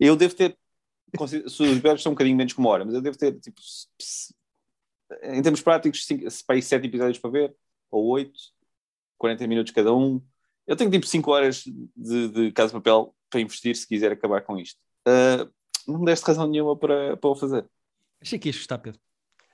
eu 0.00 0.16
devo 0.16 0.34
ter, 0.34 0.56
se 1.28 1.36
os 1.44 1.60
episódios 1.60 2.02
são 2.02 2.12
um 2.12 2.14
bocadinho 2.14 2.36
menos 2.36 2.54
que 2.54 2.58
uma 2.58 2.70
hora, 2.70 2.84
mas 2.86 2.94
eu 2.94 3.02
devo 3.02 3.18
ter, 3.18 3.38
tipo, 3.38 3.60
em 5.24 5.42
termos 5.42 5.60
práticos, 5.60 6.06
7 6.06 6.86
episódios 6.86 7.18
para 7.18 7.30
ver, 7.30 7.56
ou 7.90 8.06
8, 8.06 8.32
40 9.18 9.46
minutos 9.46 9.72
cada 9.72 9.94
um. 9.94 10.20
Eu 10.66 10.76
tenho 10.76 10.90
tipo 10.90 11.06
5 11.06 11.30
horas 11.30 11.62
de, 11.96 12.28
de 12.28 12.52
Casa 12.52 12.68
de 12.68 12.74
Papel 12.74 13.14
para 13.30 13.40
investir 13.40 13.76
se 13.76 13.86
quiser 13.86 14.12
acabar 14.12 14.42
com 14.42 14.58
isto. 14.58 14.78
Uh, 15.06 15.50
não 15.86 16.00
me 16.00 16.06
deste 16.06 16.26
razão 16.26 16.46
nenhuma 16.46 16.76
para, 16.76 17.16
para 17.16 17.30
o 17.30 17.34
fazer. 17.34 17.68
Achei 18.20 18.38
que 18.38 18.48
ias 18.48 18.56
gostar, 18.56 18.78
Pedro. 18.78 19.00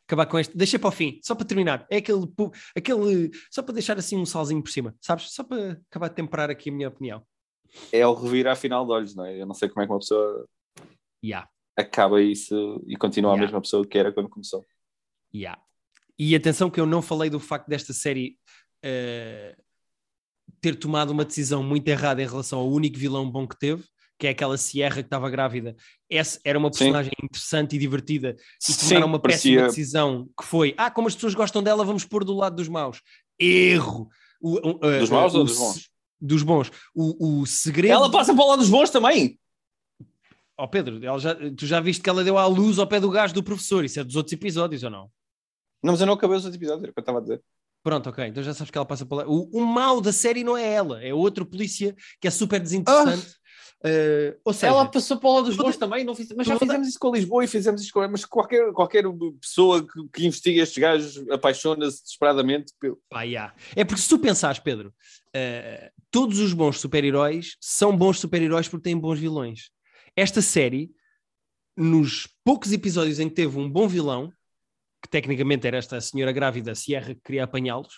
Acabar 0.06 0.26
com 0.26 0.38
este. 0.38 0.56
Deixa 0.56 0.78
para 0.78 0.88
o 0.88 0.92
fim, 0.92 1.20
só 1.22 1.34
para 1.34 1.46
terminar. 1.46 1.86
É 1.90 1.98
aquele, 1.98 2.26
aquele. 2.76 3.30
Só 3.50 3.62
para 3.62 3.74
deixar 3.74 3.98
assim 3.98 4.16
um 4.16 4.26
salzinho 4.26 4.62
por 4.62 4.70
cima, 4.70 4.94
sabes? 5.00 5.32
Só 5.32 5.44
para 5.44 5.80
acabar 5.88 6.08
de 6.08 6.14
temperar 6.14 6.50
aqui 6.50 6.68
a 6.68 6.72
minha 6.72 6.88
opinião. 6.88 7.24
É 7.92 8.04
o 8.06 8.14
revir 8.14 8.48
à 8.48 8.56
final 8.56 8.84
de 8.84 8.92
olhos, 8.92 9.14
não 9.14 9.24
é? 9.24 9.40
Eu 9.40 9.46
não 9.46 9.54
sei 9.54 9.68
como 9.68 9.82
é 9.82 9.86
que 9.86 9.92
uma 9.92 10.00
pessoa 10.00 10.48
yeah. 11.24 11.48
acaba 11.76 12.20
isso 12.20 12.82
e 12.86 12.96
continua 12.96 13.30
yeah. 13.30 13.42
a 13.42 13.46
mesma 13.46 13.60
pessoa 13.60 13.86
que 13.86 13.96
era 13.96 14.12
quando 14.12 14.28
começou. 14.28 14.64
Yeah. 15.32 15.60
E 16.18 16.34
atenção 16.34 16.68
que 16.68 16.80
eu 16.80 16.86
não 16.86 17.00
falei 17.00 17.30
do 17.30 17.38
facto 17.38 17.68
desta 17.68 17.92
série 17.92 18.36
uh, 18.84 19.62
ter 20.60 20.76
tomado 20.76 21.10
uma 21.10 21.24
decisão 21.24 21.62
muito 21.62 21.88
errada 21.88 22.22
em 22.22 22.26
relação 22.26 22.58
ao 22.58 22.68
único 22.70 22.98
vilão 22.98 23.30
bom 23.30 23.46
que 23.46 23.58
teve, 23.58 23.84
que 24.18 24.26
é 24.26 24.30
aquela 24.30 24.58
Sierra 24.58 24.96
que 24.96 25.00
estava 25.00 25.30
grávida. 25.30 25.74
Essa 26.08 26.38
era 26.44 26.58
uma 26.58 26.70
personagem 26.70 27.12
Sim. 27.18 27.26
interessante 27.26 27.76
e 27.76 27.78
divertida 27.78 28.36
e 28.68 28.74
tomaram 28.74 29.06
uma 29.06 29.18
parecia... 29.18 29.52
péssima 29.52 29.68
decisão 29.68 30.28
que 30.38 30.44
foi: 30.44 30.74
ah, 30.76 30.90
como 30.90 31.08
as 31.08 31.14
pessoas 31.14 31.34
gostam 31.34 31.62
dela, 31.62 31.84
vamos 31.84 32.04
pôr 32.04 32.24
do 32.24 32.34
lado 32.34 32.56
dos 32.56 32.68
maus. 32.68 33.00
Erro! 33.38 34.08
O, 34.40 34.58
uh, 34.58 34.98
dos 34.98 35.10
maus 35.10 35.34
uh, 35.34 35.38
ou 35.38 35.44
dos 35.44 35.56
bons? 35.56 35.90
Dos 36.20 36.42
bons. 36.42 36.70
O, 36.94 37.40
o 37.40 37.46
segredo. 37.46 37.92
Ela 37.92 38.10
passa 38.10 38.34
para 38.34 38.44
o 38.44 38.48
lado 38.48 38.58
dos 38.58 38.68
bons 38.68 38.90
também. 38.90 39.38
Ó 40.58 40.64
oh, 40.64 40.68
Pedro, 40.68 41.00
já, 41.18 41.34
tu 41.56 41.66
já 41.66 41.80
viste 41.80 42.02
que 42.02 42.10
ela 42.10 42.22
deu 42.22 42.36
à 42.36 42.46
luz 42.46 42.78
ao 42.78 42.86
pé 42.86 43.00
do 43.00 43.08
gajo 43.08 43.32
do 43.32 43.42
professor, 43.42 43.82
isso 43.82 43.98
é 43.98 44.04
dos 44.04 44.16
outros 44.16 44.34
episódios 44.34 44.82
ou 44.82 44.90
não? 44.90 45.10
Não, 45.82 45.92
mas 45.92 46.00
eu 46.02 46.06
não 46.06 46.12
acabei 46.12 46.36
os 46.36 46.44
outros 46.44 46.60
episódios, 46.60 46.82
era 46.82 46.90
o 46.90 46.94
que 46.94 47.00
eu 47.00 47.02
estava 47.02 47.18
a 47.18 47.22
dizer. 47.22 47.42
Pronto, 47.82 48.10
ok. 48.10 48.26
Então 48.26 48.42
já 48.42 48.52
sabes 48.52 48.70
que 48.70 48.76
ela 48.76 48.86
passa 48.86 49.06
por 49.06 49.16
lá. 49.16 49.24
O, 49.26 49.48
o 49.52 49.64
mal 49.64 50.00
da 50.00 50.12
série 50.12 50.44
não 50.44 50.56
é 50.56 50.72
ela, 50.72 51.02
é 51.02 51.14
outro 51.14 51.46
polícia 51.46 51.94
que 52.20 52.28
é 52.28 52.30
super 52.30 52.60
desinteressante. 52.60 53.34
Ah. 53.36 53.40
Uh, 53.82 54.36
ou 54.44 54.52
seja, 54.52 54.66
ela 54.66 54.84
passou 54.84 55.16
para 55.16 55.30
lá 55.30 55.40
dos 55.40 55.56
bons 55.56 55.74
também, 55.74 56.04
não 56.04 56.14
fiz, 56.14 56.28
mas 56.36 56.46
já 56.46 56.58
fizemos 56.58 56.86
isso 56.86 56.98
com 56.98 57.14
Lisboa 57.14 57.44
e 57.44 57.48
fizemos 57.48 57.80
isso 57.80 57.90
com. 57.90 58.06
Mas 58.08 58.26
qualquer, 58.26 58.70
qualquer 58.72 59.04
pessoa 59.40 59.82
que, 59.82 60.08
que 60.12 60.26
investiga 60.26 60.62
estes 60.62 60.76
gajos 60.76 61.30
apaixona-se 61.30 62.02
desesperadamente 62.02 62.74
pelo. 62.78 63.00
Pá, 63.08 63.22
yeah. 63.22 63.54
É 63.74 63.82
porque 63.82 64.02
se 64.02 64.08
tu 64.08 64.18
pensares, 64.18 64.58
Pedro, 64.58 64.88
uh, 64.88 65.90
todos 66.10 66.38
os 66.40 66.52
bons 66.52 66.78
super-heróis 66.78 67.56
são 67.58 67.96
bons 67.96 68.20
super-heróis 68.20 68.68
porque 68.68 68.84
têm 68.84 68.98
bons 68.98 69.18
vilões. 69.18 69.70
Esta 70.14 70.42
série, 70.42 70.90
nos 71.74 72.28
poucos 72.44 72.72
episódios 72.72 73.18
em 73.18 73.30
que 73.30 73.34
teve 73.34 73.58
um 73.58 73.70
bom 73.70 73.88
vilão, 73.88 74.30
que 75.02 75.08
tecnicamente 75.08 75.66
era 75.66 75.78
esta 75.78 76.00
senhora 76.00 76.32
grávida, 76.32 76.74
Sierra, 76.74 77.14
que 77.14 77.20
queria 77.22 77.44
apanhá-los, 77.44 77.96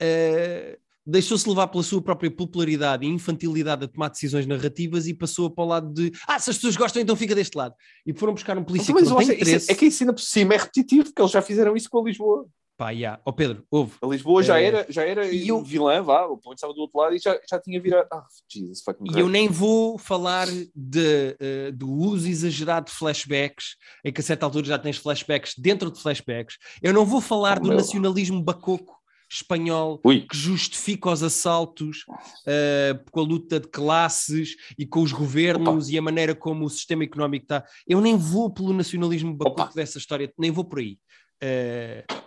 uh, 0.00 0.78
deixou-se 1.06 1.48
levar 1.48 1.68
pela 1.68 1.82
sua 1.82 2.00
própria 2.00 2.30
popularidade 2.30 3.04
e 3.04 3.08
infantilidade 3.08 3.84
a 3.84 3.88
tomar 3.88 4.08
decisões 4.08 4.46
narrativas 4.46 5.06
e 5.06 5.14
passou 5.14 5.50
para 5.50 5.64
o 5.64 5.66
lado 5.66 5.92
de 5.92 6.10
ah, 6.26 6.38
se 6.38 6.50
as 6.50 6.56
pessoas 6.56 6.76
gostam, 6.76 7.02
então 7.02 7.14
fica 7.14 7.34
deste 7.34 7.56
lado. 7.56 7.74
E 8.06 8.12
foram 8.14 8.32
buscar 8.32 8.56
um 8.56 8.64
polícia 8.64 8.94
mas, 8.94 9.04
que 9.04 9.10
não 9.10 9.18
tem 9.18 9.30
interesse. 9.32 9.70
É 9.70 9.74
que 9.74 9.86
ensina 9.86 10.12
por 10.12 10.22
cima, 10.22 10.54
é 10.54 10.56
repetitivo, 10.56 11.04
porque 11.04 11.20
eles 11.20 11.32
já 11.32 11.42
fizeram 11.42 11.76
isso 11.76 11.90
com 11.90 12.00
a 12.00 12.04
Lisboa. 12.04 12.46
Pá, 12.76 12.90
yeah. 12.90 13.20
oh, 13.24 13.32
Pedro, 13.32 13.64
houve. 13.70 13.92
A 14.02 14.06
Lisboa 14.06 14.42
já 14.42 14.60
é... 14.60 14.64
era, 14.64 14.86
já 14.88 15.04
era 15.04 15.26
e 15.26 15.46
eu... 15.46 15.62
vilã, 15.62 16.02
vá, 16.02 16.26
o 16.26 16.36
ponto 16.36 16.54
estava 16.54 16.74
do 16.74 16.80
outro 16.80 16.98
lado 16.98 17.14
e 17.14 17.20
já, 17.20 17.38
já 17.48 17.60
tinha 17.60 17.80
virado. 17.80 18.08
Ah, 18.12 18.26
Jesus, 18.50 18.82
E 19.14 19.20
eu 19.20 19.28
nem 19.28 19.48
vou 19.48 19.96
falar 19.96 20.48
de, 20.74 21.36
uh, 21.40 21.72
do 21.72 21.88
uso 21.88 22.28
exagerado 22.28 22.86
de 22.86 22.92
flashbacks, 22.92 23.76
em 24.04 24.12
que 24.12 24.20
a 24.20 24.24
certa 24.24 24.44
altura 24.44 24.66
já 24.66 24.78
tens 24.78 24.96
flashbacks 24.96 25.54
dentro 25.56 25.88
de 25.88 26.00
flashbacks. 26.00 26.58
Eu 26.82 26.92
não 26.92 27.06
vou 27.06 27.20
falar 27.20 27.58
oh, 27.58 27.60
do 27.60 27.68
meu. 27.68 27.76
nacionalismo 27.76 28.42
bacoco 28.42 29.04
espanhol 29.30 30.00
Ui. 30.04 30.20
que 30.20 30.36
justifica 30.36 31.10
os 31.10 31.22
assaltos 31.22 32.04
uh, 32.08 33.10
com 33.10 33.20
a 33.20 33.24
luta 33.24 33.58
de 33.58 33.68
classes 33.68 34.56
e 34.78 34.86
com 34.86 35.00
os 35.00 35.12
governos 35.12 35.86
Opa. 35.86 35.94
e 35.94 35.98
a 35.98 36.02
maneira 36.02 36.34
como 36.34 36.64
o 36.64 36.70
sistema 36.70 37.04
económico 37.04 37.44
está. 37.44 37.64
Eu 37.86 38.00
nem 38.00 38.16
vou 38.16 38.52
pelo 38.52 38.72
nacionalismo 38.72 39.34
bacoco 39.34 39.62
Opa. 39.62 39.72
dessa 39.74 39.98
história, 39.98 40.32
nem 40.38 40.50
vou 40.50 40.64
por 40.64 40.80
aí. 40.80 40.98
Uh, 41.42 42.23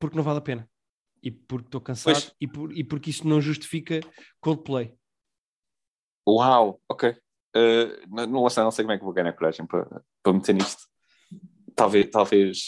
porque 0.00 0.16
não 0.16 0.24
vale 0.24 0.38
a 0.38 0.42
pena. 0.42 0.68
E 1.22 1.30
porque 1.30 1.68
estou 1.68 1.80
cansado 1.82 2.32
e, 2.40 2.48
por, 2.48 2.72
e 2.72 2.82
porque 2.82 3.10
isso 3.10 3.28
não 3.28 3.40
justifica 3.40 4.00
Coldplay. 4.40 4.94
Uau, 6.26 6.80
ok. 6.88 7.10
Uh, 7.54 8.08
não, 8.08 8.26
não, 8.26 8.42
não 8.42 8.70
sei 8.70 8.84
como 8.84 8.92
é 8.92 8.98
que 8.98 9.04
vou 9.04 9.12
ganhar 9.12 9.32
coragem 9.34 9.66
para, 9.66 10.02
para 10.22 10.32
meter 10.32 10.54
nisto. 10.54 10.82
Talvez, 11.74 12.10
talvez, 12.10 12.58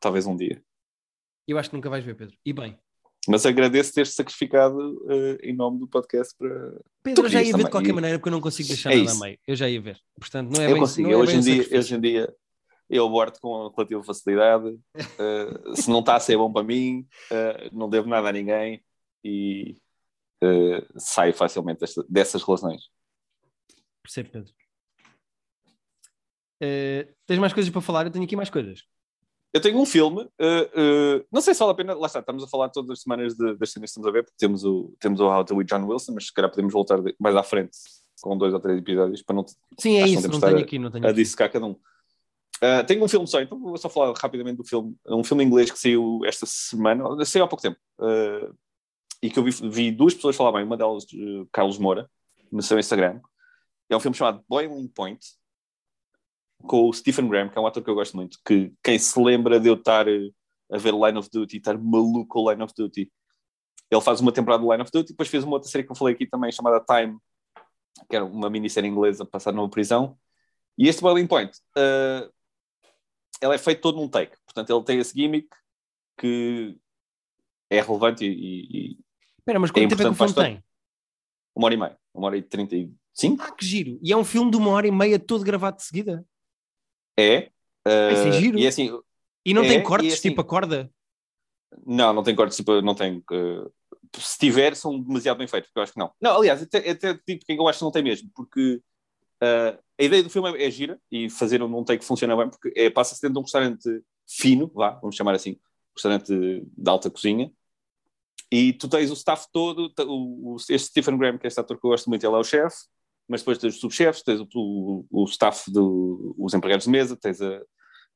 talvez 0.00 0.26
um 0.26 0.36
dia. 0.36 0.62
Eu 1.48 1.58
acho 1.58 1.68
que 1.68 1.76
nunca 1.76 1.90
vais 1.90 2.04
ver, 2.04 2.14
Pedro. 2.14 2.36
E 2.44 2.52
bem. 2.52 2.78
Mas 3.26 3.46
agradeço 3.46 3.92
ter 3.92 4.06
sacrificado 4.06 4.76
uh, 4.76 5.38
em 5.42 5.54
nome 5.54 5.80
do 5.80 5.88
podcast 5.88 6.34
para. 6.36 6.80
Pedro, 7.02 7.24
eu 7.24 7.30
já 7.30 7.40
ia 7.40 7.46
ver 7.46 7.52
também. 7.52 7.64
de 7.66 7.70
qualquer 7.72 7.92
maneira 7.92 8.18
porque 8.18 8.28
eu 8.28 8.32
não 8.32 8.40
consigo 8.40 8.68
deixar 8.68 8.92
é 8.92 8.96
nada 8.96 9.10
isso. 9.10 9.16
a 9.16 9.26
meio. 9.26 9.38
Eu 9.46 9.56
já 9.56 9.68
ia 9.68 9.80
ver. 9.80 9.98
Portanto, 10.18 10.50
não 10.52 10.62
é 10.62 10.66
eu 10.66 10.72
bem, 10.72 10.80
consigo. 10.80 11.10
É 11.10 11.16
hoje, 11.16 11.36
em 11.36 11.40
dia, 11.40 11.78
hoje 11.78 11.94
em 11.94 12.00
dia 12.00 12.34
eu 12.94 13.06
aborto 13.06 13.40
com 13.40 13.68
relativa 13.70 14.04
facilidade. 14.04 14.68
Uh, 14.68 15.74
se 15.74 15.90
não 15.90 15.98
está 15.98 16.14
a 16.14 16.20
ser 16.20 16.36
bom 16.36 16.52
para 16.52 16.62
mim, 16.62 17.04
uh, 17.30 17.76
não 17.76 17.90
devo 17.90 18.08
nada 18.08 18.28
a 18.28 18.32
ninguém 18.32 18.84
e 19.24 19.76
uh, 20.42 20.86
saio 20.96 21.34
facilmente 21.34 21.80
desta, 21.80 22.04
dessas 22.08 22.42
relações. 22.44 22.82
Percebo, 24.00 24.30
Pedro. 24.30 24.52
tens 27.26 27.38
mais 27.40 27.52
coisas 27.52 27.72
para 27.72 27.80
falar? 27.80 28.06
Eu 28.06 28.12
tenho 28.12 28.24
aqui 28.24 28.36
mais 28.36 28.50
coisas. 28.50 28.84
Eu 29.52 29.60
tenho 29.60 29.78
um 29.78 29.86
filme, 29.86 30.28
não 31.32 31.40
sei 31.40 31.54
se 31.54 31.60
vale 31.60 31.70
a 31.70 31.76
pena, 31.76 31.94
lá 31.94 32.06
está, 32.08 32.18
estamos 32.18 32.42
a 32.42 32.48
falar 32.48 32.70
todas 32.70 32.90
as 32.90 33.02
semanas 33.02 33.34
de, 33.34 33.56
das 33.56 33.70
cenas 33.70 33.90
que 33.90 33.98
estamos 33.98 34.08
a 34.08 34.10
ver, 34.10 34.24
porque 34.24 34.36
temos 34.36 34.64
o, 34.64 34.92
temos 34.98 35.20
o 35.20 35.28
How 35.28 35.44
to 35.44 35.54
With 35.54 35.66
John 35.66 35.86
Wilson, 35.86 36.12
mas 36.12 36.26
se 36.26 36.32
calhar 36.32 36.50
podemos 36.50 36.72
voltar 36.72 36.98
mais 37.20 37.36
à 37.36 37.42
frente 37.44 37.70
com 38.20 38.36
dois 38.36 38.52
ou 38.52 38.58
três 38.58 38.78
episódios 38.78 39.22
para 39.22 39.36
não. 39.36 39.46
Sim, 39.78 39.96
é 39.98 40.08
isso, 40.08 40.26
não, 40.26 40.38
não 40.38 40.40
tenho 40.40 40.58
aqui, 40.58 40.78
não 40.78 40.90
tenho 40.90 41.06
a, 41.06 41.10
a 41.10 41.12
dissecar 41.12 41.50
cada 41.52 41.66
um. 41.66 41.76
Uh, 42.64 42.82
tenho 42.86 43.04
um 43.04 43.08
filme 43.08 43.26
só, 43.26 43.42
então 43.42 43.60
vou 43.60 43.76
só 43.76 43.90
falar 43.90 44.14
rapidamente 44.16 44.56
do 44.56 44.64
filme. 44.64 44.96
É 45.06 45.14
um 45.14 45.22
filme 45.22 45.44
inglês 45.44 45.70
que 45.70 45.78
saiu 45.78 46.20
esta 46.24 46.46
semana, 46.46 47.04
saiu 47.26 47.44
há 47.44 47.48
pouco 47.48 47.62
tempo, 47.62 47.76
uh, 48.00 48.56
e 49.20 49.28
que 49.28 49.38
eu 49.38 49.44
vi, 49.44 49.50
vi, 49.68 49.90
duas 49.90 50.14
pessoas 50.14 50.34
falar 50.34 50.52
bem, 50.52 50.64
uma 50.64 50.76
delas, 50.76 51.04
Carlos 51.52 51.76
Moura, 51.76 52.10
no 52.50 52.62
seu 52.62 52.78
Instagram. 52.78 53.20
É 53.90 53.94
um 53.94 54.00
filme 54.00 54.16
chamado 54.16 54.42
Boiling 54.48 54.88
Point, 54.88 55.20
com 56.62 56.88
o 56.88 56.92
Stephen 56.92 57.28
Graham, 57.28 57.50
que 57.50 57.58
é 57.58 57.60
um 57.60 57.66
ator 57.66 57.82
que 57.82 57.90
eu 57.90 57.94
gosto 57.94 58.16
muito, 58.16 58.38
que 58.46 58.72
quem 58.82 58.98
se 58.98 59.20
lembra 59.20 59.60
de 59.60 59.68
eu 59.68 59.74
estar 59.74 60.06
a 60.72 60.78
ver 60.78 60.94
Line 60.94 61.18
of 61.18 61.28
Duty, 61.30 61.58
estar 61.58 61.76
maluco 61.76 62.26
com 62.26 62.50
Line 62.50 62.62
of 62.62 62.72
Duty. 62.74 63.12
Ele 63.90 64.00
faz 64.00 64.20
uma 64.20 64.32
temporada 64.32 64.62
de 64.62 64.70
Line 64.70 64.82
of 64.82 64.90
Duty, 64.90 65.12
depois 65.12 65.28
fez 65.28 65.44
uma 65.44 65.54
outra 65.54 65.68
série 65.68 65.84
que 65.84 65.92
eu 65.92 65.96
falei 65.96 66.14
aqui 66.14 66.26
também, 66.26 66.50
chamada 66.50 66.80
Time, 66.80 67.18
que 68.08 68.16
era 68.16 68.24
uma 68.24 68.48
minissérie 68.48 68.88
inglesa 68.88 69.24
passada 69.24 69.56
numa 69.56 69.68
prisão. 69.68 70.18
E 70.76 70.88
este 70.88 71.02
Boiling 71.02 71.26
Point, 71.26 71.52
uh, 71.76 72.33
ele 73.42 73.54
é 73.54 73.58
feito 73.58 73.80
todo 73.80 73.96
num 73.96 74.08
take. 74.08 74.36
Portanto, 74.44 74.70
ele 74.70 74.84
tem 74.84 74.98
esse 74.98 75.12
gimmick 75.14 75.48
que 76.18 76.76
é 77.70 77.80
relevante 77.80 78.24
e, 78.24 78.92
e 78.92 78.98
Espera, 79.38 79.58
mas 79.58 79.70
quanto 79.70 79.88
tempo 79.88 80.02
é 80.02 80.04
que 80.06 80.10
o 80.10 80.14
filme 80.14 80.34
tem? 80.34 80.64
Uma 81.54 81.66
hora 81.66 81.74
e 81.74 81.76
meia, 81.76 81.98
uma 82.14 82.26
hora 82.26 82.36
e 82.36 82.42
trinta 82.42 82.74
e 82.74 82.90
cinco. 83.12 83.42
Ah, 83.42 83.52
que 83.52 83.64
giro! 83.64 83.98
E 84.02 84.10
é 84.10 84.16
um 84.16 84.24
filme 84.24 84.50
de 84.50 84.56
uma 84.56 84.70
hora 84.70 84.86
e 84.86 84.90
meia 84.90 85.18
todo 85.18 85.44
gravado 85.44 85.76
de 85.76 85.82
seguida? 85.82 86.26
É. 87.18 87.50
Uh, 87.86 88.12
Esse 88.12 88.28
é 88.28 88.32
giro. 88.32 88.58
E, 88.58 88.66
assim, 88.66 88.90
e 89.44 89.52
não 89.52 89.62
é, 89.62 89.68
tem 89.68 89.82
cortes 89.82 90.14
assim, 90.14 90.30
tipo 90.30 90.40
a 90.40 90.44
corda? 90.44 90.90
Não, 91.84 92.12
não 92.14 92.22
tem 92.22 92.34
cortes 92.34 92.56
tipo, 92.56 92.80
não 92.80 92.94
tem... 92.94 93.18
Uh, 93.30 93.70
se 94.16 94.38
tiver, 94.38 94.74
são 94.74 94.98
demasiado 94.98 95.38
bem 95.38 95.46
feitos, 95.46 95.68
porque 95.68 95.78
eu 95.78 95.82
acho 95.82 95.92
que 95.92 95.98
não. 95.98 96.10
Não, 96.20 96.36
aliás, 96.36 96.62
até, 96.62 96.78
até 96.90 97.12
digo 97.26 97.40
porque 97.40 97.52
eu 97.52 97.68
acho 97.68 97.80
que 97.80 97.84
não 97.84 97.92
tem 97.92 98.02
mesmo, 98.02 98.30
porque 98.34 98.80
uh, 99.42 99.78
a 99.98 100.02
ideia 100.02 100.22
do 100.22 100.30
filme 100.30 100.62
é, 100.62 100.70
gira 100.70 100.98
e 101.10 101.30
fazer 101.30 101.62
um, 101.62 101.78
um 101.78 101.84
take 101.84 102.04
funciona 102.04 102.36
bem, 102.36 102.48
porque 102.48 102.72
é, 102.76 102.90
passa-se 102.90 103.20
dentro 103.22 103.34
de 103.34 103.38
um 103.40 103.42
restaurante 103.42 104.02
fino, 104.28 104.70
vá, 104.74 104.90
vamos 105.00 105.16
chamar 105.16 105.34
assim, 105.34 105.58
restaurante 105.94 106.32
de, 106.34 106.90
alta 106.90 107.10
cozinha, 107.10 107.52
e 108.50 108.72
tu 108.72 108.88
tens 108.88 109.10
o 109.10 109.14
staff 109.14 109.46
todo, 109.52 109.92
o, 110.00 110.54
o, 110.54 110.56
este 110.56 110.88
Stephen 110.88 111.16
Graham, 111.16 111.38
que 111.38 111.46
é 111.46 111.48
este 111.48 111.60
ator 111.60 111.78
que 111.78 111.86
eu 111.86 111.90
gosto 111.90 112.08
muito, 112.08 112.24
ele 112.24 112.34
é 112.34 112.38
o 112.38 112.44
chefe, 112.44 112.76
mas 113.28 113.40
depois 113.40 113.58
tens 113.58 113.74
os 113.74 113.80
subchefes, 113.80 114.22
tens 114.22 114.40
o, 114.40 114.46
o, 114.54 115.06
o 115.10 115.24
staff 115.24 115.70
dos 115.70 116.54
empregados 116.54 116.84
de 116.84 116.90
mesa, 116.90 117.16
tens 117.16 117.40
a, 117.40 117.62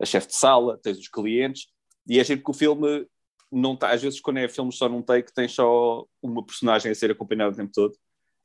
a 0.00 0.04
chefe 0.04 0.28
de 0.28 0.36
sala, 0.36 0.78
tens 0.82 0.98
os 0.98 1.08
clientes, 1.08 1.68
e 2.06 2.18
é 2.18 2.24
giro 2.24 2.42
que 2.42 2.50
o 2.50 2.54
filme 2.54 3.06
não 3.50 3.74
está, 3.74 3.92
às 3.92 4.02
vezes 4.02 4.20
quando 4.20 4.38
é 4.38 4.48
filme 4.48 4.72
só 4.72 4.88
num 4.88 5.02
take, 5.02 5.32
tens 5.32 5.52
só 5.52 6.04
uma 6.22 6.44
personagem 6.44 6.90
a 6.90 6.94
ser 6.94 7.10
acompanhada 7.10 7.52
o 7.52 7.56
tempo 7.56 7.72
todo. 7.72 7.96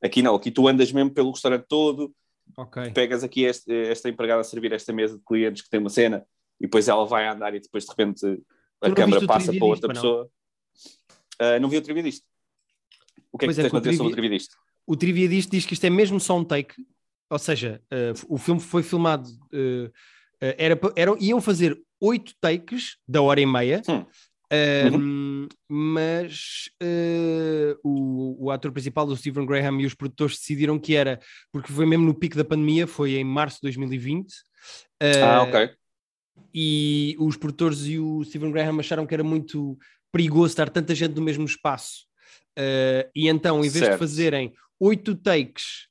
Aqui 0.01 0.21
não, 0.21 0.35
aqui 0.35 0.51
tu 0.51 0.67
andas 0.67 0.91
mesmo 0.91 1.13
pelo 1.13 1.31
restaurante 1.31 1.65
todo, 1.67 2.13
okay. 2.57 2.91
pegas 2.91 3.23
aqui 3.23 3.43
este, 3.43 3.71
esta 3.87 4.09
empregada 4.09 4.41
a 4.41 4.43
servir 4.43 4.71
esta 4.73 4.93
mesa 4.93 5.17
de 5.17 5.23
clientes 5.23 5.61
que 5.61 5.69
tem 5.69 5.79
uma 5.79 5.89
cena, 5.89 6.25
e 6.59 6.65
depois 6.65 6.87
ela 6.87 7.05
vai 7.05 7.27
andar 7.27 7.53
e 7.55 7.59
depois 7.59 7.83
de 7.83 7.89
repente 7.89 8.41
a 8.81 8.91
câmera 8.91 9.25
passa 9.25 9.53
para 9.53 9.65
outra 9.65 9.93
pessoa. 9.93 10.29
Uh, 11.41 11.59
não 11.59 11.69
vi 11.69 11.77
o 11.77 11.81
trivia 11.81 12.03
disto. 12.03 12.25
O 13.31 13.37
que 13.37 13.45
é 13.45 13.47
pois 13.47 13.57
que 13.57 13.61
é, 13.61 13.69
tens 13.69 13.75
a 13.75 13.79
dizer 13.79 13.97
sobre 13.97 14.11
o 14.11 14.15
trivia 14.15 14.37
disto? 14.37 14.55
O 14.85 14.95
trivia 14.95 15.27
disto 15.27 15.51
diz 15.51 15.65
que 15.65 15.73
isto 15.73 15.85
é 15.85 15.89
mesmo 15.89 16.19
só 16.19 16.37
um 16.37 16.43
take, 16.43 16.75
ou 17.29 17.39
seja, 17.39 17.81
uh, 17.91 18.33
o 18.33 18.37
filme 18.37 18.61
foi 18.61 18.83
filmado, 18.83 19.29
uh, 19.29 19.91
era, 20.39 20.79
era, 20.95 21.15
iam 21.19 21.39
fazer 21.41 21.81
oito 21.99 22.33
takes 22.39 22.97
da 23.07 23.21
hora 23.21 23.39
e 23.39 23.45
meia, 23.45 23.81
hum. 23.87 24.05
Uhum. 24.53 25.47
mas 25.67 26.69
uh, 26.81 27.79
o, 27.83 28.45
o, 28.45 28.51
ator 28.51 28.71
principal, 28.71 29.07
o 29.07 29.17
Stephen 29.17 29.45
Graham, 29.45 29.81
e 29.81 29.85
os 29.85 29.95
produtores 29.95 30.37
decidiram 30.37 30.77
que 30.77 30.95
era, 30.95 31.19
porque 31.51 31.71
foi 31.71 31.85
mesmo 31.85 32.05
no 32.05 32.13
pico 32.13 32.37
da 32.37 32.45
pandemia, 32.45 32.85
foi 32.85 33.15
em 33.15 33.23
março 33.23 33.57
de 33.57 33.63
2020. 33.63 34.31
Uh, 34.31 35.23
ah, 35.23 35.43
ok. 35.43 35.69
E 36.53 37.15
os 37.19 37.35
produtores 37.35 37.85
e 37.87 37.97
o 37.97 38.23
Stephen 38.23 38.51
Graham 38.51 38.79
acharam 38.79 39.07
que 39.07 39.13
era 39.13 39.23
muito 39.23 39.77
perigoso 40.11 40.51
estar 40.51 40.69
tanta 40.69 40.93
gente 40.93 41.15
no 41.15 41.21
mesmo 41.21 41.45
espaço. 41.45 42.05
Uh, 42.57 43.09
e 43.15 43.27
então, 43.27 43.59
em 43.59 43.69
vez 43.69 43.73
certo. 43.73 43.93
de 43.93 43.97
fazerem 43.97 44.53
oito 44.79 45.15
takes 45.15 45.87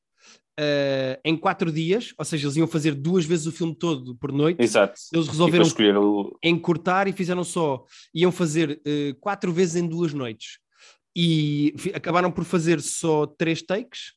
uh, 0.59 1.20
em 1.24 1.36
quatro 1.36 1.72
dias, 1.72 2.14
ou 2.18 2.24
seja, 2.24 2.46
eles 2.46 2.57
iam 2.57 2.66
fazer 2.66 2.94
duas 2.94 3.24
vezes 3.24 3.46
o 3.46 3.53
filme 3.53 3.74
todo 3.74 4.14
por 4.16 4.32
noite. 4.32 4.62
Exato. 4.62 4.98
Eles 5.12 5.28
resolveram 5.28 5.66
o... 6.03 6.38
encurtar 6.42 7.09
e 7.09 7.12
fizeram 7.12 7.44
só, 7.44 7.84
iam 8.14 8.32
fazer 8.32 8.80
uh, 8.86 9.14
quatro 9.20 9.53
vezes 9.53 9.76
em 9.76 9.86
duas 9.86 10.12
noites. 10.12 10.59
E 11.14 11.74
acabaram 11.94 12.30
por 12.30 12.44
fazer 12.44 12.80
só 12.80 13.26
três 13.26 13.62
takes. 13.62 14.14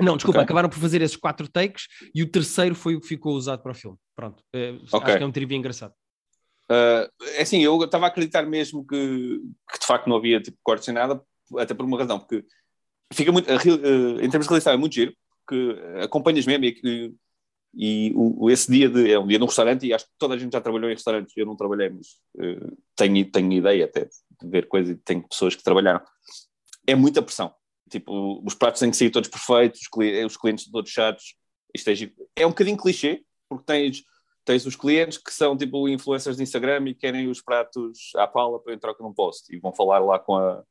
Não, 0.00 0.16
desculpa, 0.16 0.38
okay. 0.38 0.44
acabaram 0.44 0.68
por 0.68 0.78
fazer 0.78 1.00
esses 1.00 1.16
quatro 1.16 1.48
takes 1.48 1.86
e 2.14 2.22
o 2.22 2.30
terceiro 2.30 2.74
foi 2.74 2.94
o 2.94 3.00
que 3.00 3.08
ficou 3.08 3.34
usado 3.34 3.62
para 3.62 3.72
o 3.72 3.74
filme. 3.74 3.96
Pronto, 4.14 4.42
uh, 4.54 4.76
okay. 4.96 5.08
acho 5.10 5.18
que 5.18 5.24
é 5.24 5.26
um 5.26 5.32
trivia 5.32 5.56
engraçado. 5.56 5.92
Uh, 6.70 7.08
é 7.34 7.42
assim, 7.42 7.62
eu 7.62 7.82
estava 7.82 8.06
a 8.06 8.08
acreditar 8.08 8.44
mesmo 8.44 8.84
que, 8.84 9.40
que, 9.70 9.78
de 9.78 9.86
facto 9.86 10.08
não 10.08 10.16
havia 10.16 10.40
tipo, 10.40 10.58
cortes 10.62 10.88
nem 10.88 10.94
nada, 10.94 11.22
até 11.58 11.72
por 11.72 11.86
uma 11.86 11.98
razão, 11.98 12.18
porque 12.18 12.44
fica 13.12 13.32
muito, 13.32 13.48
uh, 13.48 14.20
em 14.20 14.30
termos 14.30 14.46
de 14.46 14.48
realização 14.48 14.72
é 14.72 14.76
muito 14.76 14.94
giro, 14.94 15.14
porque 15.46 15.78
acompanhas 16.02 16.46
mesmo 16.46 16.64
e, 16.64 17.14
e 17.74 18.12
o, 18.14 18.50
esse 18.50 18.70
dia 18.70 18.88
de, 18.88 19.12
é 19.12 19.18
um 19.18 19.26
dia 19.26 19.38
num 19.38 19.46
restaurante 19.46 19.86
e 19.86 19.92
acho 19.92 20.06
que 20.06 20.12
toda 20.18 20.34
a 20.34 20.38
gente 20.38 20.52
já 20.52 20.60
trabalhou 20.60 20.90
em 20.90 20.94
restaurantes, 20.94 21.36
eu 21.36 21.46
não 21.46 21.56
trabalhei, 21.56 21.90
mas 21.90 22.06
uh, 22.36 22.76
tenho, 22.96 23.30
tenho 23.30 23.52
ideia 23.52 23.84
até 23.84 24.04
de 24.04 24.48
ver 24.48 24.66
coisas 24.68 24.96
e 24.96 24.98
tenho 24.98 25.26
pessoas 25.28 25.54
que 25.54 25.62
trabalharam. 25.62 26.00
É 26.86 26.94
muita 26.94 27.22
pressão. 27.22 27.54
Tipo, 27.90 28.42
os 28.44 28.54
pratos 28.54 28.80
têm 28.80 28.90
que 28.90 28.96
sair 28.96 29.10
todos 29.10 29.28
perfeitos, 29.28 29.80
os, 29.82 29.88
clientes, 29.88 30.26
os 30.26 30.36
clientes 30.36 30.70
todos 30.70 30.90
chatos. 30.90 31.36
Isto 31.74 31.90
é, 31.90 32.42
é 32.42 32.46
um 32.46 32.50
bocadinho 32.50 32.76
clichê, 32.76 33.22
porque 33.48 33.64
tens 33.64 34.02
tens 34.46 34.64
os 34.64 34.76
clientes 34.76 35.18
que 35.18 35.34
são 35.34 35.56
tipo 35.56 35.88
influencers 35.88 36.36
de 36.36 36.42
Instagram 36.44 36.88
e 36.88 36.94
querem 36.94 37.28
os 37.28 37.42
pratos 37.42 38.12
à 38.14 38.28
pala 38.28 38.60
para 38.60 38.72
entrar 38.72 38.94
num 39.00 39.12
post 39.12 39.52
e 39.52 39.58
vão 39.58 39.74
falar 39.74 39.98
lá 39.98 40.20
com 40.20 40.36
a, 40.36 40.62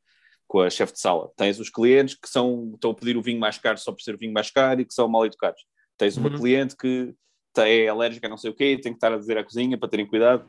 com 0.47 0.59
a 0.59 0.69
chefe 0.69 0.93
de 0.93 0.99
sala. 0.99 1.31
Tens 1.35 1.59
os 1.59 1.69
clientes 1.69 2.15
que 2.15 2.29
são, 2.29 2.71
estão 2.73 2.91
a 2.91 2.95
pedir 2.95 3.17
o 3.17 3.21
vinho 3.21 3.39
mais 3.39 3.57
caro 3.57 3.77
só 3.77 3.91
por 3.91 4.01
ser 4.01 4.15
o 4.15 4.17
vinho 4.17 4.33
mais 4.33 4.49
caro 4.51 4.81
e 4.81 4.85
que 4.85 4.93
são 4.93 5.07
mal 5.07 5.25
educados. 5.25 5.61
Tens 5.97 6.17
uma 6.17 6.29
uhum. 6.29 6.37
cliente 6.37 6.75
que 6.75 7.13
é 7.57 7.87
alérgica 7.87 8.27
a 8.27 8.29
não 8.29 8.37
sei 8.37 8.51
o 8.51 8.53
quê, 8.53 8.77
tem 8.81 8.91
que 8.91 8.97
estar 8.97 9.13
a 9.13 9.17
dizer 9.17 9.37
à 9.37 9.43
cozinha 9.43 9.77
para 9.77 9.89
terem 9.89 10.05
cuidado. 10.05 10.45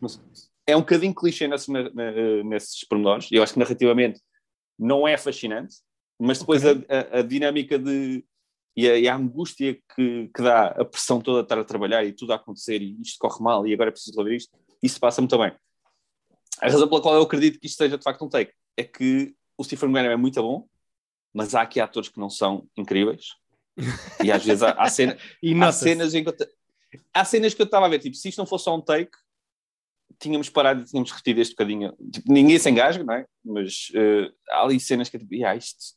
É 0.66 0.76
um 0.76 0.80
bocadinho 0.80 1.14
clichê 1.14 1.46
nesse, 1.46 1.70
nesses 2.44 2.84
pormenores. 2.84 3.28
Eu 3.30 3.42
acho 3.42 3.52
que 3.52 3.58
narrativamente 3.58 4.20
não 4.78 5.06
é 5.06 5.16
fascinante, 5.16 5.76
mas 6.18 6.38
depois 6.38 6.64
okay. 6.64 6.84
a, 6.88 7.16
a, 7.16 7.18
a, 7.20 7.22
dinâmica 7.22 7.78
de 7.78 8.24
e 8.76 8.88
a, 8.88 8.98
e 8.98 9.08
a 9.08 9.16
angústia 9.16 9.74
que, 9.94 10.30
que, 10.34 10.42
dá 10.42 10.66
a 10.66 10.84
pressão 10.84 11.20
toda 11.20 11.38
de 11.38 11.46
estar 11.46 11.58
a 11.58 11.64
trabalhar 11.64 12.04
e 12.04 12.12
tudo 12.12 12.32
a 12.32 12.36
acontecer 12.36 12.82
e 12.82 13.00
isto 13.00 13.18
corre 13.18 13.42
mal 13.42 13.66
e 13.66 13.72
agora 13.72 13.88
é 13.88 13.92
preciso 13.92 14.12
resolver 14.12 14.36
isto, 14.36 14.58
isso 14.82 15.00
passa 15.00 15.20
muito 15.20 15.38
bem. 15.38 15.52
A 16.60 16.68
razão 16.68 16.88
pela 16.88 17.00
qual 17.00 17.14
eu 17.14 17.22
acredito 17.22 17.58
que 17.58 17.66
isto 17.66 17.78
seja 17.78 17.96
de 17.96 18.04
facto 18.04 18.24
um 18.24 18.28
take 18.28 18.52
é 18.76 18.84
que 18.84 19.34
o 19.56 19.64
Stephen 19.64 19.92
Graham 19.92 20.10
é 20.10 20.16
muito 20.16 20.40
bom, 20.42 20.68
mas 21.32 21.54
há 21.54 21.62
aqui 21.62 21.80
atores 21.80 22.08
que 22.08 22.18
não 22.18 22.30
são 22.30 22.68
incríveis 22.76 23.36
e 24.24 24.32
às 24.32 24.44
vezes 24.44 24.62
há, 24.62 24.70
há, 24.72 24.88
cena, 24.88 25.16
há 25.62 25.72
cenas 25.72 26.14
em 26.14 26.24
que 26.24 26.30
eu, 26.30 26.36
há 27.12 27.24
cenas 27.24 27.54
que 27.54 27.62
eu 27.62 27.66
estava 27.66 27.86
a 27.86 27.88
ver, 27.88 27.98
tipo, 27.98 28.16
se 28.16 28.28
isto 28.28 28.38
não 28.38 28.46
fosse 28.46 28.64
só 28.64 28.76
um 28.76 28.80
take, 28.80 29.12
tínhamos 30.18 30.48
parado 30.48 30.82
e 30.82 30.84
tínhamos 30.84 31.10
repetido 31.10 31.40
este 31.40 31.52
bocadinho. 31.52 31.94
Tipo, 32.10 32.32
ninguém 32.32 32.58
se 32.58 32.70
engasga, 32.70 33.04
não 33.04 33.14
é? 33.14 33.26
Mas 33.44 33.90
uh, 33.90 34.32
há 34.50 34.62
ali 34.62 34.80
cenas 34.80 35.08
que 35.08 35.16
eu 35.16 35.20
tipo, 35.20 35.46
ah, 35.46 35.54
isto 35.54 35.94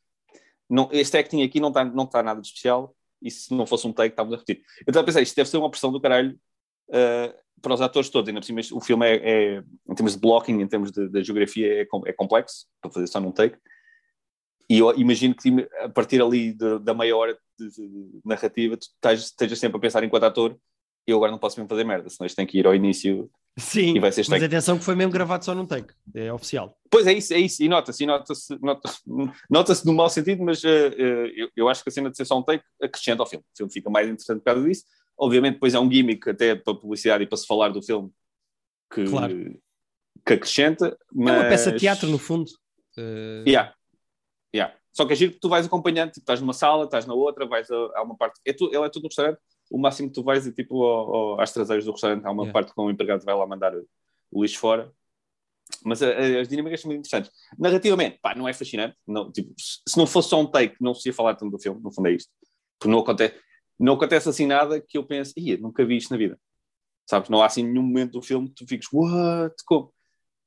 não, 0.69 0.89
este 0.91 1.17
acting 1.17 1.41
aqui 1.41 1.59
não 1.59 1.69
está 1.69 1.85
não 1.85 2.05
tá 2.05 2.21
nada 2.21 2.41
de 2.41 2.47
especial 2.47 2.95
e 3.21 3.31
se 3.31 3.53
não 3.53 3.65
fosse 3.65 3.87
um 3.87 3.93
take 3.93 4.13
estávamos 4.13 4.35
a 4.35 4.39
repetir. 4.39 4.63
Eu 4.85 4.91
estava 4.91 5.01
a 5.01 5.05
pensar, 5.05 5.21
isto 5.21 5.35
deve 5.35 5.49
ser 5.49 5.57
uma 5.57 5.69
pressão 5.71 5.91
do 5.91 6.01
caralho 6.01 6.39
uh, 6.89 7.33
para 7.61 7.73
os 7.73 7.81
atores 7.81 8.09
todos, 8.09 8.27
ainda 8.27 8.41
por 8.41 8.45
cima 8.45 8.61
o 8.73 8.81
filme 8.81 9.05
é, 9.05 9.15
é, 9.15 9.63
em 9.89 9.95
termos 9.95 10.13
de 10.13 10.19
blocking, 10.19 10.59
em 10.59 10.67
termos 10.67 10.91
de, 10.91 11.07
de 11.09 11.23
geografia 11.23 11.81
é, 11.81 11.87
é, 12.05 12.13
complexo, 12.13 12.65
para 12.81 12.91
fazer 12.91 13.07
só 13.07 13.19
num 13.19 13.31
take, 13.31 13.57
e 14.69 14.79
eu 14.79 14.93
imagino 14.97 15.35
que 15.35 15.67
a 15.79 15.89
partir 15.89 16.21
ali 16.21 16.53
de, 16.53 16.79
da 16.79 16.93
meia 16.93 17.15
hora 17.15 17.37
de, 17.57 17.69
de 17.69 18.21
narrativa 18.23 18.77
tu 18.77 18.87
estejas 19.09 19.59
sempre 19.59 19.77
a 19.77 19.81
pensar 19.81 20.03
enquanto 20.03 20.23
ator 20.23 20.55
eu 21.07 21.17
agora 21.17 21.31
não 21.31 21.39
posso 21.39 21.59
mesmo 21.59 21.69
fazer 21.69 21.83
merda, 21.83 22.09
senão 22.09 22.27
isto 22.27 22.35
tem 22.35 22.45
que 22.45 22.59
ir 22.59 22.67
ao 22.67 22.75
início 22.75 23.29
Sim, 23.57 23.95
e 23.95 23.99
vai 23.99 24.11
ser 24.11 24.25
mas 24.29 24.43
atenção 24.43 24.77
que 24.77 24.83
foi 24.83 24.95
mesmo 24.95 25.11
gravado 25.11 25.43
só 25.43 25.53
num 25.53 25.65
take, 25.65 25.93
é 26.13 26.31
oficial. 26.31 26.77
Pois 26.89 27.07
é 27.07 27.13
isso, 27.13 27.33
é 27.33 27.39
isso, 27.39 27.63
e 27.63 27.67
nota-se, 27.67 28.05
nota-se 28.05 28.57
nota 28.61 28.89
nota 29.49 29.73
no 29.85 29.93
mau 29.93 30.09
sentido, 30.09 30.43
mas 30.43 30.63
uh, 30.63 30.67
uh, 30.67 31.27
eu, 31.35 31.49
eu, 31.55 31.69
acho 31.69 31.83
que 31.83 31.89
a 31.89 31.91
cena 31.91 32.09
de 32.09 32.15
ser 32.15 32.25
só 32.25 32.37
um 32.37 32.43
take 32.43 32.63
acrescenta 32.81 33.21
ao 33.21 33.27
filme. 33.27 33.43
O 33.43 33.57
filme 33.57 33.73
fica 33.73 33.89
mais 33.89 34.07
interessante 34.07 34.39
por 34.39 34.45
causa 34.45 34.67
disso. 34.67 34.83
Obviamente, 35.19 35.55
depois 35.55 35.73
é 35.73 35.79
um 35.79 35.91
gimmick 35.91 36.29
até 36.29 36.55
para 36.55 36.73
publicidade 36.73 37.23
e 37.23 37.27
para 37.27 37.37
se 37.37 37.45
falar 37.45 37.69
do 37.69 37.81
filme 37.81 38.09
que, 38.91 39.05
claro. 39.05 39.59
que 40.25 40.33
acrescenta. 40.33 40.97
Mas... 41.13 41.35
É 41.35 41.39
uma 41.39 41.49
peça 41.49 41.71
de 41.71 41.79
teatro, 41.79 42.07
no 42.07 42.17
fundo. 42.17 42.49
Uh... 42.97 43.43
Yeah. 43.47 43.73
Yeah. 44.55 44.75
Só 44.93 45.05
que 45.05 45.13
é 45.13 45.15
giro 45.15 45.33
que 45.33 45.39
tu 45.39 45.49
vais 45.49 45.65
acompanhando, 45.65 46.11
tipo, 46.11 46.23
estás 46.23 46.41
numa 46.41 46.53
sala, 46.53 46.85
estás 46.85 47.05
na 47.05 47.13
outra, 47.13 47.45
vais 47.45 47.69
a, 47.69 47.75
a 47.95 48.03
uma 48.03 48.17
parte. 48.17 48.39
É 48.45 48.53
tu, 48.53 48.67
ele 48.73 48.85
é 48.85 48.89
tudo 48.89 49.03
no 49.03 49.09
restaurante, 49.09 49.39
o 49.69 49.77
máximo 49.77 50.09
que 50.09 50.15
tu 50.15 50.23
vais 50.23 50.47
é 50.47 50.51
tipo 50.51 50.83
ao, 50.83 51.15
ao, 51.15 51.41
às 51.41 51.53
traseiras 51.53 51.85
do 51.85 51.91
restaurante, 51.91 52.25
há 52.25 52.31
uma 52.31 52.43
yeah. 52.43 52.53
parte 52.53 52.73
com 52.73 52.85
o 52.85 52.89
empregado 52.91 53.23
vai 53.23 53.35
lá 53.35 53.45
mandar 53.45 53.73
o 54.31 54.41
lixo 54.41 54.57
fora. 54.57 54.91
Mas 55.85 56.01
a, 56.01 56.07
a, 56.07 56.41
as 56.41 56.47
dinâmicas 56.47 56.81
são 56.81 56.89
muito 56.89 56.99
interessantes. 56.99 57.31
Narrativamente, 57.57 58.19
pá, 58.21 58.33
não 58.33 58.47
é 58.47 58.53
fascinante. 58.53 58.97
Não, 59.07 59.31
tipo, 59.31 59.53
se 59.57 59.97
não 59.97 60.07
fosse 60.07 60.29
só 60.29 60.41
um 60.41 60.47
take, 60.47 60.75
não 60.81 60.93
se 60.93 61.09
ia 61.09 61.13
falar 61.13 61.35
tanto 61.35 61.51
do 61.51 61.59
filme, 61.59 61.79
no 61.81 61.93
fundo 61.93 62.07
é 62.07 62.13
isto. 62.13 62.31
Porque 62.79 62.91
não 62.91 62.99
acontece, 62.99 63.35
não 63.79 63.93
acontece 63.93 64.27
assim 64.27 64.45
nada 64.45 64.81
que 64.81 64.97
eu 64.97 65.05
pense, 65.05 65.33
ia, 65.37 65.57
nunca 65.57 65.85
vi 65.85 65.97
isto 65.97 66.11
na 66.11 66.17
vida. 66.17 66.39
Sabes? 67.09 67.29
Não 67.29 67.41
há 67.41 67.45
assim 67.45 67.63
nenhum 67.63 67.81
momento 67.81 68.13
do 68.13 68.21
filme 68.21 68.49
que 68.49 68.55
tu 68.55 68.67
fiques, 68.67 68.89
what? 68.91 69.55
Como? 69.65 69.93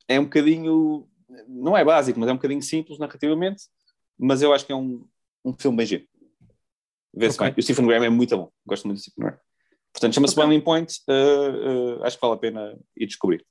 É 0.07 0.21
um 0.21 0.25
bocadinho, 0.25 1.09
não 1.49 1.77
é 1.77 1.85
básico, 1.85 2.21
mas 2.21 2.29
é 2.29 2.33
um 2.33 2.37
bocadinho 2.37 2.63
simples 2.63 2.99
narrativamente. 2.99 3.65
Mas 4.19 4.43
eu 4.43 4.53
acho 4.53 4.67
que 4.67 4.73
é 4.73 4.77
um, 4.77 5.05
um 5.45 5.55
filme 5.55 5.79
bem 5.79 5.87
giro. 5.87 6.05
Vê-se 7.15 7.37
okay. 7.37 7.51
bem. 7.51 7.59
O 7.59 7.63
Stephen 7.63 7.87
Graham 7.87 8.05
é 8.05 8.11
muito 8.11 8.37
bom. 8.37 8.51
Gosto 8.65 8.87
muito 8.87 8.99
do 8.99 9.03
Stephen 9.03 9.25
Graham. 9.25 9.39
Portanto, 9.93 10.15
chama-se 10.15 10.35
okay. 10.35 10.45
Boiling 10.45 10.61
Point. 10.63 10.93
Uh, 11.09 11.99
uh, 11.99 12.05
acho 12.05 12.17
que 12.17 12.21
vale 12.21 12.35
a 12.35 12.39
pena 12.39 12.79
ir 12.97 13.07
descobrir. 13.07 13.45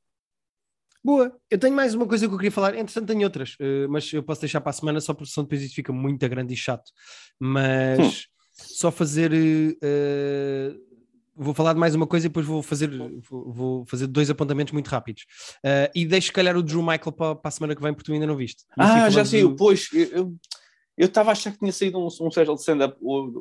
Boa, 1.04 1.36
eu 1.50 1.58
tenho 1.58 1.76
mais 1.76 1.96
uma 1.96 2.08
coisa 2.08 2.28
que 2.28 2.34
eu 2.34 2.38
queria 2.38 2.52
falar, 2.52 2.76
entretanto 2.76 3.08
tenho 3.08 3.24
outras, 3.24 3.56
uh, 3.56 3.90
mas 3.90 4.14
eu 4.14 4.22
posso 4.22 4.42
deixar 4.42 4.62
para 4.62 4.70
a 4.70 4.74
semana 4.74 5.02
só 5.02 5.16
porque 5.16 5.32
senão 5.32 5.46
depois 5.46 5.64
isto 5.64 5.74
fica 5.74 5.92
muito 5.92 6.30
grande 6.30 6.54
e 6.54 6.58
chato. 6.58 6.92
Mas 7.40 8.00
hum. 8.00 8.12
Só 8.68 8.92
fazer 8.92 9.32
uh, 9.32 10.92
vou 11.36 11.54
falar 11.54 11.74
de 11.74 11.80
mais 11.80 11.96
uma 11.96 12.06
coisa 12.06 12.28
e 12.28 12.30
depois 12.30 12.46
vou 12.46 12.62
fazer, 12.62 12.90
vou, 13.30 13.86
fazer 13.86 14.08
dois 14.08 14.30
apontamentos 14.30 14.74
muito 14.74 14.88
rápidos. 14.88 15.24
Uh, 15.66 15.90
e 15.96 16.06
deixo, 16.06 16.28
se 16.28 16.34
calhar, 16.34 16.56
o 16.56 16.64
Drew 16.64 16.82
Michael 16.82 17.12
para, 17.12 17.36
para, 17.36 17.50
a 17.50 17.52
semana 17.52 17.76
que 17.76 17.82
vem, 17.82 17.94
porque 17.94 18.06
tu 18.06 18.14
ainda 18.14 18.28
não 18.28 18.36
viste. 18.36 18.64
ah, 18.78 19.10
já 19.10 19.26
saiu, 19.26 19.50
do... 19.50 19.56
pois. 19.56 19.90
Eu, 20.98 21.08
estava 21.08 21.30
a 21.30 21.32
achar 21.32 21.52
que 21.52 21.58
tinha 21.58 21.72
saído 21.72 21.98
um, 21.98 22.06
um 22.06 22.30
special 22.30 22.54
de 22.54 22.62
stand-up 22.62 22.96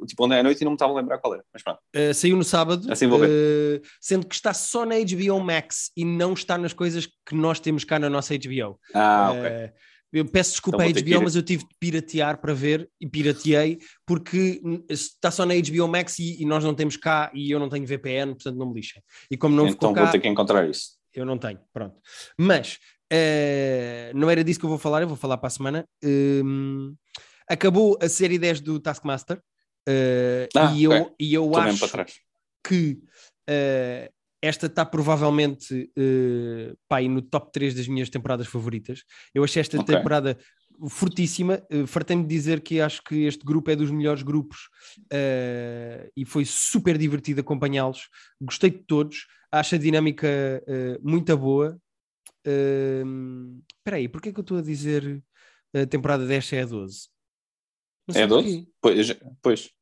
tipo 0.07 0.25
ontem 0.25 0.39
à 0.39 0.43
noite 0.43 0.63
e 0.63 0.65
não 0.65 0.71
me 0.71 0.77
estava 0.77 0.93
a 0.93 0.97
lembrar 0.97 1.19
qual 1.19 1.35
era. 1.35 1.45
Mas 1.53 1.63
pronto. 1.63 1.81
Uh, 1.95 2.15
saiu 2.15 2.37
no 2.37 2.45
sábado, 2.45 2.91
assim 2.91 3.07
ver. 3.07 3.83
sendo 4.01 4.27
que 4.27 4.35
está 4.35 4.55
só 4.55 4.87
na 4.87 4.95
HBO 4.95 5.41
Max 5.41 5.91
e 5.95 6.05
não 6.05 6.33
está 6.33 6.57
nas 6.57 6.73
coisas 6.73 7.07
que 7.07 7.35
nós 7.35 7.61
temos 7.61 7.85
cá 7.85 7.99
na 7.99 8.09
nossa 8.09 8.35
HBO. 8.35 8.79
Ah, 8.95 9.33
ok. 9.33 9.73
Eu 10.13 10.25
peço 10.25 10.53
desculpa 10.53 10.85
então, 10.87 11.01
à 11.01 11.05
HBO, 11.05 11.25
mas 11.25 11.37
eu 11.37 11.43
tive 11.43 11.63
de 11.63 11.75
piratear 11.79 12.41
para 12.41 12.53
ver 12.53 12.91
e 13.01 13.09
pirateei 13.09 13.79
porque 14.05 14.61
está 14.89 15.31
só 15.31 15.47
na 15.47 15.55
HBO 15.55 15.87
Max 15.87 16.19
e, 16.19 16.43
e, 16.43 16.45
nós 16.45 16.65
não 16.65 16.75
temos 16.75 16.97
cá 16.97 17.31
e 17.33 17.51
eu 17.51 17.61
não 17.61 17.69
tenho 17.69 17.87
VPN, 17.87 18.35
portanto 18.35 18.57
não 18.57 18.67
me 18.67 18.75
lixem. 18.75 19.03
E 19.31 19.37
como 19.37 19.55
não 19.55 19.69
então 19.69 19.95
vou 19.95 20.05
cá, 20.05 20.11
ter 20.11 20.21
que 20.21 20.29
encontrar 20.29 20.69
isso. 20.69 20.99
Eu 21.15 21.25
não 21.25 21.39
tenho, 21.39 21.61
pronto. 21.73 21.97
Mas 22.39 22.79
uh, 23.13 24.17
não 24.17 24.29
era 24.29 24.43
disso 24.43 24.59
que 24.59 24.65
eu 24.67 24.71
vou 24.71 24.79
falar, 24.79 25.03
eu 25.03 25.09
vou 25.09 25.17
falar 25.17 25.39
para 25.39 25.47
a 25.47 25.51
semana. 25.51 25.89
Uh, 26.05 26.95
acabou 27.49 27.99
a 28.01 28.09
série 28.09 28.39
10 28.39 28.61
do 28.61 28.81
Taskmaster 28.81 29.39
uh, 29.39 30.49
ah, 30.57 30.73
e, 30.75 30.87
okay. 30.89 31.01
eu, 31.01 31.15
e 31.19 31.35
eu 31.35 31.57
acho 31.57 31.87
que 32.67 32.99
uh, 33.49 34.13
esta 34.43 34.67
está 34.67 34.85
provavelmente 34.85 35.91
uh, 35.99 36.77
pá, 36.89 37.01
no 37.03 37.21
top 37.21 37.53
3 37.53 37.75
das 37.75 37.89
minhas 37.89 38.09
temporadas 38.09 38.47
favoritas. 38.47 39.05
Eu 39.35 39.45
achei 39.45 39.61
esta 39.61 39.81
okay. 39.81 39.97
temporada 39.97 40.39
fortíssima. 40.89 41.63
Uh, 41.71 41.87
Fartei-me 41.87 42.23
de 42.23 42.29
dizer 42.29 42.61
que 42.61 42.81
acho 42.81 43.03
que 43.03 43.25
este 43.25 43.45
grupo 43.45 43.71
é 43.71 43.77
dos 43.77 43.91
melhores 43.91 44.23
grupos 44.23 44.69
uh, 45.13 46.11
e 46.17 46.25
foi 46.25 46.45
super 46.45 46.97
divertido 46.97 47.41
acompanhá-los. 47.41 48.09
Gostei 48.41 48.71
de 48.71 48.83
todos. 48.85 49.27
Acho 49.53 49.75
a 49.75 49.79
dinâmica 49.79 50.27
uh, 50.67 51.09
muito 51.09 51.37
boa. 51.37 51.79
Espera 52.43 53.97
aí, 53.99 54.09
porquê 54.09 54.31
é 54.31 54.33
que 54.33 54.41
eu 54.41 54.43
estou 54.43 54.59
a 54.59 54.63
dizer 54.63 55.23
a 55.75 55.85
temporada 55.87 56.27
10 56.27 56.53
é 56.55 56.63
a 56.63 56.67
12? 56.67 57.09
É 58.15 58.27
12? 58.27 58.69
Pois, 58.81 59.17
pois. 59.43 59.80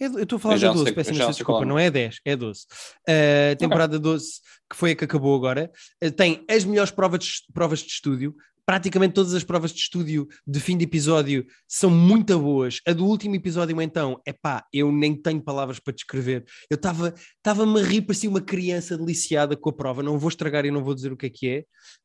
É, 0.00 0.06
eu 0.06 0.22
estou 0.22 0.36
a 0.36 0.40
falar 0.40 0.58
da 0.58 0.72
12, 0.72 0.92
peço 0.92 1.10
imensa 1.10 1.32
desculpa, 1.32 1.64
não 1.64 1.78
é 1.78 1.90
10, 1.90 2.20
é 2.24 2.36
12. 2.36 2.60
Uh, 3.08 3.56
temporada 3.58 3.96
okay. 3.96 4.12
12, 4.12 4.28
que 4.70 4.76
foi 4.76 4.92
a 4.92 4.96
que 4.96 5.04
acabou 5.04 5.34
agora, 5.34 5.70
uh, 6.04 6.10
tem 6.12 6.44
as 6.48 6.64
melhores 6.64 6.90
provas 6.90 7.20
de, 7.20 7.32
provas 7.52 7.80
de 7.80 7.90
estúdio. 7.90 8.34
Praticamente 8.64 9.14
todas 9.14 9.32
as 9.32 9.42
provas 9.42 9.72
de 9.72 9.80
estúdio 9.80 10.28
de 10.46 10.60
fim 10.60 10.76
de 10.76 10.84
episódio 10.84 11.46
são 11.66 11.88
muito 11.90 12.38
boas. 12.38 12.80
A 12.86 12.92
do 12.92 13.06
último 13.06 13.34
episódio, 13.34 13.80
então, 13.80 14.20
é 14.26 14.32
pá, 14.32 14.62
eu 14.70 14.92
nem 14.92 15.16
tenho 15.16 15.40
palavras 15.40 15.80
para 15.80 15.94
descrever. 15.94 16.44
Eu 16.68 16.74
estava-me 16.74 17.80
a 17.80 17.82
rir, 17.82 18.02
parecia 18.02 18.28
uma 18.28 18.42
criança 18.42 18.98
deliciada 18.98 19.56
com 19.56 19.70
a 19.70 19.72
prova. 19.72 20.02
Não 20.02 20.18
vou 20.18 20.28
estragar 20.28 20.66
e 20.66 20.70
não 20.70 20.84
vou 20.84 20.94
dizer 20.94 21.10
o 21.10 21.16
que 21.16 21.26
é 21.26 21.30
que 21.30 21.48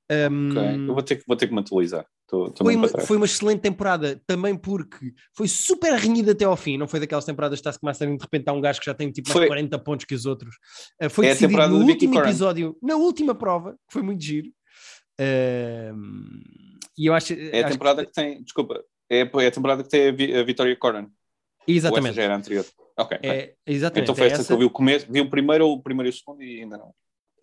é. 0.09 0.29
Um, 0.29 0.51
okay. 0.51 0.75
Eu 0.75 0.93
vou 0.93 1.03
ter, 1.03 1.15
que, 1.17 1.23
vou 1.27 1.35
ter 1.35 1.47
que 1.47 1.53
me 1.53 1.59
atualizar. 1.59 2.05
Tô, 2.28 2.49
tô 2.49 2.63
foi, 2.63 2.76
uma, 2.76 2.88
foi 2.88 3.17
uma 3.17 3.26
excelente 3.26 3.59
temporada, 3.59 4.21
também 4.26 4.55
porque 4.55 5.13
foi 5.36 5.47
super 5.47 5.93
renhida 5.93 6.32
até 6.32 6.45
ao 6.45 6.55
fim, 6.55 6.78
não 6.78 6.88
foi 6.88 6.99
daquelas 6.99 7.26
temporadas 7.26 7.59
que 7.59 7.61
está-se 7.61 7.80
começando 7.80 8.17
de 8.17 8.24
repente 8.24 8.47
há 8.47 8.53
um 8.53 8.61
gajo 8.61 8.80
que 8.80 8.86
já 8.86 8.93
tem 8.93 9.11
tipo 9.11 9.34
mais 9.34 9.47
40 9.47 9.80
pontos 9.80 10.05
que 10.05 10.15
os 10.15 10.26
outros. 10.26 10.55
Uh, 11.01 11.09
foi 11.09 11.28
é 11.28 11.30
decidido 11.30 11.67
no 11.67 11.86
último 11.86 12.19
episódio, 12.19 12.78
na 12.82 12.95
última 12.95 13.36
prova, 13.36 13.74
que 13.74 13.93
foi 13.93 14.01
muito 14.01 14.24
giro. 14.24 14.47
Uh, 15.19 15.95
e 16.97 17.05
eu 17.05 17.13
acho. 17.13 17.34
É 17.34 17.63
a 17.63 17.69
temporada 17.69 18.05
que... 18.05 18.11
que... 18.11 18.13
tem, 18.13 18.41
desculpa, 18.43 18.84
é, 19.09 19.19
é 19.19 19.47
a 19.47 19.51
temporada 19.51 19.84
que 19.84 19.89
tem 19.89 20.07
a, 20.07 20.39
a 20.39 20.43
Vitória 20.43 20.76
Coran. 20.76 21.07
Exatamente. 21.67 22.09
Ou 22.09 22.13
já 22.13 22.24
era 22.24 22.36
anterior. 22.36 22.65
Ok. 22.97 23.17
É, 23.21 23.53
exatamente. 23.65 24.03
Então 24.03 24.15
foi 24.15 24.26
é 24.26 24.28
essa, 24.28 24.41
essa 24.41 24.47
que 24.47 24.53
eu 24.53 24.57
vi 24.57 24.65
o 24.65 24.69
começo, 24.69 25.07
vi 25.09 25.21
o 25.21 25.30
primeiro, 25.30 25.67
o 25.67 25.82
primeiro 25.82 26.09
e 26.09 26.11
o 26.11 26.13
segundo 26.13 26.43
e 26.43 26.61
ainda 26.61 26.78
não. 26.78 26.93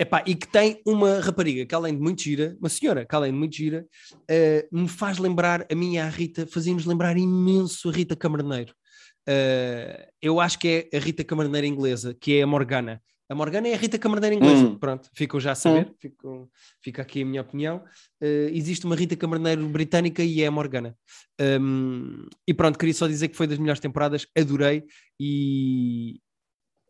Epá, 0.00 0.24
e 0.26 0.34
que 0.34 0.48
tem 0.48 0.80
uma 0.86 1.20
rapariga 1.20 1.66
que 1.66 1.74
além 1.74 1.94
de 1.94 2.00
muito 2.00 2.22
gira, 2.22 2.56
uma 2.58 2.70
senhora 2.70 3.04
que 3.04 3.14
além 3.14 3.32
de 3.32 3.38
muito 3.38 3.54
gira, 3.54 3.86
uh, 4.14 4.76
me 4.80 4.88
faz 4.88 5.18
lembrar, 5.18 5.66
a 5.70 5.74
minha 5.74 6.06
a 6.06 6.08
Rita, 6.08 6.46
fazia-nos 6.46 6.86
lembrar 6.86 7.18
imenso 7.18 7.90
a 7.90 7.92
Rita 7.92 8.16
Camarneiro. 8.16 8.72
Uh, 9.28 10.08
eu 10.22 10.40
acho 10.40 10.58
que 10.58 10.88
é 10.90 10.96
a 10.96 10.98
Rita 10.98 11.22
Camarneiro 11.22 11.66
inglesa, 11.66 12.16
que 12.18 12.38
é 12.38 12.42
a 12.42 12.46
Morgana. 12.46 13.02
A 13.28 13.34
Morgana 13.34 13.68
é 13.68 13.74
a 13.74 13.76
Rita 13.76 13.98
Camarneiro 13.98 14.36
inglesa, 14.36 14.68
hum. 14.68 14.78
pronto, 14.78 15.10
ficam 15.14 15.38
já 15.38 15.52
a 15.52 15.54
saber, 15.54 15.88
hum. 15.90 15.94
fico, 16.00 16.50
fica 16.82 17.02
aqui 17.02 17.20
a 17.20 17.26
minha 17.26 17.42
opinião. 17.42 17.84
Uh, 18.22 18.48
existe 18.54 18.86
uma 18.86 18.96
Rita 18.96 19.16
Camarneiro 19.16 19.68
britânica 19.68 20.22
e 20.24 20.40
é 20.40 20.46
a 20.46 20.50
Morgana. 20.50 20.96
Um, 21.38 22.26
e 22.48 22.54
pronto, 22.54 22.78
queria 22.78 22.94
só 22.94 23.06
dizer 23.06 23.28
que 23.28 23.36
foi 23.36 23.46
das 23.46 23.58
melhores 23.58 23.80
temporadas, 23.80 24.26
adorei 24.34 24.84
e, 25.20 26.20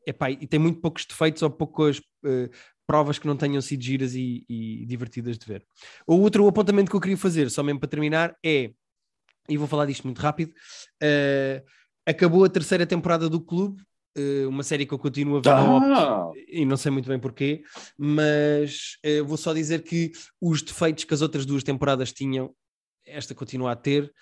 epá, 0.07 0.31
e 0.31 0.47
tem 0.47 0.61
muito 0.61 0.81
poucos 0.81 1.05
defeitos 1.05 1.43
ou 1.43 1.51
poucas 1.51 1.99
uh, 1.99 2.49
provas 2.91 3.21
que 3.21 3.27
não 3.29 3.37
tenham 3.37 3.63
sido 3.63 3.85
giras 3.85 4.17
e, 4.17 4.45
e, 4.49 4.85
divertidas 4.85 5.39
de 5.39 5.47
ver. 5.47 5.65
O 6.05 6.17
outro 6.17 6.49
apontamento 6.49 6.91
que 6.91 6.97
eu 6.97 7.01
queria 7.01 7.17
fazer, 7.17 7.49
só 7.49 7.63
mesmo 7.63 7.79
para 7.79 7.89
terminar, 7.89 8.37
é, 8.45 8.73
e 9.49 9.57
vou 9.57 9.69
falar 9.69 9.87
disto 9.87 10.03
muito 10.03 10.19
rápido, 10.19 10.51
uh, 11.01 11.65
acabou 12.05 12.45
a 12.45 12.49
terceira 12.49 12.85
temporada 12.85 13.29
do 13.29 13.41
Clube, 13.41 13.81
uh, 14.19 14.49
uma 14.49 14.65
série 14.65 14.85
que 14.85 14.93
eu 14.93 14.99
continuo 14.99 15.37
a 15.37 15.41
ver 15.41 15.51
ah. 15.51 16.33
e 16.49 16.65
não 16.65 16.77
sei 16.77 16.91
muito 16.91 17.09
bem 17.09 17.21
porquê, 17.21 17.63
mas 17.97 18.97
uh, 19.07 19.25
vou 19.25 19.37
só 19.37 19.55
dizer 19.55 19.85
que 19.85 20.11
os 20.41 20.61
defeitos 20.61 21.05
que 21.05 21.15
as 21.15 21.23
outras 21.23 21.47
duas 21.47 21.63
temporadas 21.63 22.13
tinham, 22.13 22.53
esta 23.07 23.37
continua 23.37 23.71
a 23.71 23.77
ter. 23.77 24.13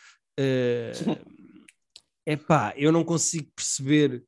É 2.27 2.37
pá, 2.37 2.75
eu 2.77 2.93
não 2.93 3.03
consigo 3.03 3.51
perceber, 3.57 4.23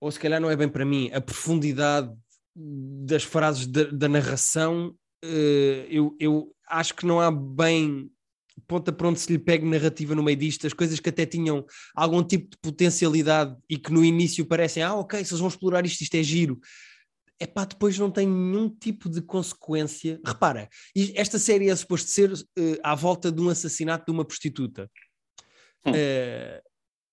ou 0.00 0.08
se 0.08 0.20
calhar 0.20 0.40
não 0.40 0.48
é 0.48 0.54
bem 0.54 0.68
para 0.68 0.84
mim, 0.84 1.10
a 1.12 1.20
profundidade 1.20 2.16
das 2.54 3.22
frases 3.22 3.66
da, 3.66 3.84
da 3.84 4.08
narração, 4.08 4.94
uh, 5.24 5.86
eu, 5.88 6.16
eu 6.20 6.54
acho 6.68 6.94
que 6.94 7.06
não 7.06 7.20
há 7.20 7.30
bem 7.30 8.10
ponta 8.66 8.92
para 8.92 9.08
onde 9.08 9.20
se 9.20 9.32
lhe 9.32 9.38
pegue 9.38 9.64
narrativa 9.64 10.14
no 10.14 10.22
meio 10.22 10.36
disto, 10.36 10.66
as 10.66 10.72
coisas 10.72 11.00
que 11.00 11.08
até 11.08 11.24
tinham 11.26 11.64
algum 11.94 12.22
tipo 12.22 12.50
de 12.50 12.58
potencialidade 12.58 13.56
e 13.68 13.78
que 13.78 13.92
no 13.92 14.04
início 14.04 14.44
parecem, 14.44 14.82
ah, 14.82 14.94
ok, 14.94 15.24
se 15.24 15.32
eles 15.32 15.40
vão 15.40 15.48
explorar 15.48 15.84
isto, 15.84 16.02
isto 16.02 16.14
é 16.14 16.22
giro. 16.22 16.60
É 17.38 17.46
pá, 17.46 17.64
depois 17.64 17.98
não 17.98 18.10
tem 18.10 18.26
nenhum 18.26 18.68
tipo 18.68 19.08
de 19.08 19.20
consequência. 19.20 20.20
Repara, 20.24 20.68
esta 21.14 21.38
série 21.38 21.70
é 21.70 21.76
suposto 21.76 22.08
ser 22.10 22.32
uh, 22.32 22.78
à 22.84 22.94
volta 22.94 23.32
de 23.32 23.40
um 23.40 23.48
assassinato 23.48 24.04
de 24.06 24.12
uma 24.12 24.24
prostituta. 24.24 24.88
Uh, 25.86 26.62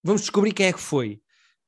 vamos 0.03 0.21
descobrir 0.21 0.53
quem 0.53 0.67
é 0.67 0.73
que 0.73 0.79
foi. 0.79 1.19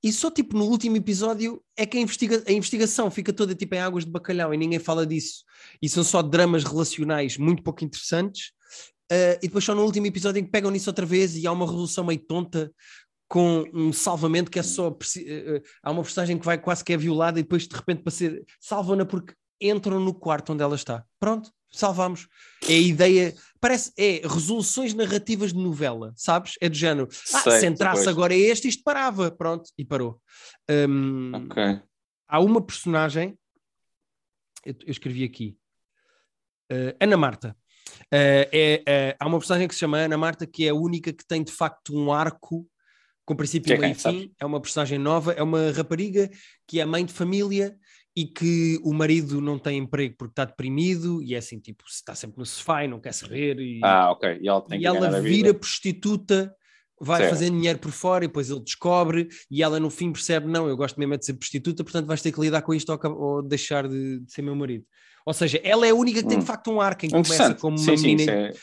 E 0.04 0.12
só 0.12 0.32
tipo 0.32 0.58
no 0.58 0.66
último 0.66 0.98
episódio 0.98 1.64
é 1.78 1.86
que 1.86 1.98
a, 1.98 2.02
investiga 2.02 2.44
a 2.48 2.52
investigação 2.52 3.12
fica 3.12 3.32
toda 3.32 3.54
tipo 3.54 3.76
em 3.76 3.80
águas 3.80 4.04
de 4.04 4.12
bacalhau 4.12 4.54
e 4.54 4.58
ninguém 4.58 4.80
fala 4.80 5.06
disso. 5.06 5.44
E 5.82 5.88
são 5.88 6.04
só 6.04 6.22
dramas 6.22 6.64
relacionais 6.64 7.38
muito 7.38 7.62
pouco 7.62 7.84
interessantes. 7.84 8.52
Uh, 9.12 9.38
e 9.44 9.48
depois 9.48 9.64
só 9.64 9.76
no 9.76 9.84
último 9.84 10.08
episódio 10.08 10.40
em 10.40 10.46
que 10.46 10.52
pegam 10.52 10.72
nisso 10.72 10.90
outra 10.90 11.06
vez 11.06 11.36
e 11.36 11.46
há 11.46 11.52
uma 11.52 11.66
resolução 11.66 12.04
meio 12.06 12.20
tonta 12.20 12.72
com 13.28 13.66
um 13.74 13.94
salvamento 13.94 14.50
que 14.50 14.58
é 14.58 14.64
só. 14.64 14.90
Uh, 14.90 15.62
há 15.84 15.92
uma 15.92 16.02
personagem 16.02 16.38
que 16.38 16.46
vai 16.46 16.58
quase 16.58 16.84
que 16.84 16.94
é 16.94 16.98
violada 16.98 17.40
e 17.40 17.44
depois 17.44 17.68
de 17.68 17.76
repente 17.76 18.02
para 18.02 18.12
ser. 18.12 18.44
Salvam-na 18.60 19.06
porque 19.06 19.34
entram 19.62 20.00
no 20.00 20.14
quarto 20.14 20.54
onde 20.54 20.64
ela 20.64 20.76
está. 20.76 21.06
Pronto, 21.20 21.52
salvamos. 21.72 22.28
É 22.68 22.74
a 22.74 22.80
ideia, 22.80 23.34
parece, 23.60 23.92
é 23.98 24.22
resoluções 24.28 24.94
narrativas 24.94 25.54
de 25.54 25.60
novela, 25.60 26.14
sabes? 26.16 26.56
É 26.62 26.70
do 26.70 26.76
género. 26.76 27.08
Ah, 27.34 27.40
Sei, 27.40 27.60
se 27.60 27.66
entrasse 27.68 28.08
agora 28.08 28.34
este, 28.36 28.68
isto 28.68 28.84
parava, 28.84 29.32
pronto, 29.32 29.70
e 29.78 29.86
parou. 29.86 30.22
Um, 30.70 31.32
ok. 31.46 31.82
Há 32.28 32.40
uma 32.40 32.62
personagem, 32.62 33.38
eu, 34.66 34.76
eu 34.86 34.92
escrevi 34.92 35.24
aqui, 35.24 35.58
uh, 36.72 36.96
Ana 37.00 37.18
Marta. 37.18 37.56
Uh, 38.06 38.48
é, 38.54 39.16
há 39.20 39.28
uma 39.28 39.38
personagem 39.40 39.68
que 39.68 39.74
se 39.74 39.80
chama 39.80 39.98
Ana 39.98 40.18
Marta 40.18 40.46
que 40.46 40.66
é 40.66 40.70
a 40.70 40.76
única 40.76 41.12
que 41.12 41.26
tem 41.26 41.44
de 41.44 41.52
facto 41.52 41.96
um 41.96 42.12
arco 42.12 42.68
com 43.26 43.36
princípio, 43.36 43.78
meio 43.80 43.92
e 43.92 43.96
fim. 43.96 44.34
É 44.40 44.46
uma 44.46 44.62
personagem 44.62 44.98
nova, 44.98 45.34
é 45.34 45.44
uma 45.44 45.72
rapariga 45.72 46.30
que 46.68 46.80
é 46.80 46.86
mãe 46.86 47.06
de 47.06 47.14
família 47.14 47.78
e 48.16 48.26
que 48.26 48.80
o 48.84 48.94
marido 48.94 49.40
não 49.40 49.58
tem 49.58 49.78
emprego 49.78 50.16
porque 50.18 50.34
está 50.34 50.46
deprimido 50.46 51.22
e 51.24 51.34
é 51.34 51.38
assim, 51.38 51.60
tipo, 51.60 51.84
está 51.88 52.14
sempre 52.14 52.40
no 52.40 52.46
sofá 52.46 52.84
e 52.84 52.88
não 52.88 53.00
quer 53.00 53.14
saber. 53.14 53.60
E, 53.60 53.80
ah, 53.84 54.12
ok. 54.12 54.40
E 54.42 54.48
ela, 54.48 54.66
e 54.72 54.86
ela 54.86 55.22
vira 55.22 55.54
prostituta, 55.54 56.54
vai 57.00 57.22
certo. 57.22 57.30
fazendo 57.32 57.58
dinheiro 57.58 57.80
por 57.80 57.92
fora 57.92 58.26
e 58.26 58.28
depois 58.28 58.50
ele 58.50 58.60
descobre 58.60 59.30
e 59.50 59.64
ela 59.64 59.80
no 59.80 59.90
fim 59.90 60.12
percebe, 60.12 60.48
não, 60.48 60.68
eu 60.68 60.76
gosto 60.76 61.00
mesmo 61.00 61.14
é 61.14 61.18
de 61.18 61.26
ser 61.26 61.36
prostituta, 61.36 61.84
portanto 61.84 62.06
vais 62.06 62.22
ter 62.22 62.32
que 62.34 62.42
lidar 62.42 62.62
com 62.62 62.74
isto 62.74 62.92
ou, 62.92 63.18
ou 63.18 63.42
deixar 63.42 63.88
de, 63.88 64.20
de, 64.20 64.32
ser 64.32 64.42
meu 64.42 64.56
marido. 64.56 64.86
Ou 65.26 65.34
seja, 65.34 65.62
ela 65.64 65.88
é 65.88 65.92
a 65.92 65.96
única 65.96 66.20
que 66.20 66.26
hum. 66.26 66.30
tem 66.30 66.40
de 66.40 66.46
facto 66.46 66.70
um 66.70 66.82
arco 66.82 67.06
em 67.06 67.10
que 67.10 67.16
começa 67.16 67.56
como 67.56 67.78
uma 67.80 67.98
sim, 67.98 68.08
menina... 68.08 68.24
Sim, 68.24 68.32
é... 68.32 68.54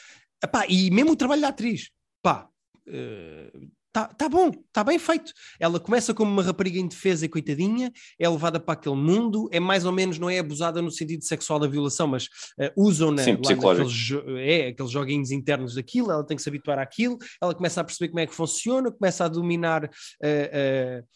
Epá, 0.44 0.66
e 0.68 0.90
mesmo 0.90 1.12
o 1.12 1.16
trabalho 1.16 1.40
da 1.40 1.48
atriz, 1.48 1.90
pá... 2.22 2.48
Uh, 2.86 3.68
Está 3.88 4.06
tá 4.06 4.28
bom, 4.28 4.50
está 4.50 4.84
bem 4.84 4.98
feito. 4.98 5.32
Ela 5.58 5.80
começa 5.80 6.12
como 6.12 6.30
uma 6.30 6.42
rapariga 6.42 6.78
indefesa 6.78 7.24
e 7.24 7.28
coitadinha, 7.28 7.90
é 8.18 8.28
levada 8.28 8.60
para 8.60 8.74
aquele 8.74 8.94
mundo, 8.94 9.48
é 9.50 9.58
mais 9.58 9.86
ou 9.86 9.92
menos, 9.92 10.18
não 10.18 10.28
é 10.28 10.38
abusada 10.38 10.82
no 10.82 10.90
sentido 10.90 11.24
sexual 11.24 11.58
da 11.58 11.66
violação, 11.66 12.06
mas 12.06 12.24
uh, 12.24 12.70
usam-na 12.76 13.22
naqueles, 13.24 14.10
é, 14.40 14.68
aqueles 14.68 14.92
joguinhos 14.92 15.30
internos 15.30 15.74
daquilo, 15.74 16.12
ela 16.12 16.24
tem 16.24 16.36
que 16.36 16.42
se 16.42 16.48
habituar 16.50 16.78
àquilo, 16.78 17.16
ela 17.40 17.54
começa 17.54 17.80
a 17.80 17.84
perceber 17.84 18.08
como 18.08 18.20
é 18.20 18.26
que 18.26 18.34
funciona, 18.34 18.92
começa 18.92 19.24
a 19.24 19.28
dominar 19.28 19.84
uh, 19.84 19.88
uh, 19.88 21.06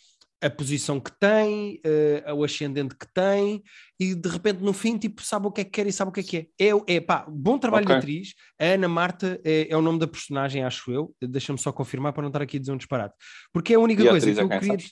a 0.42 0.50
posição 0.50 0.98
que 0.98 1.12
tem, 1.20 1.80
uh, 2.26 2.34
o 2.34 2.42
ascendente 2.42 2.96
que 2.96 3.06
tem, 3.14 3.62
e 3.98 4.12
de 4.12 4.28
repente 4.28 4.60
no 4.60 4.72
fim, 4.72 4.98
tipo, 4.98 5.22
sabe 5.22 5.46
o 5.46 5.52
que 5.52 5.60
é 5.60 5.64
que 5.64 5.70
quer 5.70 5.86
e 5.86 5.92
sabe 5.92 6.08
o 6.08 6.12
que 6.12 6.20
é 6.20 6.22
que 6.24 6.36
é. 6.36 6.68
É, 6.68 6.96
é 6.96 7.00
pá, 7.00 7.24
bom 7.28 7.56
trabalho 7.58 7.84
okay. 7.84 7.94
de 7.94 8.00
atriz. 8.00 8.34
A 8.60 8.64
Ana 8.64 8.88
Marta 8.88 9.40
é, 9.44 9.68
é, 9.70 9.76
o 9.76 9.80
nome 9.80 10.00
da 10.00 10.08
personagem, 10.08 10.64
acho 10.64 10.90
eu. 10.90 11.14
Deixa-me 11.22 11.58
só 11.58 11.70
confirmar 11.72 12.12
para 12.12 12.22
não 12.22 12.28
estar 12.28 12.42
aqui 12.42 12.56
a 12.56 12.60
dizer 12.60 12.72
um 12.72 12.76
disparate. 12.76 13.14
Porque 13.52 13.72
é 13.72 13.76
a 13.76 13.80
única 13.80 14.02
e 14.02 14.08
coisa 14.08 14.30
a 14.30 14.34
que 14.34 14.40
eu 14.40 14.52
é 14.52 14.58
queria, 14.58 14.86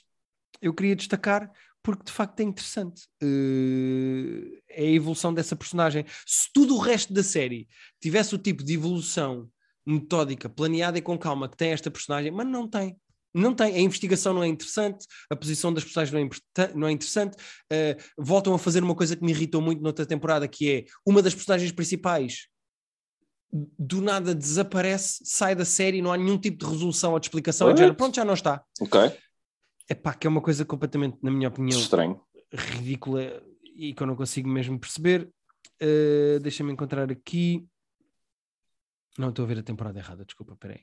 eu 0.61 0.73
queria 0.73 0.95
destacar, 0.95 1.51
porque 1.83 2.05
de 2.05 2.11
facto 2.13 2.39
é 2.39 2.43
interessante. 2.43 3.01
Uh, 3.21 4.57
é 4.69 4.83
a 4.83 4.91
evolução 4.91 5.33
dessa 5.33 5.55
personagem. 5.55 6.05
Se 6.25 6.47
tudo 6.53 6.75
o 6.75 6.79
resto 6.79 7.13
da 7.13 7.23
série 7.23 7.67
tivesse 8.01 8.33
o 8.33 8.37
tipo 8.37 8.63
de 8.63 8.75
evolução 8.75 9.49
metódica, 9.85 10.47
planeada 10.47 10.97
e 10.97 11.01
com 11.01 11.17
calma 11.17 11.49
que 11.49 11.57
tem 11.57 11.71
esta 11.71 11.91
personagem, 11.91 12.31
mas 12.31 12.47
não 12.47 12.69
tem. 12.69 12.95
Não 13.33 13.53
tem, 13.53 13.75
a 13.75 13.79
investigação 13.79 14.33
não 14.33 14.43
é 14.43 14.47
interessante, 14.47 15.05
a 15.29 15.35
posição 15.35 15.73
das 15.73 15.83
personagens 15.83 16.13
não 16.13 16.65
é, 16.65 16.73
não 16.73 16.87
é 16.87 16.91
interessante. 16.91 17.35
Uh, 17.71 18.01
voltam 18.17 18.53
a 18.53 18.59
fazer 18.59 18.83
uma 18.83 18.95
coisa 18.95 19.15
que 19.15 19.23
me 19.23 19.31
irritou 19.31 19.61
muito 19.61 19.81
noutra 19.81 20.05
temporada, 20.05 20.47
que 20.47 20.69
é 20.69 20.85
uma 21.05 21.21
das 21.21 21.33
personagens 21.33 21.71
principais 21.71 22.47
do 23.51 24.01
nada 24.01 24.33
desaparece, 24.33 25.21
sai 25.25 25.55
da 25.55 25.65
série, 25.65 26.01
não 26.01 26.11
há 26.11 26.17
nenhum 26.17 26.37
tipo 26.37 26.63
de 26.63 26.71
resolução 26.71 27.13
ou 27.13 27.19
de 27.19 27.25
explicação. 27.25 27.69
É 27.69 27.75
género, 27.75 27.95
pronto, 27.95 28.15
já 28.15 28.23
não 28.23 28.33
está. 28.33 28.63
Ok. 28.79 28.99
É 29.89 29.93
pá, 29.93 30.13
que 30.13 30.25
é 30.25 30.29
uma 30.29 30.41
coisa 30.41 30.63
completamente, 30.63 31.17
na 31.21 31.29
minha 31.29 31.49
opinião, 31.49 31.77
estranho, 31.77 32.21
ridícula 32.53 33.43
e 33.75 33.93
que 33.93 34.01
eu 34.01 34.07
não 34.07 34.15
consigo 34.15 34.47
mesmo 34.47 34.79
perceber. 34.79 35.29
Uh, 35.81 36.39
Deixa-me 36.39 36.71
encontrar 36.71 37.11
aqui. 37.11 37.67
Não 39.17 39.29
estou 39.29 39.43
a 39.43 39.47
ver 39.47 39.59
a 39.59 39.63
temporada 39.63 39.99
errada, 39.99 40.23
desculpa, 40.23 40.55
peraí. 40.55 40.79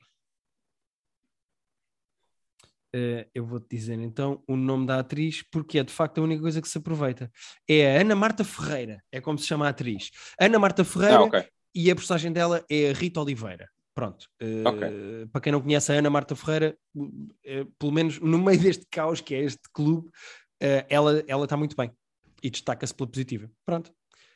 Uh, 2.95 3.23
eu 3.35 3.45
vou-te 3.45 3.67
dizer 3.69 3.99
então 3.99 4.43
o 4.47 4.55
nome 4.55 4.87
da 4.87 4.99
atriz, 4.99 5.43
porque 5.51 5.77
é 5.77 5.83
de 5.83 5.93
facto 5.93 6.19
a 6.19 6.23
única 6.23 6.41
coisa 6.41 6.61
que 6.61 6.67
se 6.67 6.77
aproveita. 6.77 7.31
É 7.67 7.97
a 7.97 8.01
Ana 8.01 8.15
Marta 8.15 8.43
Ferreira, 8.43 9.03
é 9.11 9.21
como 9.21 9.37
se 9.37 9.45
chama 9.45 9.67
a 9.67 9.69
atriz. 9.69 10.09
Ana 10.39 10.57
Marta 10.57 10.83
Ferreira 10.83 11.17
ah, 11.17 11.23
okay. 11.23 11.45
e 11.73 11.91
a 11.91 11.95
personagem 11.95 12.31
dela 12.31 12.65
é 12.69 12.89
a 12.89 12.93
Rita 12.93 13.21
Oliveira. 13.21 13.69
Pronto. 13.93 14.27
Uh, 14.41 14.67
okay. 14.69 15.27
Para 15.31 15.41
quem 15.41 15.51
não 15.51 15.61
conhece 15.61 15.91
a 15.91 15.95
Ana 15.95 16.09
Marta 16.09 16.35
Ferreira, 16.35 16.75
uh, 16.95 17.65
pelo 17.77 17.91
menos 17.91 18.19
no 18.19 18.39
meio 18.39 18.59
deste 18.59 18.85
caos 18.89 19.21
que 19.21 19.35
é 19.35 19.43
este 19.43 19.61
clube, 19.73 20.09
ela 20.89 21.43
está 21.43 21.55
muito 21.55 21.75
bem 21.75 21.91
e 22.41 22.49
destaca-se 22.49 22.93
pela 22.93 23.09
positiva. 23.09 23.49
Pronto. 23.65 23.91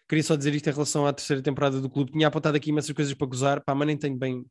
Queria 0.08 0.24
só 0.24 0.36
dizer 0.36 0.54
isto 0.54 0.70
em 0.70 0.74
relação 0.74 1.08
à 1.08 1.14
terceira 1.14 1.42
temporada 1.42 1.82
do 1.82 1.90
clube. 1.90 2.12
Tinha 2.12 2.28
apontado 2.28 2.56
aqui 2.56 2.70
imensas 2.70 2.92
coisas 2.92 3.14
para 3.14 3.28
gozar, 3.28 3.64
pá, 3.64 3.74
mas 3.74 3.88
nem 3.88 3.98
tenho 3.98 4.18
bem 4.18 4.46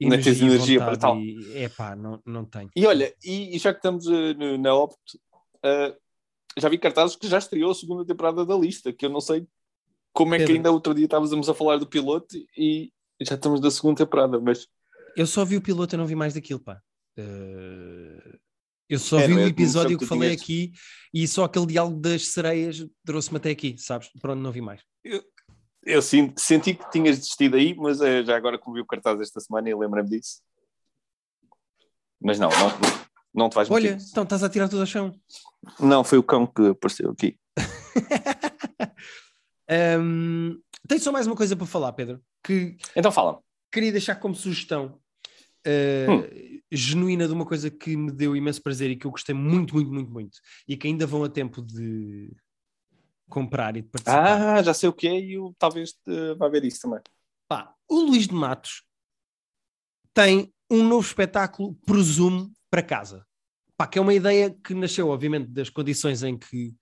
não 0.00 0.20
tens 0.20 0.40
energia 0.40 0.78
para 0.80 0.96
tal. 0.96 1.18
É 1.54 1.68
pá, 1.68 1.94
não, 1.94 2.20
não 2.24 2.44
tenho. 2.44 2.70
E 2.74 2.86
olha, 2.86 3.14
e, 3.22 3.56
e 3.56 3.58
já 3.58 3.72
que 3.72 3.78
estamos 3.78 4.06
uh, 4.06 4.58
na 4.58 4.74
Opt, 4.74 5.16
uh, 5.64 5.96
já 6.58 6.68
vi 6.68 6.78
cartazes 6.78 7.16
que 7.16 7.28
já 7.28 7.38
estreou 7.38 7.70
a 7.70 7.74
segunda 7.74 8.04
temporada 8.04 8.44
da 8.44 8.56
lista, 8.56 8.92
que 8.92 9.06
eu 9.06 9.10
não 9.10 9.20
sei 9.20 9.46
como 10.12 10.34
é 10.34 10.38
Pedro. 10.38 10.52
que 10.52 10.56
ainda 10.58 10.70
outro 10.70 10.94
dia 10.94 11.06
estávamos 11.06 11.48
a 11.48 11.54
falar 11.54 11.76
do 11.76 11.86
piloto 11.86 12.36
e 12.56 12.92
já 13.20 13.34
estamos 13.34 13.60
da 13.60 13.70
segunda 13.70 14.04
temporada, 14.04 14.40
mas... 14.40 14.66
Eu 15.16 15.26
só 15.26 15.44
vi 15.44 15.56
o 15.56 15.62
piloto 15.62 15.94
e 15.94 15.98
não 15.98 16.06
vi 16.06 16.14
mais 16.14 16.34
daquilo, 16.34 16.60
pá. 16.60 16.80
Uh, 17.18 18.38
eu 18.88 18.98
só 18.98 19.18
é, 19.18 19.26
vi 19.26 19.34
o 19.34 19.40
é, 19.40 19.46
episódio 19.46 19.98
que, 19.98 20.04
que 20.04 20.08
falei 20.08 20.32
aqui 20.32 20.72
e 21.12 21.26
só 21.26 21.44
aquele 21.44 21.66
diálogo 21.66 22.00
das 22.00 22.28
sereias 22.28 22.84
trouxe-me 23.04 23.38
até 23.38 23.50
aqui, 23.50 23.76
sabes? 23.78 24.10
Pronto, 24.20 24.40
não 24.40 24.52
vi 24.52 24.60
mais. 24.60 24.82
Eu, 25.02 25.22
eu 25.84 26.02
senti, 26.02 26.40
senti 26.40 26.74
que 26.74 26.90
tinhas 26.90 27.18
desistido 27.18 27.56
aí, 27.56 27.74
mas 27.74 28.00
é, 28.00 28.24
já 28.24 28.36
agora 28.36 28.58
que 28.58 28.72
vi 28.72 28.80
o 28.80 28.86
cartaz 28.86 29.20
esta 29.20 29.40
semana 29.40 29.68
e 29.68 29.74
lembro-me 29.74 30.08
disso. 30.08 30.40
Mas 32.20 32.38
não, 32.38 32.48
não, 32.48 32.70
não 33.34 33.48
te 33.48 33.54
vais 33.54 33.70
Olha, 33.70 33.92
motivo. 33.92 34.10
então 34.10 34.24
estás 34.24 34.42
a 34.42 34.48
tirar 34.48 34.68
tudo 34.68 34.80
ao 34.80 34.86
chão. 34.86 35.14
Não, 35.78 36.02
foi 36.02 36.18
o 36.18 36.22
cão 36.22 36.46
que 36.46 36.68
apareceu 36.68 37.10
aqui. 37.10 37.38
um, 40.00 40.58
tenho 40.88 41.00
só 41.00 41.12
mais 41.12 41.26
uma 41.26 41.36
coisa 41.36 41.56
para 41.56 41.66
falar, 41.66 41.92
Pedro. 41.92 42.22
Que 42.42 42.76
então 42.96 43.12
fala. 43.12 43.40
Queria 43.70 43.92
deixar 43.92 44.16
como 44.16 44.34
sugestão 44.34 44.98
uh, 45.66 46.12
hum. 46.12 46.60
genuína 46.70 47.26
de 47.26 47.32
uma 47.32 47.44
coisa 47.44 47.70
que 47.70 47.96
me 47.96 48.12
deu 48.12 48.36
imenso 48.36 48.62
prazer 48.62 48.90
e 48.90 48.96
que 48.96 49.06
eu 49.06 49.10
gostei 49.10 49.34
muito, 49.34 49.74
muito, 49.74 49.92
muito, 49.92 50.10
muito. 50.10 50.38
E 50.68 50.76
que 50.76 50.86
ainda 50.86 51.06
vão 51.06 51.24
a 51.24 51.28
tempo 51.28 51.60
de, 51.60 52.30
comprar 53.28 53.76
e 53.76 53.82
de 53.82 53.88
participar. 53.88 54.58
Ah, 54.58 54.62
já 54.62 54.74
sei 54.74 54.88
o 54.88 54.92
que 54.92 55.08
é 55.08 55.18
e 55.18 55.34
eu, 55.34 55.54
talvez 55.58 55.90
uh, 56.06 56.36
vá 56.36 56.48
ver 56.48 56.64
isso 56.64 56.80
também. 56.80 57.00
Pá, 57.48 57.74
o 57.88 58.00
Luís 58.00 58.26
de 58.26 58.34
Matos 58.34 58.82
tem 60.12 60.52
um 60.70 60.86
novo 60.86 61.06
espetáculo, 61.06 61.74
presumo, 61.86 62.52
para 62.70 62.82
casa. 62.82 63.26
Pá, 63.76 63.86
que 63.86 63.98
é 63.98 64.02
uma 64.02 64.14
ideia 64.14 64.50
que 64.64 64.74
nasceu, 64.74 65.08
obviamente, 65.08 65.48
das 65.48 65.68
condições 65.68 66.22
em 66.22 66.38
que 66.38 66.74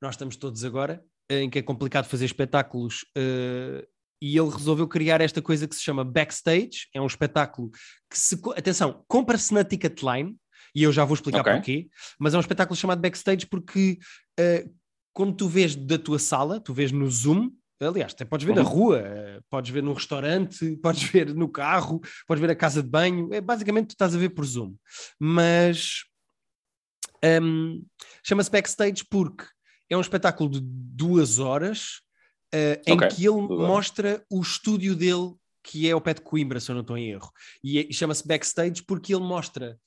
nós 0.00 0.14
estamos 0.14 0.36
todos 0.36 0.64
agora, 0.64 1.02
em 1.28 1.48
que 1.48 1.58
é 1.58 1.62
complicado 1.62 2.06
fazer 2.06 2.26
espetáculos, 2.26 3.02
uh, 3.16 3.86
e 4.20 4.38
ele 4.38 4.50
resolveu 4.50 4.88
criar 4.88 5.20
esta 5.20 5.42
coisa 5.42 5.66
que 5.66 5.74
se 5.74 5.82
chama 5.82 6.04
Backstage. 6.04 6.88
É 6.94 7.00
um 7.00 7.06
espetáculo 7.06 7.70
que 8.10 8.18
se. 8.18 8.40
Atenção, 8.56 9.04
compra-se 9.08 9.52
na 9.52 9.64
Ticketline, 9.64 10.36
e 10.74 10.82
eu 10.82 10.92
já 10.92 11.04
vou 11.04 11.14
explicar 11.14 11.40
okay. 11.40 11.52
porquê, 11.54 11.88
mas 12.18 12.34
é 12.34 12.36
um 12.36 12.40
espetáculo 12.40 12.76
chamado 12.76 13.00
Backstage 13.00 13.46
porque 13.46 13.98
uh, 14.38 14.74
como 15.16 15.32
tu 15.32 15.48
vês 15.48 15.74
da 15.74 15.98
tua 15.98 16.18
sala, 16.18 16.60
tu 16.60 16.74
vês 16.74 16.92
no 16.92 17.10
Zoom, 17.10 17.50
aliás, 17.80 18.12
até 18.12 18.22
podes 18.22 18.44
ver 18.44 18.52
uhum. 18.52 18.62
na 18.62 18.62
rua, 18.62 19.02
podes 19.48 19.70
ver 19.70 19.82
no 19.82 19.94
restaurante, 19.94 20.76
podes 20.82 21.04
ver 21.04 21.34
no 21.34 21.48
carro, 21.48 22.02
podes 22.26 22.38
ver 22.38 22.50
a 22.50 22.54
casa 22.54 22.82
de 22.82 22.88
banho, 22.90 23.32
é, 23.32 23.40
basicamente 23.40 23.88
tu 23.88 23.90
estás 23.92 24.14
a 24.14 24.18
ver 24.18 24.28
por 24.28 24.44
Zoom. 24.44 24.74
Mas 25.18 26.04
um, 27.42 27.82
chama-se 28.22 28.50
Backstage 28.50 29.06
porque 29.08 29.46
é 29.88 29.96
um 29.96 30.02
espetáculo 30.02 30.50
de 30.50 30.60
duas 30.62 31.38
horas 31.38 32.02
uh, 32.54 32.78
em 32.86 32.92
okay. 32.92 33.08
que 33.08 33.26
ele 33.26 33.40
mostra 33.40 34.22
o 34.30 34.42
estúdio 34.42 34.94
dele, 34.94 35.34
que 35.62 35.88
é 35.88 35.92
ao 35.92 36.00
pé 36.00 36.12
de 36.12 36.20
Coimbra, 36.20 36.60
se 36.60 36.70
eu 36.70 36.74
não 36.74 36.82
estou 36.82 36.98
em 36.98 37.08
erro. 37.08 37.32
E, 37.64 37.78
é, 37.78 37.86
e 37.88 37.94
chama-se 37.94 38.28
Backstage 38.28 38.82
porque 38.82 39.14
ele 39.14 39.24
mostra 39.24 39.80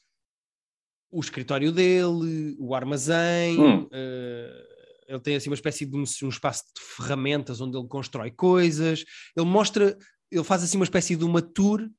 o 1.11 1.19
escritório 1.19 1.71
dele, 1.71 2.55
o 2.57 2.73
armazém. 2.73 3.59
Hum. 3.59 3.83
Uh, 3.83 4.68
ele 5.09 5.19
tem 5.19 5.35
assim 5.35 5.49
uma 5.49 5.55
espécie 5.55 5.85
de 5.85 5.95
um, 5.95 6.03
um, 6.03 6.29
espaço 6.29 6.63
de 6.75 6.81
ferramentas 6.81 7.59
onde 7.59 7.77
ele 7.77 7.87
constrói 7.87 8.29
coisas, 8.29 9.03
ele 9.35 9.45
mostra, 9.45 9.97
ele 10.31 10.43
faz 10.43 10.63
assim 10.63 10.77
uma 10.77 10.85
espécie 10.85 11.15
de 11.15 11.25
uma 11.25 11.41
tour 11.41 11.89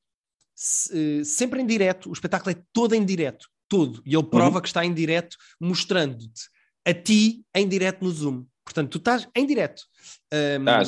se, 0.54 1.24
sempre 1.24 1.60
em 1.60 1.66
direto, 1.66 2.08
o 2.08 2.12
espetáculo 2.12 2.52
é 2.52 2.62
todo 2.72 2.94
em 2.94 3.04
direto, 3.04 3.48
todo, 3.68 4.00
e 4.06 4.14
ele 4.14 4.22
prova 4.22 4.56
uhum. 4.56 4.62
que 4.62 4.68
está 4.68 4.84
em 4.84 4.94
direto, 4.94 5.36
mostrando-te 5.60 6.48
a 6.86 6.94
ti 6.94 7.44
em 7.54 7.68
direto 7.68 8.04
no 8.04 8.10
Zoom. 8.10 8.46
Portanto, 8.64 8.90
tu 8.90 8.98
estás 8.98 9.28
em 9.34 9.46
direto. 9.46 9.82
Um, 10.32 10.68
ah, 10.68 10.82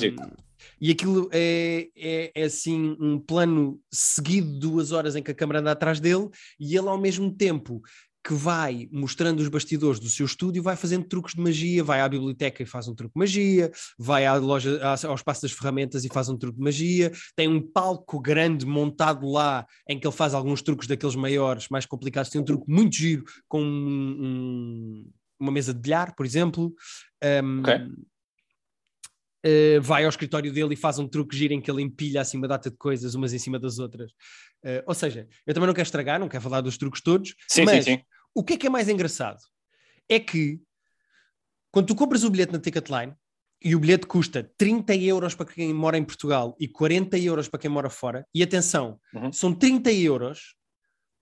e 0.80 0.90
aquilo 0.90 1.28
é, 1.32 1.88
é, 1.96 2.32
é, 2.34 2.44
assim 2.44 2.96
um 3.00 3.18
plano 3.18 3.80
seguido 3.90 4.52
de 4.52 4.58
duas 4.60 4.92
horas 4.92 5.16
em 5.16 5.22
que 5.22 5.30
a 5.30 5.34
câmera 5.34 5.60
anda 5.60 5.72
atrás 5.72 5.98
dele 5.98 6.28
e 6.58 6.76
ele 6.76 6.88
ao 6.88 6.98
mesmo 6.98 7.32
tempo 7.32 7.82
que 8.24 8.34
vai 8.34 8.88
mostrando 8.92 9.40
os 9.40 9.48
bastidores 9.48 9.98
do 9.98 10.08
seu 10.08 10.26
estúdio, 10.26 10.62
vai 10.62 10.76
fazendo 10.76 11.04
truques 11.04 11.34
de 11.34 11.40
magia, 11.40 11.82
vai 11.82 12.00
à 12.00 12.08
biblioteca 12.08 12.62
e 12.62 12.66
faz 12.66 12.86
um 12.86 12.94
truque 12.94 13.14
de 13.14 13.18
magia, 13.18 13.70
vai 13.98 14.24
à 14.26 14.34
loja, 14.34 14.80
ao 15.06 15.14
espaço 15.14 15.42
das 15.42 15.52
ferramentas 15.52 16.04
e 16.04 16.08
faz 16.08 16.28
um 16.28 16.36
truque 16.36 16.58
de 16.58 16.64
magia, 16.64 17.12
tem 17.34 17.48
um 17.48 17.60
palco 17.60 18.20
grande 18.20 18.64
montado 18.64 19.28
lá 19.28 19.66
em 19.88 19.98
que 19.98 20.06
ele 20.06 20.14
faz 20.14 20.34
alguns 20.34 20.62
truques 20.62 20.86
daqueles 20.86 21.16
maiores, 21.16 21.68
mais 21.68 21.84
complicados, 21.84 22.30
tem 22.30 22.40
um 22.40 22.44
truque 22.44 22.70
muito 22.70 22.94
giro 22.94 23.24
com 23.48 23.60
um, 23.60 25.10
uma 25.40 25.50
mesa 25.50 25.74
de 25.74 25.80
bilhar, 25.80 26.14
por 26.14 26.24
exemplo. 26.24 26.72
Um, 27.44 27.60
okay. 27.60 27.86
Uh, 29.44 29.82
vai 29.82 30.04
ao 30.04 30.08
escritório 30.08 30.52
dele 30.52 30.74
e 30.74 30.76
faz 30.76 31.00
um 31.00 31.08
truque 31.08 31.36
giro 31.36 31.52
em 31.52 31.60
que 31.60 31.68
ele 31.68 31.82
empilha 31.82 32.20
assim 32.20 32.38
uma 32.38 32.46
data 32.46 32.70
de 32.70 32.76
coisas 32.76 33.16
umas 33.16 33.32
em 33.32 33.38
cima 33.40 33.58
das 33.58 33.80
outras. 33.80 34.12
Uh, 34.64 34.82
ou 34.86 34.94
seja, 34.94 35.26
eu 35.44 35.52
também 35.52 35.66
não 35.66 35.74
quero 35.74 35.86
estragar, 35.86 36.20
não 36.20 36.28
quero 36.28 36.44
falar 36.44 36.60
dos 36.60 36.78
truques 36.78 37.02
todos, 37.02 37.34
sim, 37.48 37.64
mas 37.64 37.84
sim, 37.84 37.96
sim. 37.96 38.02
O 38.34 38.42
que 38.42 38.54
é 38.54 38.56
que 38.56 38.66
é 38.66 38.70
mais 38.70 38.88
engraçado? 38.88 39.40
É 40.08 40.18
que 40.18 40.60
quando 41.70 41.86
tu 41.86 41.94
compras 41.94 42.24
o 42.24 42.30
bilhete 42.30 42.52
na 42.52 42.58
Ticketline 42.58 43.14
e 43.64 43.74
o 43.74 43.80
bilhete 43.80 44.06
custa 44.06 44.50
30 44.56 44.94
euros 44.96 45.34
para 45.34 45.46
quem 45.46 45.72
mora 45.72 45.96
em 45.96 46.04
Portugal 46.04 46.56
e 46.58 46.66
40 46.68 47.16
euros 47.18 47.48
para 47.48 47.60
quem 47.60 47.70
mora 47.70 47.88
fora, 47.88 48.26
e 48.34 48.42
atenção, 48.42 49.00
uhum. 49.14 49.32
são 49.32 49.54
30 49.54 49.92
euros 49.92 50.56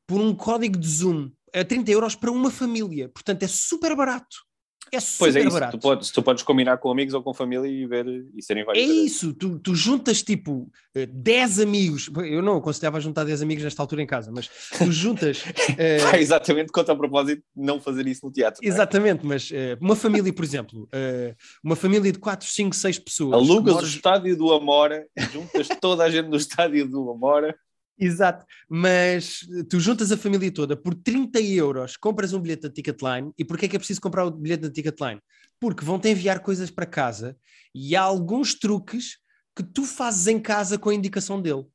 por 0.06 0.20
um 0.20 0.34
código 0.34 0.78
de 0.78 0.88
Zoom, 0.88 1.30
é 1.52 1.62
30 1.62 1.90
euros 1.92 2.14
para 2.16 2.32
uma 2.32 2.50
família, 2.50 3.08
portanto 3.08 3.42
é 3.42 3.48
super 3.48 3.94
barato. 3.94 4.49
É 4.92 4.98
super 4.98 5.18
pois 5.18 5.36
é 5.36 5.40
isso, 5.40 5.52
barato. 5.52 5.78
Tu 5.78 5.80
podes, 5.80 6.10
tu 6.10 6.22
podes 6.22 6.42
combinar 6.42 6.78
com 6.78 6.90
amigos 6.90 7.14
ou 7.14 7.22
com 7.22 7.32
família 7.32 7.68
e 7.68 7.86
ver 7.86 8.06
e 8.34 8.42
serem 8.42 8.64
vários. 8.64 8.82
É 8.82 8.86
isso, 8.86 9.32
tu, 9.32 9.58
tu 9.58 9.74
juntas 9.74 10.22
tipo 10.22 10.70
10 10.94 11.58
eh, 11.58 11.62
amigos. 11.62 12.10
Eu 12.16 12.42
não 12.42 12.56
aconselhava 12.56 13.00
juntar 13.00 13.24
10 13.24 13.42
amigos 13.42 13.62
nesta 13.62 13.82
altura 13.82 14.02
em 14.02 14.06
casa, 14.06 14.32
mas 14.32 14.50
tu 14.76 14.90
juntas. 14.90 15.44
uh... 15.78 16.16
exatamente 16.16 16.72
quanto 16.72 16.90
a 16.90 16.96
propósito 16.96 17.42
não 17.54 17.80
fazer 17.80 18.06
isso 18.06 18.26
no 18.26 18.32
teatro. 18.32 18.60
É? 18.64 18.66
Exatamente, 18.66 19.24
mas 19.24 19.50
uh, 19.50 19.78
uma 19.80 19.94
família, 19.94 20.32
por 20.32 20.44
exemplo, 20.44 20.82
uh, 20.84 21.36
uma 21.62 21.76
família 21.76 22.10
de 22.10 22.18
4, 22.18 22.48
5, 22.48 22.74
6 22.74 22.98
pessoas. 22.98 23.34
Alugas 23.34 23.76
o 23.76 23.86
estádio 23.86 24.36
do 24.36 24.52
Amora, 24.52 25.06
juntas 25.32 25.68
toda 25.80 26.02
a 26.02 26.10
gente 26.10 26.28
no 26.28 26.36
estádio 26.36 26.88
do 26.88 27.10
Amora 27.10 27.56
Exato, 28.00 28.46
mas 28.68 29.40
tu 29.68 29.78
juntas 29.78 30.10
a 30.10 30.16
família 30.16 30.50
toda 30.50 30.74
por 30.74 30.94
30 30.94 31.38
euros, 31.40 31.96
compras 31.98 32.32
um 32.32 32.40
bilhete 32.40 32.62
da 32.62 32.70
Ticketline. 32.70 33.30
E 33.36 33.44
porquê 33.44 33.66
é 33.66 33.68
que 33.68 33.76
é 33.76 33.78
preciso 33.78 34.00
comprar 34.00 34.24
o 34.24 34.30
bilhete 34.30 34.62
da 34.62 34.70
Ticketline? 34.70 35.20
Porque 35.60 35.84
vão-te 35.84 36.08
enviar 36.08 36.40
coisas 36.40 36.70
para 36.70 36.86
casa 36.86 37.36
e 37.74 37.94
há 37.94 38.00
alguns 38.00 38.54
truques 38.54 39.18
que 39.54 39.62
tu 39.62 39.84
fazes 39.84 40.26
em 40.26 40.40
casa 40.40 40.78
com 40.78 40.88
a 40.88 40.94
indicação 40.94 41.42
dele. 41.42 41.66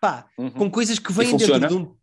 Pá, 0.00 0.26
Uhum. 0.38 0.50
com 0.50 0.70
coisas 0.70 0.98
que 0.98 1.12
vêm 1.12 1.36
dentro 1.36 1.68
de 1.68 1.74
um 1.74 1.96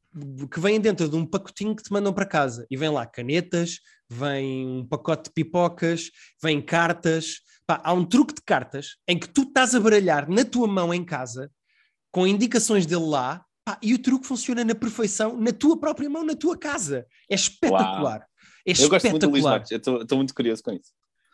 que 0.47 0.59
vêm 0.59 0.80
dentro 0.80 1.09
de 1.09 1.15
um 1.15 1.26
pacotinho 1.26 1.76
que 1.76 1.82
te 1.82 1.91
mandam 1.91 2.13
para 2.13 2.28
casa 2.28 2.67
e 2.69 2.78
vem 2.78 2.89
lá 2.89 3.03
canetas, 3.03 3.80
vem 4.07 4.67
um 4.67 4.86
pacote 4.86 5.24
de 5.24 5.34
pipocas, 5.34 6.11
vem 6.39 6.61
cartas. 6.61 7.38
Pá, 7.65 7.82
há 7.84 7.93
um 7.93 8.05
truque 8.05 8.36
de 8.36 8.41
cartas 8.43 8.97
em 9.07 9.17
que 9.17 9.28
tu 9.28 9.41
estás 9.41 9.74
a 9.74 9.80
baralhar 9.80 10.30
na 10.30 10.45
tua 10.45 10.67
mão 10.67 10.93
em 10.93 11.03
casa 11.03 11.49
com 12.11 12.28
indicações 12.28 12.86
dele 12.86 13.05
lá 13.05 13.43
pá, 13.66 13.78
e 13.82 13.93
o 13.93 13.99
truque 13.99 14.28
funciona 14.28 14.64
na 14.64 14.76
perfeição 14.76 15.38
na 15.38 15.51
tua 15.51 15.78
própria 15.80 16.09
mão, 16.09 16.24
na 16.24 16.36
tua 16.36 16.57
casa. 16.57 17.05
É 17.30 17.36
espetacular. 17.36 18.28
É 18.66 18.72
Eu 18.72 18.89
gosto 18.89 19.09
muito 19.09 19.26
do 19.26 19.30
Luís 19.32 19.43
espetacular. 19.43 19.78
Estou- 19.78 20.01
estou 20.01 20.18
muito 20.18 20.34
curioso 20.34 20.64
com 20.64 20.72
isso. 20.72 20.91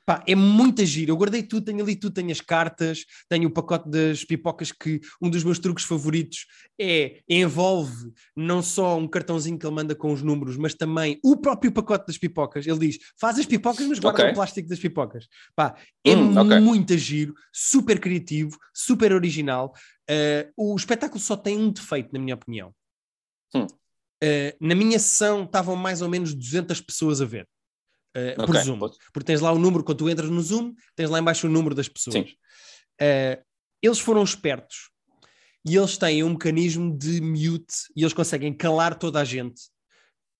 Pá, 0.09 0.23
é 0.27 0.33
muito 0.33 0.83
giro. 0.83 1.11
Eu 1.11 1.15
guardei 1.15 1.43
tudo, 1.43 1.65
tenho 1.65 1.83
ali 1.83 1.95
tudo, 1.95 2.15
tenho 2.15 2.31
as 2.31 2.41
cartas, 2.41 3.05
tenho 3.29 3.47
o 3.47 3.51
pacote 3.51 3.87
das 3.87 4.25
pipocas 4.25 4.71
que 4.71 4.99
um 5.21 5.29
dos 5.29 5.43
meus 5.43 5.59
truques 5.59 5.85
favoritos 5.85 6.47
é 6.81 7.21
envolve 7.29 8.11
não 8.35 8.63
só 8.63 8.97
um 8.97 9.07
cartãozinho 9.07 9.59
que 9.59 9.67
ele 9.67 9.75
manda 9.75 9.93
com 9.93 10.11
os 10.11 10.23
números, 10.23 10.57
mas 10.57 10.73
também 10.73 11.19
o 11.23 11.37
próprio 11.37 11.71
pacote 11.71 12.07
das 12.07 12.17
pipocas. 12.17 12.65
Ele 12.65 12.79
diz: 12.79 12.97
faz 13.21 13.37
as 13.37 13.45
pipocas, 13.45 13.85
mas 13.85 13.99
guarda 13.99 14.23
Ok. 14.23 14.31
o 14.31 14.33
plástico 14.33 14.67
das 14.67 14.79
pipocas. 14.79 15.27
Pá, 15.55 15.75
é 16.03 16.15
Hum, 16.15 16.35
ok. 16.39 16.59
muito 16.59 16.97
giro, 16.97 17.35
super 17.53 17.99
criativo, 17.99 18.57
super 18.73 19.13
original. 19.13 19.71
Uh, 20.09 20.71
o 20.71 20.75
espetáculo 20.75 21.19
só 21.19 21.37
tem 21.37 21.55
um 21.55 21.71
defeito, 21.71 22.09
na 22.11 22.17
minha 22.17 22.33
opinião. 22.33 22.73
Hum. 23.53 23.67
Uh, 24.23 24.57
na 24.59 24.73
minha 24.73 24.97
sessão 24.97 25.43
estavam 25.43 25.75
mais 25.75 26.01
ou 26.01 26.09
menos 26.09 26.33
200 26.33 26.81
pessoas 26.81 27.21
a 27.21 27.25
ver. 27.25 27.47
Uh, 28.15 28.35
por 28.45 28.49
Ok, 28.55 28.63
Zoom. 28.63 28.79
pode- 28.79 28.97
Porque 29.13 29.25
tens 29.27 29.39
lá 29.41 29.51
o 29.51 29.59
número, 29.59 29.83
quando 29.83 29.97
tu 29.99 30.09
entras 30.09 30.29
no 30.29 30.41
Zoom, 30.41 30.73
tens 30.95 31.09
lá 31.09 31.19
embaixo 31.19 31.47
o 31.47 31.49
número 31.49 31.75
das 31.75 31.87
pessoas. 31.87 32.15
Uh, 33.01 33.41
eles 33.81 33.99
foram 33.99 34.23
espertos 34.23 34.89
e 35.65 35.75
eles 35.75 35.97
têm 35.97 36.23
um 36.23 36.31
mecanismo 36.31 36.97
de 36.97 37.21
mute 37.21 37.75
e 37.95 38.01
eles 38.01 38.13
conseguem 38.13 38.51
calar 38.53 38.95
toda 38.97 39.19
a 39.21 39.23
gente. 39.25 39.61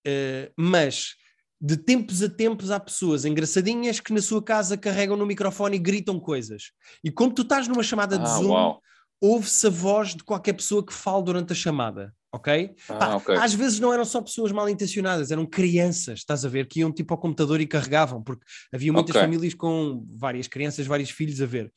Uh, 0.08 0.52
mas 0.58 1.16
de 1.62 1.76
tempos 1.78 2.24
a 2.24 2.30
tempos 2.30 2.72
há 2.72 2.80
pessoas 2.80 3.26
engraçadinhas 3.26 4.00
que 4.00 4.14
na 4.14 4.22
sua 4.22 4.42
casa 4.42 4.78
carregam 4.78 5.16
no 5.18 5.26
microfone 5.26 5.76
e 5.76 5.80
gritam 5.80 6.20
coisas. 6.20 6.72
E 7.04 7.12
como 7.12 7.34
tu 7.34 7.42
estás 7.44 7.68
numa 7.68 7.84
chamada 7.84 8.18
de 8.18 8.24
Ah, 8.24 8.38
Zoom, 8.38 8.48
uau. 8.50 8.82
Ouve-se 9.22 9.68
a 9.68 9.70
voz 9.70 10.16
de 10.16 10.24
qualquer 10.24 10.54
pessoa 10.54 10.86
que 10.86 10.94
fale 10.94 11.24
durante 11.24 11.52
a 11.52 11.56
chamada, 11.56 12.14
ok? 12.32 12.74
Ah, 12.90 12.98
Pá, 12.98 13.16
ok. 13.16 13.36
Às 13.36 13.54
vezes 13.54 13.80
não 13.80 13.94
eram 13.94 14.06
só 14.06 14.22
pessoas 14.22 14.52
mal 14.52 14.70
intencionadas, 14.70 15.32
eram 15.32 15.46
crianças, 15.46 16.20
estás 16.20 16.46
a 16.46 16.50
ver, 16.50 16.68
que 16.68 16.80
iam 16.80 16.92
tipo 16.92 17.14
ao 17.14 17.20
computador 17.20 17.60
e 17.60 17.68
carregavam, 17.68 18.24
porque 18.24 18.46
havia 18.74 18.94
muitas 18.94 19.16
Ok. 19.16 19.22
famílias 19.22 19.54
com 19.54 20.06
várias 20.10 20.48
crianças, 20.48 20.88
vários 20.88 21.10
filhos 21.10 21.42
a 21.42 21.46
ver. 21.46 21.72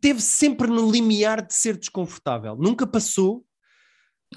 Teve 0.00 0.20
sempre 0.20 0.68
no 0.68 0.90
limiar 0.90 1.44
de 1.44 1.52
ser 1.52 1.76
desconfortável, 1.76 2.56
nunca 2.56 2.86
passou, 2.86 3.44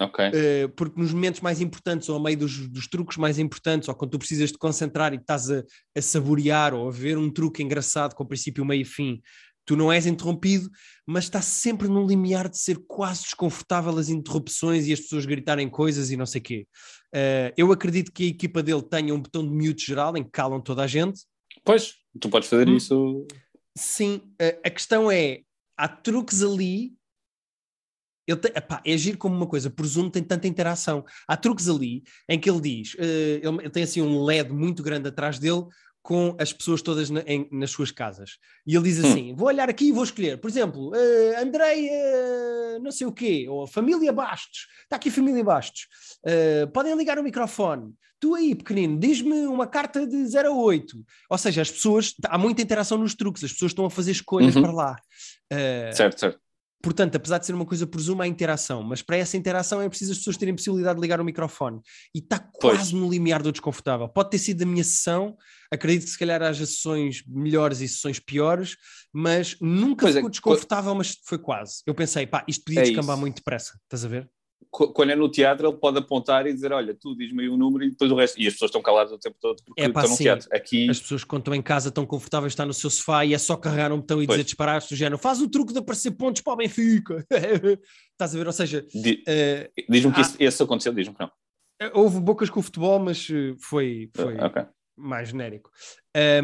Ok. 0.00 0.24
eh, 0.32 0.68
porque 0.76 1.00
nos 1.00 1.12
momentos 1.12 1.40
mais 1.40 1.60
importantes 1.60 2.08
ou 2.08 2.16
ao 2.16 2.22
meio 2.22 2.38
dos, 2.38 2.68
dos 2.68 2.86
truques 2.88 3.16
mais 3.16 3.38
importantes, 3.38 3.88
ou 3.88 3.94
quando 3.94 4.12
tu 4.12 4.18
precisas 4.18 4.50
de 4.52 4.58
concentrar 4.58 5.12
e 5.12 5.16
estás 5.16 5.50
a, 5.50 5.64
a 5.96 6.02
saborear 6.02 6.74
ou 6.74 6.88
a 6.88 6.90
ver 6.90 7.18
um 7.18 7.30
truque 7.30 7.62
engraçado 7.62 8.14
com 8.14 8.26
princípio, 8.26 8.64
meio 8.64 8.82
e 8.82 8.84
fim, 8.84 9.20
tu 9.68 9.76
não 9.76 9.92
és 9.92 10.06
interrompido, 10.06 10.70
mas 11.06 11.24
está 11.24 11.42
sempre 11.42 11.88
no 11.88 12.06
limiar 12.06 12.48
de 12.48 12.56
ser 12.58 12.78
quase 12.86 13.24
desconfortável 13.24 13.98
as 13.98 14.08
interrupções 14.08 14.86
e 14.86 14.94
as 14.94 15.00
pessoas 15.00 15.26
gritarem 15.26 15.68
coisas 15.68 16.10
e 16.10 16.16
não 16.16 16.24
sei 16.24 16.40
o 16.40 16.44
quê. 16.44 16.66
Eh, 17.14 17.52
eu 17.54 17.70
acredito 17.70 18.10
que 18.10 18.24
a 18.24 18.28
equipa 18.28 18.62
dele 18.62 18.80
tenha 18.80 19.14
um 19.14 19.20
botão 19.20 19.46
de 19.46 19.50
mute 19.50 19.84
geral 19.84 20.16
em 20.16 20.24
que 20.24 20.30
calam 20.30 20.58
toda 20.58 20.82
a 20.84 20.86
gente. 20.86 21.20
Pois, 21.62 21.96
tu 22.18 22.30
podes 22.30 22.48
fazer 22.48 22.66
Hum. 22.66 22.76
isso. 22.78 23.26
Sim, 23.76 24.22
a, 24.40 24.68
a 24.68 24.70
questão 24.70 25.10
é, 25.10 25.40
há 25.76 25.86
truques 25.86 26.42
ali. 26.42 26.94
Ele 28.26 28.38
tem, 28.38 28.52
epá, 28.54 28.82
é 28.86 28.94
agir 28.94 29.18
como 29.18 29.36
uma 29.36 29.46
coisa, 29.46 29.68
por 29.68 29.86
Zoom 29.86 30.08
tem 30.08 30.22
tanta 30.22 30.48
interação. 30.48 31.04
Há 31.26 31.36
truques 31.36 31.68
ali 31.68 32.04
em 32.26 32.40
que 32.40 32.48
ele 32.48 32.60
diz, 32.62 32.96
eh, 32.98 33.40
ele, 33.42 33.58
ele 33.60 33.70
tem 33.70 33.82
assim 33.82 34.00
um 34.00 34.24
LED 34.24 34.50
muito 34.50 34.82
grande 34.82 35.08
atrás 35.08 35.38
dele 35.38 35.64
com 36.08 36.34
as 36.40 36.54
pessoas 36.54 36.80
todas 36.80 37.10
na- 37.10 37.20
em- 37.26 37.46
nas 37.52 37.70
suas 37.70 37.90
casas. 37.90 38.38
E 38.66 38.74
ele 38.74 38.84
diz 38.84 39.04
assim: 39.04 39.34
vou 39.34 39.48
olhar 39.48 39.68
aqui 39.68 39.88
e 39.88 39.92
vou 39.92 40.02
escolher, 40.02 40.40
por 40.40 40.48
exemplo, 40.48 40.90
eh, 40.94 41.36
Andrei, 41.42 41.86
eh, 41.86 42.78
não 42.80 42.90
sei 42.90 43.06
o 43.06 43.12
quê, 43.12 43.46
ou 43.46 43.66
família 43.66 44.10
Bastos, 44.10 44.66
está 44.84 44.96
aqui 44.96 45.10
família 45.10 45.44
Bastos, 45.44 45.86
Eh, 46.24 46.64
podem 46.72 46.96
ligar 46.96 47.18
o 47.18 47.22
microfone. 47.22 47.92
Tu 48.18 48.34
aí, 48.34 48.54
pequenino, 48.54 48.98
diz-me 48.98 49.46
uma 49.46 49.66
carta 49.66 50.06
de 50.06 50.26
0 50.26 50.48
a 50.48 50.52
8. 50.56 50.96
Ou 51.30 51.36
seja, 51.38 51.60
as 51.62 51.70
pessoas, 51.70 52.14
há 52.26 52.38
muita 52.38 52.62
interação 52.62 52.96
nos 52.98 53.14
truques, 53.14 53.44
as 53.44 53.52
pessoas 53.52 53.70
estão 53.70 53.84
a 53.84 53.90
fazer 53.90 54.10
escolhas 54.12 54.56
Uhum. 54.56 54.62
para 54.62 54.72
lá. 54.72 54.96
Certo, 55.92 56.18
certo. 56.20 56.40
Portanto, 56.80 57.16
apesar 57.16 57.38
de 57.38 57.46
ser 57.46 57.54
uma 57.54 57.66
coisa 57.66 57.86
por 57.86 58.00
Zoom, 58.00 58.20
há 58.22 58.26
interação, 58.28 58.82
mas 58.84 59.02
para 59.02 59.16
essa 59.16 59.36
interação 59.36 59.80
é 59.82 59.88
preciso 59.88 60.12
as 60.12 60.18
pessoas 60.18 60.36
terem 60.36 60.54
possibilidade 60.54 60.94
de 60.96 61.02
ligar 61.02 61.20
o 61.20 61.24
microfone. 61.24 61.80
E 62.14 62.20
está 62.20 62.38
Pois. 62.60 62.76
quase 62.76 62.94
no 62.94 63.10
limiar 63.10 63.42
do 63.42 63.50
desconfortável. 63.50 64.08
Pode 64.08 64.30
ter 64.30 64.38
sido 64.38 64.58
da 64.58 64.66
minha 64.66 64.84
sessão, 64.84 65.36
acredito 65.72 66.04
que 66.04 66.10
se 66.10 66.18
calhar 66.18 66.40
haja 66.40 66.64
sessões 66.64 67.22
melhores 67.26 67.80
e 67.80 67.88
sessões 67.88 68.20
piores, 68.20 68.76
mas 69.12 69.56
nunca 69.60 70.02
Pois 70.02 70.14
é, 70.14 70.18
ficou 70.18 70.30
desconfortável, 70.30 70.94
mas 70.94 71.16
foi 71.24 71.38
quase. 71.38 71.82
Eu 71.84 71.94
pensei, 71.94 72.26
pá, 72.26 72.44
isto 72.46 72.64
podia 72.64 72.80
É 72.80 72.84
descambar 72.84 73.14
isso. 73.16 73.20
muito 73.20 73.36
depressa, 73.36 73.78
estás 73.82 74.04
a 74.04 74.08
ver? 74.08 74.30
Qu- 74.70 74.92
Quando 74.92 75.10
é 75.10 75.16
no 75.16 75.30
teatro, 75.30 75.68
ele 75.68 75.76
pode 75.78 75.98
apontar 75.98 76.46
e 76.46 76.52
dizer: 76.52 76.72
Olha, 76.72 76.94
tu 76.94 77.16
diz-me 77.16 77.42
aí 77.44 77.48
um 77.48 77.56
número 77.56 77.84
e 77.84 77.90
depois 77.90 78.10
o 78.10 78.14
resto. 78.16 78.38
E 78.40 78.46
as 78.46 78.52
pessoas 78.52 78.68
estão 78.68 78.82
caladas 78.82 79.12
o 79.12 79.18
tempo 79.18 79.36
todo 79.40 79.62
porque 79.64 79.80
É 79.80 79.88
pá, 79.88 80.00
estão 80.00 80.10
no 80.10 80.16
sim. 80.16 80.24
teatro. 80.24 80.48
Aqui, 80.52 80.90
As 80.90 81.00
pessoas 81.00 81.24
quando 81.24 81.40
estão 81.42 81.54
em 81.54 81.62
casa 81.62 81.88
estão 81.88 82.04
confortáveis, 82.04 82.52
está 82.52 82.66
no 82.66 82.74
seu 82.74 82.90
sofá 82.90 83.24
e 83.24 83.32
é 83.34 83.38
só 83.38 83.56
carregar 83.56 83.92
um 83.92 83.98
botão 83.98 84.22
e 84.22 84.26
Pois. 84.26 84.36
dizer 84.36 84.44
disparados 84.44 84.88
do 84.88 84.96
género, 84.96 85.16
faz 85.16 85.40
o 85.40 85.48
truque 85.48 85.72
de 85.72 85.78
aparecer 85.78 86.10
pontos 86.12 86.42
para 86.42 86.52
o 86.52 86.56
Benfica. 86.56 87.24
estás 88.12 88.34
a 88.34 88.38
ver? 88.38 88.46
Ou 88.46 88.52
seja, 88.52 88.84
di- 88.92 89.22
eh, 89.26 89.70
diz-me 89.88 90.12
que 90.12 90.18
Ah. 90.18 90.22
isso, 90.22 90.36
isso 90.42 90.62
aconteceu, 90.62 90.92
diz-me 90.92 91.14
que 91.14 91.20
não. 91.22 91.30
houve 91.94 92.20
bocas 92.20 92.50
com 92.50 92.60
o 92.60 92.62
futebol, 92.62 92.98
mas 92.98 93.26
eh, 93.30 93.54
foi, 93.60 94.10
foi, 94.14 94.36
Ah, 94.38 94.46
Ok. 94.46 94.62
mais 94.96 95.28
genérico. 95.28 95.70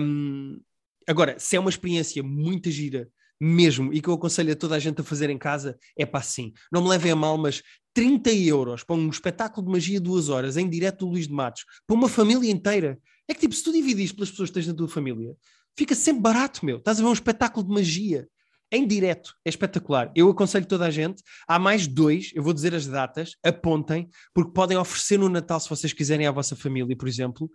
Um, 0.01 0.61
agora, 1.07 1.39
se 1.39 1.57
é 1.57 1.61
uma 1.61 1.71
experiência 1.71 2.23
muito 2.23 2.71
gira 2.71 3.09
mesmo 3.41 3.93
e 3.93 4.01
que 4.01 4.09
eu 4.09 4.15
aconselho 4.15 4.53
a 4.53 4.57
toda 4.57 4.77
a 4.77 4.79
gente 4.79 5.01
a 5.01 5.05
fazer 5.05 5.29
em 5.29 5.37
casa, 5.37 5.77
é 5.99 6.07
para 6.07 6.21
assim. 6.21 6.53
Não 6.73 6.83
me 6.83 6.89
levem 6.89 7.11
a 7.13 7.17
mal, 7.17 7.37
mas 7.37 7.63
30 7.95 8.31
euros 8.33 8.83
para 8.85 8.97
um 8.97 9.09
espetáculo 9.09 9.65
de 9.67 9.73
magia 9.73 10.01
duas 10.01 10.29
horas 10.29 10.57
em 10.57 10.69
direto 10.69 11.07
do 11.07 11.13
Luís 11.13 11.27
de 11.29 11.33
Matos, 11.33 11.65
para 11.87 11.97
uma 11.97 12.09
família 12.09 12.51
inteira. 12.51 12.99
É 13.29 13.33
que 13.33 13.41
tipo, 13.41 13.55
se 13.55 13.63
tu 13.65 13.73
dividis 13.73 14.13
pelas 14.13 14.31
pessoas 14.31 14.51
que 14.51 14.55
tens 14.55 14.67
na 14.67 14.75
tua 14.75 14.89
família, 14.89 15.35
fica 15.79 15.95
sempre 15.95 16.21
barato, 16.23 16.67
meu. 16.67 16.79
Estás 16.79 16.99
a 16.99 17.03
ver 17.03 17.09
um 17.09 17.13
espetáculo 17.13 17.67
de 17.67 17.73
magia. 17.73 18.29
Em 18.73 18.87
direto, 18.87 19.35
é 19.45 19.49
espetacular. 19.49 20.11
Eu 20.17 20.29
aconselho 20.29 20.67
toda 20.67 20.85
a 20.87 20.91
gente. 20.91 21.23
Há 21.47 21.59
mais 21.61 21.87
dois, 21.87 22.33
eu 22.35 22.43
vou 22.43 22.53
dizer 22.53 22.75
as 22.75 22.87
datas, 22.87 23.37
apontem, 23.45 24.09
porque 24.35 24.51
podem 24.53 24.77
oferecer 24.77 25.17
no 25.17 25.29
Natal 25.29 25.61
se 25.61 25.69
vocês 25.69 25.93
quiserem 25.93 26.27
à 26.27 26.33
vossa 26.33 26.57
família, 26.57 26.97
por 26.97 27.07
exemplo. 27.07 27.49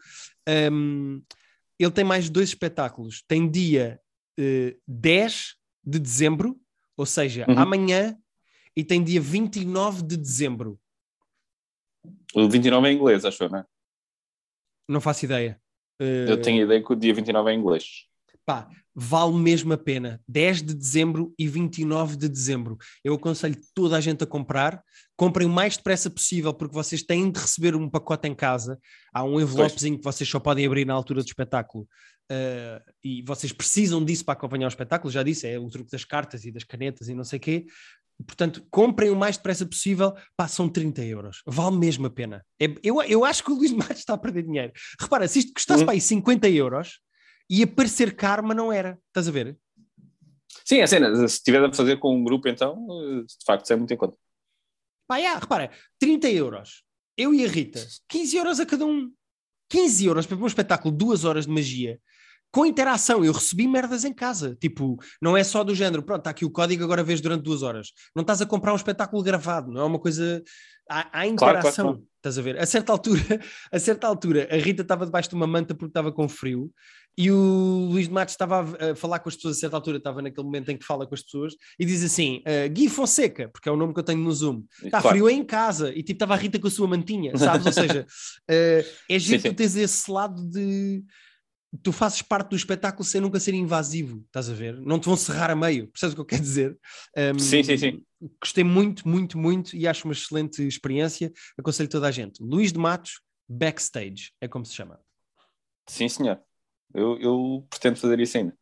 Um, 0.72 1.22
ele 1.78 1.92
tem 1.92 2.06
mais 2.06 2.30
dois 2.30 2.50
espetáculos. 2.50 3.22
Tem 3.28 3.50
dia 3.50 4.00
eh, 4.40 4.78
10 4.88 5.56
de 5.84 6.00
dezembro, 6.00 6.58
ou 6.96 7.06
seja, 7.06 7.46
Uhum. 7.50 7.60
amanhã, 7.60 8.16
e 8.80 8.84
tem 8.86 9.04
dia 9.04 9.20
29 9.20 10.04
de 10.04 10.16
dezembro. 10.16 10.80
O 12.34 12.48
29 12.48 12.88
é 12.88 12.94
inglês, 12.94 13.26
acho 13.26 13.44
eu, 13.44 13.50
não 13.50 13.60
é? 13.60 13.66
Não 14.88 15.02
faço 15.02 15.26
ideia. 15.26 15.60
Eh, 16.00 16.28
Eu 16.30 16.42
tenho 16.42 16.62
a 16.62 16.64
ideia 16.64 16.82
que 16.82 16.94
o 16.94 16.96
dia 16.96 17.14
29 17.14 17.52
é 17.52 17.54
inglês. 17.54 18.06
pá, 18.46 18.70
vale 18.96 19.36
mesmo 19.36 19.74
a 19.74 19.78
pena. 19.78 20.22
10 20.28 20.64
de 20.64 20.74
dezembro 20.74 21.34
e 21.38 21.46
29 21.48 22.16
de 22.16 22.30
dezembro. 22.30 22.78
Eu 23.04 23.16
aconselho 23.16 23.58
toda 23.76 23.98
a 23.98 24.02
gente 24.02 24.24
a 24.24 24.28
comprar. 24.28 24.82
Comprem 25.18 25.46
o 25.46 25.52
mais 25.52 25.76
depressa 25.76 26.10
possível, 26.10 26.54
porque 26.54 26.74
vocês 26.74 27.04
têm 27.04 27.30
de 27.30 27.40
receber 27.40 27.76
um 27.76 27.90
pacote 27.90 28.30
em 28.30 28.34
casa. 28.34 28.80
Há 29.14 29.26
um 29.26 29.42
envelopezinho 29.42 29.98
que 29.98 30.04
vocês 30.04 30.28
só 30.28 30.40
podem 30.40 30.66
abrir 30.66 30.86
na 30.86 30.94
altura 30.94 31.22
do 31.22 31.28
espetáculo. 31.28 31.86
Uh, 32.32 32.80
e 33.04 33.24
vocês 33.24 33.52
precisam 33.52 34.06
disso 34.06 34.24
para 34.24 34.36
acompanhar 34.36 34.68
o 34.68 34.70
espetáculo. 34.70 35.12
Já 35.12 35.24
disse, 35.24 35.48
é 35.48 35.60
o 35.60 35.68
truque 35.68 35.92
das 35.92 36.06
cartas 36.06 36.46
e 36.46 36.52
das 36.52 36.64
canetas 36.64 37.10
e 37.10 37.14
não 37.16 37.24
sei 37.24 37.38
o 37.38 37.42
quê. 37.42 37.66
Portanto, 38.26 38.66
comprem 38.70 39.10
o 39.10 39.16
mais 39.16 39.38
depressa 39.38 39.66
possível, 39.66 40.14
passam 40.36 40.68
30 40.68 41.04
euros. 41.06 41.42
Vale 41.46 41.78
mesmo 41.78 42.06
a 42.08 42.10
pena. 42.10 42.46
É- 42.60 42.76
eu, 42.84 43.02
eu 43.04 43.24
acho 43.24 43.44
que 43.44 43.52
o 43.52 43.56
Luís 43.56 43.72
Matos 43.72 44.00
está 44.00 44.14
a 44.14 44.18
perder 44.18 44.44
dinheiro. 44.44 44.74
Repara, 45.00 45.28
se 45.28 45.40
isto 45.40 45.54
custasse 45.54 45.84
Hum. 45.84 45.86
para 45.86 45.94
aí 45.94 46.02
50 46.02 46.50
euros, 46.50 47.00
ia 47.50 47.66
parecer 47.66 48.16
caro, 48.16 48.44
mas 48.46 48.58
não 48.58 48.72
era. 48.72 49.00
Estás 49.08 49.28
a 49.28 49.32
ver? 49.32 49.58
Sim, 50.66 50.80
é 50.80 50.88
cena. 50.88 51.16
Se 51.28 51.36
estiver 51.36 51.64
a 51.64 51.74
fazer 51.74 51.98
com 51.98 52.16
um 52.16 52.24
grupo, 52.24 52.48
então, 52.48 52.86
eh, 52.92 53.22
de 53.24 53.46
facto, 53.46 53.72
é 53.72 53.76
muito 53.76 53.94
em 53.94 53.98
conta. 53.98 54.18
Pá, 55.08 55.18
yeah, 55.18 55.40
repara, 55.40 55.72
30 55.98 56.30
euros. 56.30 56.84
Eu 57.18 57.34
e 57.34 57.44
a 57.44 57.48
Rita, 57.48 57.86
15 58.08 58.38
euros 58.38 58.60
a 58.60 58.66
cada 58.66 58.86
um. 58.86 59.12
15 59.70 60.06
euros 60.06 60.26
para 60.26 60.38
um 60.38 60.46
espetáculo, 60.48 60.94
duas 60.96 61.24
horas 61.24 61.46
de 61.46 61.52
magia. 61.52 62.00
Com 62.52 62.66
interação. 62.66 63.24
Eu 63.24 63.34
recebi 63.34 63.68
merdas 63.68 64.04
em 64.04 64.14
casa. 64.14 64.58
Tipo, 64.60 64.98
não 65.22 65.36
é 65.36 65.44
só 65.44 65.64
do 65.64 65.76
género, 65.76 66.04
pronto, 66.04 66.20
está 66.20 66.30
aqui 66.30 66.46
o 66.46 66.52
código, 66.52 66.84
agora 66.84 67.04
vês 67.04 67.22
durante 67.22 67.44
duas 67.44 67.64
horas. 67.64 67.92
Não 68.16 68.22
estás 68.22 68.42
a 68.42 68.46
comprar 68.46 68.74
um 68.74 68.78
espetáculo 68.78 69.24
gravado, 69.24 69.72
não 69.72 69.82
é 69.82 69.86
uma 69.86 70.00
coisa. 70.00 70.44
Há, 70.90 71.20
há 71.20 71.28
interação, 71.28 71.86
claro, 71.86 71.98
claro, 71.98 72.08
estás 72.18 72.38
a 72.38 72.42
ver? 72.42 72.60
A 72.60 72.66
certa 72.66 72.92
altura, 72.92 73.22
a 73.72 73.80
certa 73.80 74.08
altura, 74.08 74.48
a 74.52 74.58
Rita 74.58 74.82
estava 74.82 75.06
debaixo 75.06 75.30
de 75.30 75.36
uma 75.36 75.46
manta 75.46 75.76
porque 75.76 75.92
estava 75.92 76.12
com 76.12 76.28
frio 76.28 76.72
e 77.20 77.30
o 77.32 77.90
Luís 77.92 78.08
de 78.08 78.14
Matos 78.14 78.34
estava 78.34 78.62
a, 78.62 78.96
falar 78.96 79.20
com 79.20 79.28
as 79.28 79.36
pessoas 79.36 79.58
a 79.58 79.60
certa 79.60 79.76
altura, 79.76 79.98
estava 79.98 80.22
naquele 80.22 80.46
momento 80.46 80.72
em 80.72 80.78
que 80.78 80.86
fala 80.86 81.06
com 81.06 81.14
as 81.14 81.22
pessoas 81.22 81.54
e 81.78 81.86
diz 81.86 82.04
assim: 82.04 82.38
uh, 82.40 82.70
Gui 82.72 82.88
Fonseca, 82.88 83.50
porque 83.50 83.68
é 83.68 83.72
o 83.72 83.76
nome 83.76 83.94
que 83.94 84.00
eu 84.00 84.04
tenho 84.04 84.20
no 84.20 84.32
Zoom, 84.32 84.64
está 84.84 85.02
claro. 85.02 85.10
frio 85.10 85.28
aí 85.28 85.36
em 85.36 85.44
casa, 85.44 85.90
e 85.90 86.02
tipo 86.02 86.14
estava 86.14 86.34
a 86.34 86.38
Rita 86.38 86.58
com 86.58 86.68
a 86.68 86.72
sua 86.72 86.88
mantinha, 86.88 87.36
sabes? 87.38 87.66
Ou 87.66 87.74
seja, 87.74 88.08
uh, 88.50 88.90
é 89.10 89.20
giro 89.20 89.44
tu 89.44 89.54
tens 89.54 89.76
esse 89.76 90.10
lado 90.10 90.42
de 90.50 91.04
tu 91.84 91.92
fazes 91.92 92.22
parte 92.22 92.50
do 92.50 92.56
espetáculo 92.56 93.04
sem 93.04 93.22
nunca 93.22 93.40
ser 93.40 93.54
invasivo, 93.54 94.24
estás 94.26 94.50
a 94.50 94.54
ver? 94.54 94.80
Não 94.82 95.00
te 95.00 95.06
vão 95.06 95.16
serrar 95.16 95.52
a 95.52 95.56
meio, 95.56 95.88
percebes 95.88 96.14
o 96.14 96.16
que 96.16 96.22
eu 96.22 96.26
quero 96.26 96.42
dizer? 96.42 96.80
Um, 97.16 97.40
sim, 97.40 97.64
sim, 97.64 97.78
sim. 97.78 98.06
Gostei 98.42 98.64
muito, 98.64 99.08
muito, 99.08 99.38
muito 99.38 99.76
e 99.76 99.88
acho 99.88 100.06
uma 100.06 100.14
excelente 100.14 100.66
experiência. 100.68 101.32
Aconselho 101.58 101.90
toda 101.90 102.08
a 102.08 102.12
gente. 102.12 102.42
Luís 102.42 102.74
de 102.74 102.80
Matos, 102.80 103.22
Backstage, 103.48 104.32
é 104.42 104.48
como 104.48 104.66
se 104.66 104.74
chama. 104.74 105.00
Sim, 105.88 106.10
senhor. 106.10 106.42
Eu, 106.94 107.20
eu 107.20 107.68
pretendo 107.70 107.98
fazer 107.98 108.20
isso 108.20 108.38
ainda. 108.38 108.58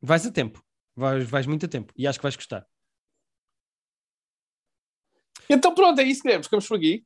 Vais 0.00 0.26
a 0.26 0.30
tempo, 0.30 0.62
vais, 0.94 1.28
vais 1.28 1.46
muito 1.46 1.64
a 1.64 1.68
tempo 1.68 1.92
e 1.96 2.06
acho 2.06 2.18
que 2.18 2.22
vais 2.22 2.36
gostar. 2.36 2.66
Então 5.48 5.74
pronto, 5.74 5.98
é 6.00 6.04
isso 6.04 6.22
que 6.22 6.42
Ficamos 6.42 6.66
por 6.66 6.76
aqui. 6.76 7.04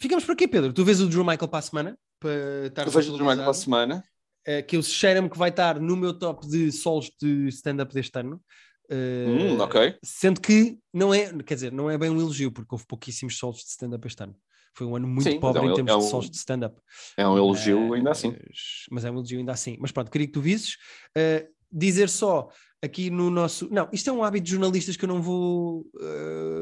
Ficamos 0.00 0.24
por 0.24 0.32
aqui, 0.32 0.46
Pedro. 0.46 0.72
Tu 0.72 0.84
vês 0.84 1.00
o 1.00 1.08
Drew 1.08 1.24
Michael 1.24 1.48
para 1.48 1.58
a 1.58 1.62
semana? 1.62 1.98
Para 2.18 2.66
estar 2.66 2.86
eu 2.86 2.92
vejo 2.92 3.12
o 3.12 3.14
Drew 3.14 3.26
Michael 3.26 3.42
para 3.42 3.50
a 3.50 3.54
semana. 3.54 4.04
Uh, 4.46 4.66
que 4.66 4.76
eu 4.76 4.82
cheira-me 4.82 5.30
que 5.30 5.38
vai 5.38 5.50
estar 5.50 5.78
no 5.78 5.96
meu 5.96 6.12
top 6.12 6.46
de 6.48 6.72
solos 6.72 7.10
de 7.20 7.48
stand-up 7.48 7.94
deste 7.94 8.18
ano. 8.18 8.42
Uh, 8.90 9.54
hum, 9.54 9.60
ok. 9.60 9.96
Sendo 10.02 10.40
que 10.40 10.78
não 10.92 11.14
é, 11.14 11.32
quer 11.44 11.54
dizer, 11.54 11.72
não 11.72 11.88
é 11.88 11.96
bem 11.96 12.10
um 12.10 12.20
elogio, 12.20 12.50
porque 12.50 12.74
houve 12.74 12.84
pouquíssimos 12.86 13.38
solos 13.38 13.58
de 13.58 13.70
stand-up 13.70 14.04
este 14.06 14.24
ano. 14.24 14.34
Foi 14.74 14.86
um 14.86 14.96
ano 14.96 15.06
muito 15.06 15.30
Sim, 15.30 15.38
pobre 15.38 15.60
é 15.60 15.64
um, 15.64 15.70
em 15.70 15.74
termos 15.74 15.92
é 15.92 15.96
um, 15.96 15.98
de 16.00 16.04
solos 16.06 16.30
de 16.30 16.36
stand-up. 16.36 16.80
É 17.16 17.28
um 17.28 17.36
elogio 17.36 17.92
ainda 17.92 18.10
assim. 18.10 18.34
Mas 18.90 19.04
é 19.04 19.10
um 19.10 19.14
elogio 19.14 19.38
ainda 19.38 19.52
assim. 19.52 19.76
Mas 19.78 19.92
pronto, 19.92 20.10
queria 20.10 20.26
que 20.26 20.32
tu 20.32 20.40
visses. 20.40 20.76
Dizer 21.70 22.08
só 22.08 22.48
aqui 22.82 23.10
no 23.10 23.30
nosso. 23.30 23.68
Não, 23.70 23.88
isto 23.92 24.10
é 24.10 24.12
um 24.12 24.24
hábito 24.24 24.46
de 24.46 24.50
jornalistas 24.52 24.96
que 24.96 25.04
eu 25.04 25.08
não 25.08 25.22
vou 25.22 25.86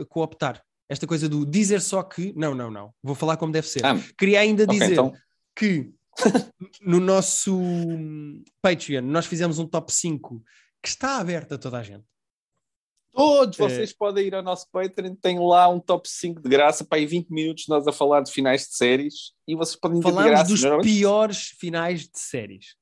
cooptar. 0.09 0.61
Esta 0.89 1.07
coisa 1.07 1.28
do 1.28 1.47
dizer 1.47 1.81
só 1.81 2.03
que. 2.03 2.35
Não, 2.37 2.53
não, 2.53 2.68
não. 2.68 2.93
Vou 3.01 3.14
falar 3.14 3.37
como 3.37 3.53
deve 3.53 3.68
ser. 3.68 3.87
Ah, 3.87 3.97
queria 4.18 4.41
ainda 4.41 4.64
okay, 4.64 4.78
dizer 4.78 4.93
então... 4.93 5.12
que 5.55 5.93
no 6.81 7.01
nosso 7.01 7.59
Patreon 8.62 9.03
nós 9.03 9.27
fizemos 9.27 9.59
um 9.59 9.66
top 9.66 9.93
5 9.93 10.43
que 10.83 10.89
está 10.89 11.18
aberto 11.18 11.55
a 11.55 11.59
toda 11.59 11.79
a 11.79 11.83
gente. 11.83 12.05
Todos 13.12 13.59
é. 13.59 13.68
vocês 13.68 13.93
podem 13.93 14.27
ir 14.27 14.35
ao 14.35 14.43
nosso 14.43 14.66
Patreon, 14.71 15.14
tem 15.16 15.39
lá 15.39 15.68
um 15.68 15.81
top 15.81 16.09
5 16.09 16.41
de 16.41 16.49
graça, 16.49 16.85
para 16.85 16.99
aí 16.99 17.07
20 17.07 17.29
minutos 17.31 17.66
nós 17.68 17.87
a 17.87 17.93
falar 17.93 18.21
de 18.21 18.31
finais 18.31 18.68
de 18.68 18.77
séries 18.77 19.33
e 19.47 19.55
vocês 19.55 19.79
podem 19.79 20.01
Falamos 20.01 20.25
de 20.25 20.31
graça. 20.31 20.77
dos 20.77 20.87
piores 20.87 21.49
finais 21.59 22.03
de 22.03 22.18
séries 22.18 22.77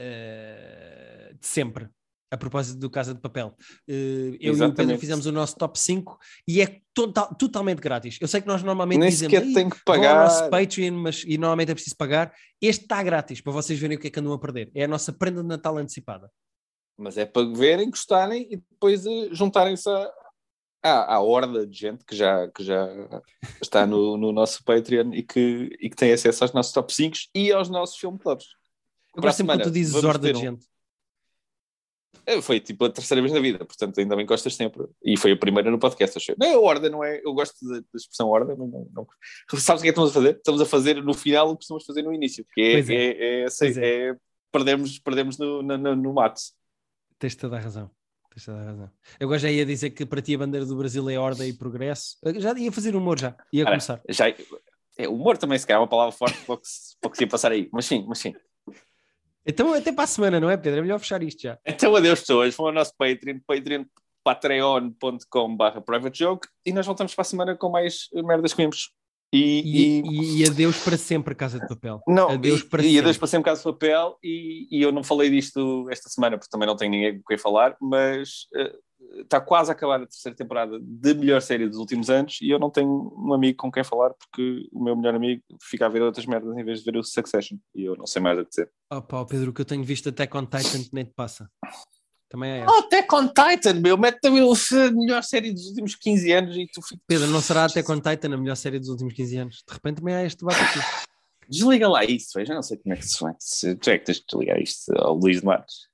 uh, 0.00 1.34
de 1.38 1.46
sempre. 1.46 1.88
A 2.28 2.36
propósito 2.36 2.78
do 2.80 2.90
Casa 2.90 3.14
de 3.14 3.20
Papel, 3.20 3.48
uh, 3.48 3.92
eu 4.40 4.52
Exatamente. 4.52 4.60
e 4.60 4.64
o 4.64 4.74
Pedro 4.74 4.98
fizemos 4.98 5.26
o 5.26 5.32
nosso 5.32 5.56
top 5.56 5.78
5 5.78 6.18
e 6.48 6.60
é 6.60 6.80
total, 6.92 7.32
totalmente 7.36 7.78
grátis. 7.78 8.18
Eu 8.20 8.26
sei 8.26 8.40
que 8.40 8.48
nós 8.48 8.64
normalmente 8.64 8.98
Nem 8.98 9.10
dizemos 9.10 9.32
sequer 9.32 9.52
tem 9.54 9.70
que 9.70 9.84
pagar. 9.84 10.24
nosso 10.24 10.50
Patreon, 10.50 10.94
mas 10.94 11.22
e 11.24 11.38
normalmente 11.38 11.70
é 11.70 11.74
preciso 11.74 11.96
pagar. 11.96 12.32
Este 12.60 12.82
está 12.82 13.00
grátis 13.00 13.40
para 13.40 13.52
vocês 13.52 13.78
verem 13.78 13.96
o 13.96 14.00
que 14.00 14.08
é 14.08 14.10
que 14.10 14.18
andam 14.18 14.32
a 14.32 14.38
perder. 14.40 14.72
É 14.74 14.84
a 14.84 14.88
nossa 14.88 15.12
prenda 15.12 15.40
de 15.40 15.46
Natal 15.46 15.78
antecipada. 15.78 16.28
Mas 16.98 17.16
é 17.16 17.24
para 17.24 17.46
verem, 17.46 17.90
gostarem 17.90 18.48
e 18.50 18.56
depois 18.56 19.06
uh, 19.06 19.32
juntarem-se 19.32 19.88
à, 19.88 20.10
à, 20.82 21.14
à, 21.14 21.20
horda 21.20 21.64
de 21.64 21.78
gente 21.78 22.04
que 22.04 22.16
já, 22.16 22.48
que 22.48 22.64
já 22.64 22.88
está 23.62 23.86
no, 23.86 24.16
no 24.16 24.32
nosso 24.32 24.64
Patreon 24.64 25.12
e 25.12 25.22
que, 25.22 25.70
e 25.80 25.88
que 25.88 25.96
tem 25.96 26.12
acesso 26.12 26.42
aos 26.42 26.52
nossos 26.52 26.72
top 26.72 26.92
5 26.92 27.16
e 27.34 27.52
aos 27.52 27.68
nossos 27.68 27.96
filme 27.96 28.18
clubs. 28.18 28.46
Eu 29.14 29.22
gosto 29.22 29.36
sempre 29.36 29.54
quando 29.54 29.64
tu 29.64 29.70
dizes 29.70 29.94
horda 30.02 30.32
de 30.32 30.40
gente. 30.40 30.66
É, 32.24 32.40
foi 32.40 32.60
tipo 32.60 32.84
a 32.84 32.90
terceira 32.90 33.20
vez 33.20 33.32
na 33.32 33.40
vida, 33.40 33.64
portanto 33.64 33.98
ainda 33.98 34.16
bem 34.16 34.24
gostas 34.24 34.54
sempre. 34.54 34.86
E 35.04 35.16
foi 35.16 35.32
a 35.32 35.36
primeira 35.36 35.70
no 35.70 35.78
podcast, 35.78 36.16
achei. 36.16 36.34
Não, 36.38 36.54
a 36.54 36.60
horda 36.60 36.88
não 36.88 37.02
é. 37.04 37.20
Eu 37.24 37.34
gosto 37.34 37.56
da, 37.68 37.82
expressão 37.94 38.28
horda, 38.28 38.54
mas 38.56 38.68
não, 38.70 38.88
não, 38.92 39.06
Sabes 39.58 39.80
o 39.80 39.82
que 39.82 39.90
é 39.90 39.92
que 39.92 40.00
estamos 40.00 40.10
a 40.10 40.14
fazer? 40.14 40.36
Estamos 40.36 40.60
a 40.60 40.66
fazer 40.66 41.02
no 41.02 41.14
final 41.14 41.48
o 41.48 41.50
que 41.52 41.58
costumamos 41.58 41.84
fazer 41.84 42.02
no 42.02 42.12
início, 42.12 42.46
que 42.54 42.60
é, 42.60 42.72
é. 42.72 42.80
é, 42.80 43.44
é, 43.44 43.46
é, 43.46 44.08
é 44.10 44.16
perdemos, 44.50 44.98
perdemos 44.98 45.38
no, 45.38 45.62
no, 45.62 45.96
no, 45.96 46.14
mato. 46.14 46.40
Tens 47.18 47.34
toda 47.34 47.56
a 47.56 47.60
razão. 47.60 47.90
Tens 48.30 48.44
toda 48.44 48.58
a 48.58 48.64
razão. 48.64 48.90
Eu 49.20 49.26
agora 49.26 49.38
já 49.38 49.50
ia 49.50 49.66
dizer 49.66 49.90
que 49.90 50.06
para 50.06 50.22
ti 50.22 50.34
a 50.34 50.38
bandeira 50.38 50.64
do 50.64 50.76
Brasil 50.76 51.08
é 51.10 51.18
ordem 51.18 51.48
e 51.48 51.52
progresso. 51.52 52.16
Eu 52.22 52.40
já 52.40 52.56
ia 52.58 52.72
fazer 52.72 52.96
humor 52.96 53.18
já. 53.18 53.36
Ia 53.52 53.64
começar. 53.64 54.00
Já, 54.08 54.28
é, 54.98 55.08
humor 55.08 55.36
também, 55.36 55.58
se 55.58 55.66
calhar, 55.66 55.78
é 55.78 55.82
uma 55.82 55.88
palavra 55.88 56.12
forte 56.12 56.38
para 56.44 56.54
o 56.54 56.58
que, 56.58 56.68
para 57.00 57.08
o 57.08 57.10
que 57.10 57.18
se 57.18 57.24
ia 57.24 57.28
passar 57.28 57.52
aí. 57.52 57.68
Mas 57.72 57.84
sim, 57.84 58.04
mas 58.08 58.18
sim. 58.18 58.34
Então 59.46 59.72
até 59.72 59.92
para 59.92 60.04
a 60.04 60.08
semana, 60.08 60.40
não 60.40 60.50
é, 60.50 60.56
Pedro? 60.56 60.80
É 60.80 60.82
melhor 60.82 60.98
fechar 60.98 61.22
isto 61.22 61.42
já. 61.42 61.58
Então 61.64 61.94
adeus 61.94 62.20
pessoas. 62.20 62.54
Vão 62.54 62.66
ao 62.66 62.72
nosso 62.72 62.92
Patreon, 62.96 63.38
Patreon 63.46 63.84
patreon.com.br 64.24 65.80
private 65.86 66.18
joke 66.18 66.48
e 66.64 66.72
nós 66.72 66.84
voltamos 66.84 67.14
para 67.14 67.22
a 67.22 67.24
semana 67.24 67.54
com 67.54 67.70
mais 67.70 68.08
merdas 68.12 68.52
que 68.52 68.62
vimos. 68.62 68.90
E, 69.32 70.02
e, 70.02 70.42
e, 70.42 70.46
adeus 70.48 70.78
para 70.78 70.96
sempre 70.96 71.34
Casa 71.34 71.60
de 71.60 71.66
Papel. 71.66 72.00
Não, 72.06 72.30
adeus 72.30 72.62
para 72.62 72.80
e, 72.80 72.84
sempre. 72.84 72.96
e 72.96 72.98
adeus 73.00 73.18
para 73.18 73.26
sempre 73.26 73.44
Casa 73.44 73.58
de 73.60 73.64
Papel. 73.64 74.16
E, 74.22 74.68
e, 74.70 74.82
eu 74.82 74.90
não 74.92 75.04
falei 75.04 75.28
disto 75.30 75.88
esta 75.90 76.08
semana 76.08 76.38
porque 76.38 76.50
também 76.50 76.66
não 76.66 76.76
tenho 76.76 76.90
ninguém 76.90 77.18
com 77.18 77.24
quem 77.28 77.38
falar, 77.38 77.76
mas 77.80 78.46
uh, 78.54 78.78
está 79.22 79.40
quase 79.40 79.70
a 79.70 79.72
acabar 79.72 79.96
a 79.96 80.06
terceira 80.06 80.36
temporada 80.36 80.78
de 80.80 81.14
melhor 81.14 81.40
série 81.40 81.68
dos 81.68 81.78
últimos 81.78 82.10
anos 82.10 82.38
e 82.40 82.50
eu 82.50 82.58
não 82.58 82.70
tenho 82.70 83.12
um 83.16 83.32
amigo 83.32 83.56
com 83.56 83.70
quem 83.70 83.84
falar 83.84 84.10
porque 84.14 84.68
o 84.72 84.82
meu 84.82 84.96
melhor 84.96 85.14
amigo 85.14 85.42
fica 85.60 85.86
a 85.86 85.88
ver 85.88 86.02
outras 86.02 86.26
merdas 86.26 86.56
em 86.56 86.64
vez 86.64 86.80
de 86.80 86.90
ver 86.90 86.98
o 86.98 87.04
Succession 87.04 87.58
e 87.74 87.84
eu 87.84 87.96
não 87.96 88.06
sei 88.06 88.22
mais 88.22 88.38
a 88.38 88.42
dizer. 88.42 88.70
Oh 88.92 89.02
pá, 89.02 89.24
Pedro, 89.24 89.50
o 89.50 89.54
que 89.54 89.60
eu 89.60 89.64
tenho 89.64 89.84
visto 89.84 90.08
até 90.08 90.26
com 90.26 90.44
Titan 90.44 90.84
nem 90.92 91.04
te 91.04 91.12
passa. 91.14 91.50
Também 92.28 92.60
é. 92.60 92.66
Oh, 92.66 92.80
Attack 92.80 93.14
on 93.14 93.28
Titan, 93.28 93.74
meu, 93.74 93.96
mete 93.96 94.20
também 94.20 94.42
a 94.42 94.90
melhor 94.90 95.22
série 95.22 95.52
dos 95.52 95.66
últimos 95.66 95.94
15 95.94 96.32
anos 96.32 96.56
e 96.56 96.66
tu 96.66 96.82
fica... 96.82 97.00
Pedro, 97.06 97.28
não 97.28 97.40
será 97.40 97.64
Attack 97.64 97.90
on 97.90 98.00
Titan 98.00 98.34
a 98.34 98.36
melhor 98.36 98.56
série 98.56 98.78
dos 98.78 98.88
últimos 98.88 99.14
15 99.14 99.36
anos? 99.38 99.64
De 99.66 99.72
repente 99.72 99.98
também 99.98 100.14
há 100.14 100.24
este 100.24 100.40
debate 100.44 100.60
aqui. 100.60 101.06
Desliga 101.48 101.88
lá 101.88 102.04
isso, 102.04 102.44
já 102.44 102.54
não 102.54 102.62
sei 102.62 102.76
como 102.78 102.94
é 102.94 102.98
que 102.98 103.06
se 103.06 103.18
faz. 103.18 103.36
Tu 103.80 103.90
é 103.90 103.98
que 103.98 104.04
tens 104.04 104.18
de 104.18 104.24
desligar 104.28 104.60
isto 104.60 104.92
ao 104.98 105.14
Luís 105.14 105.40
de 105.40 105.46
Matos. 105.46 105.88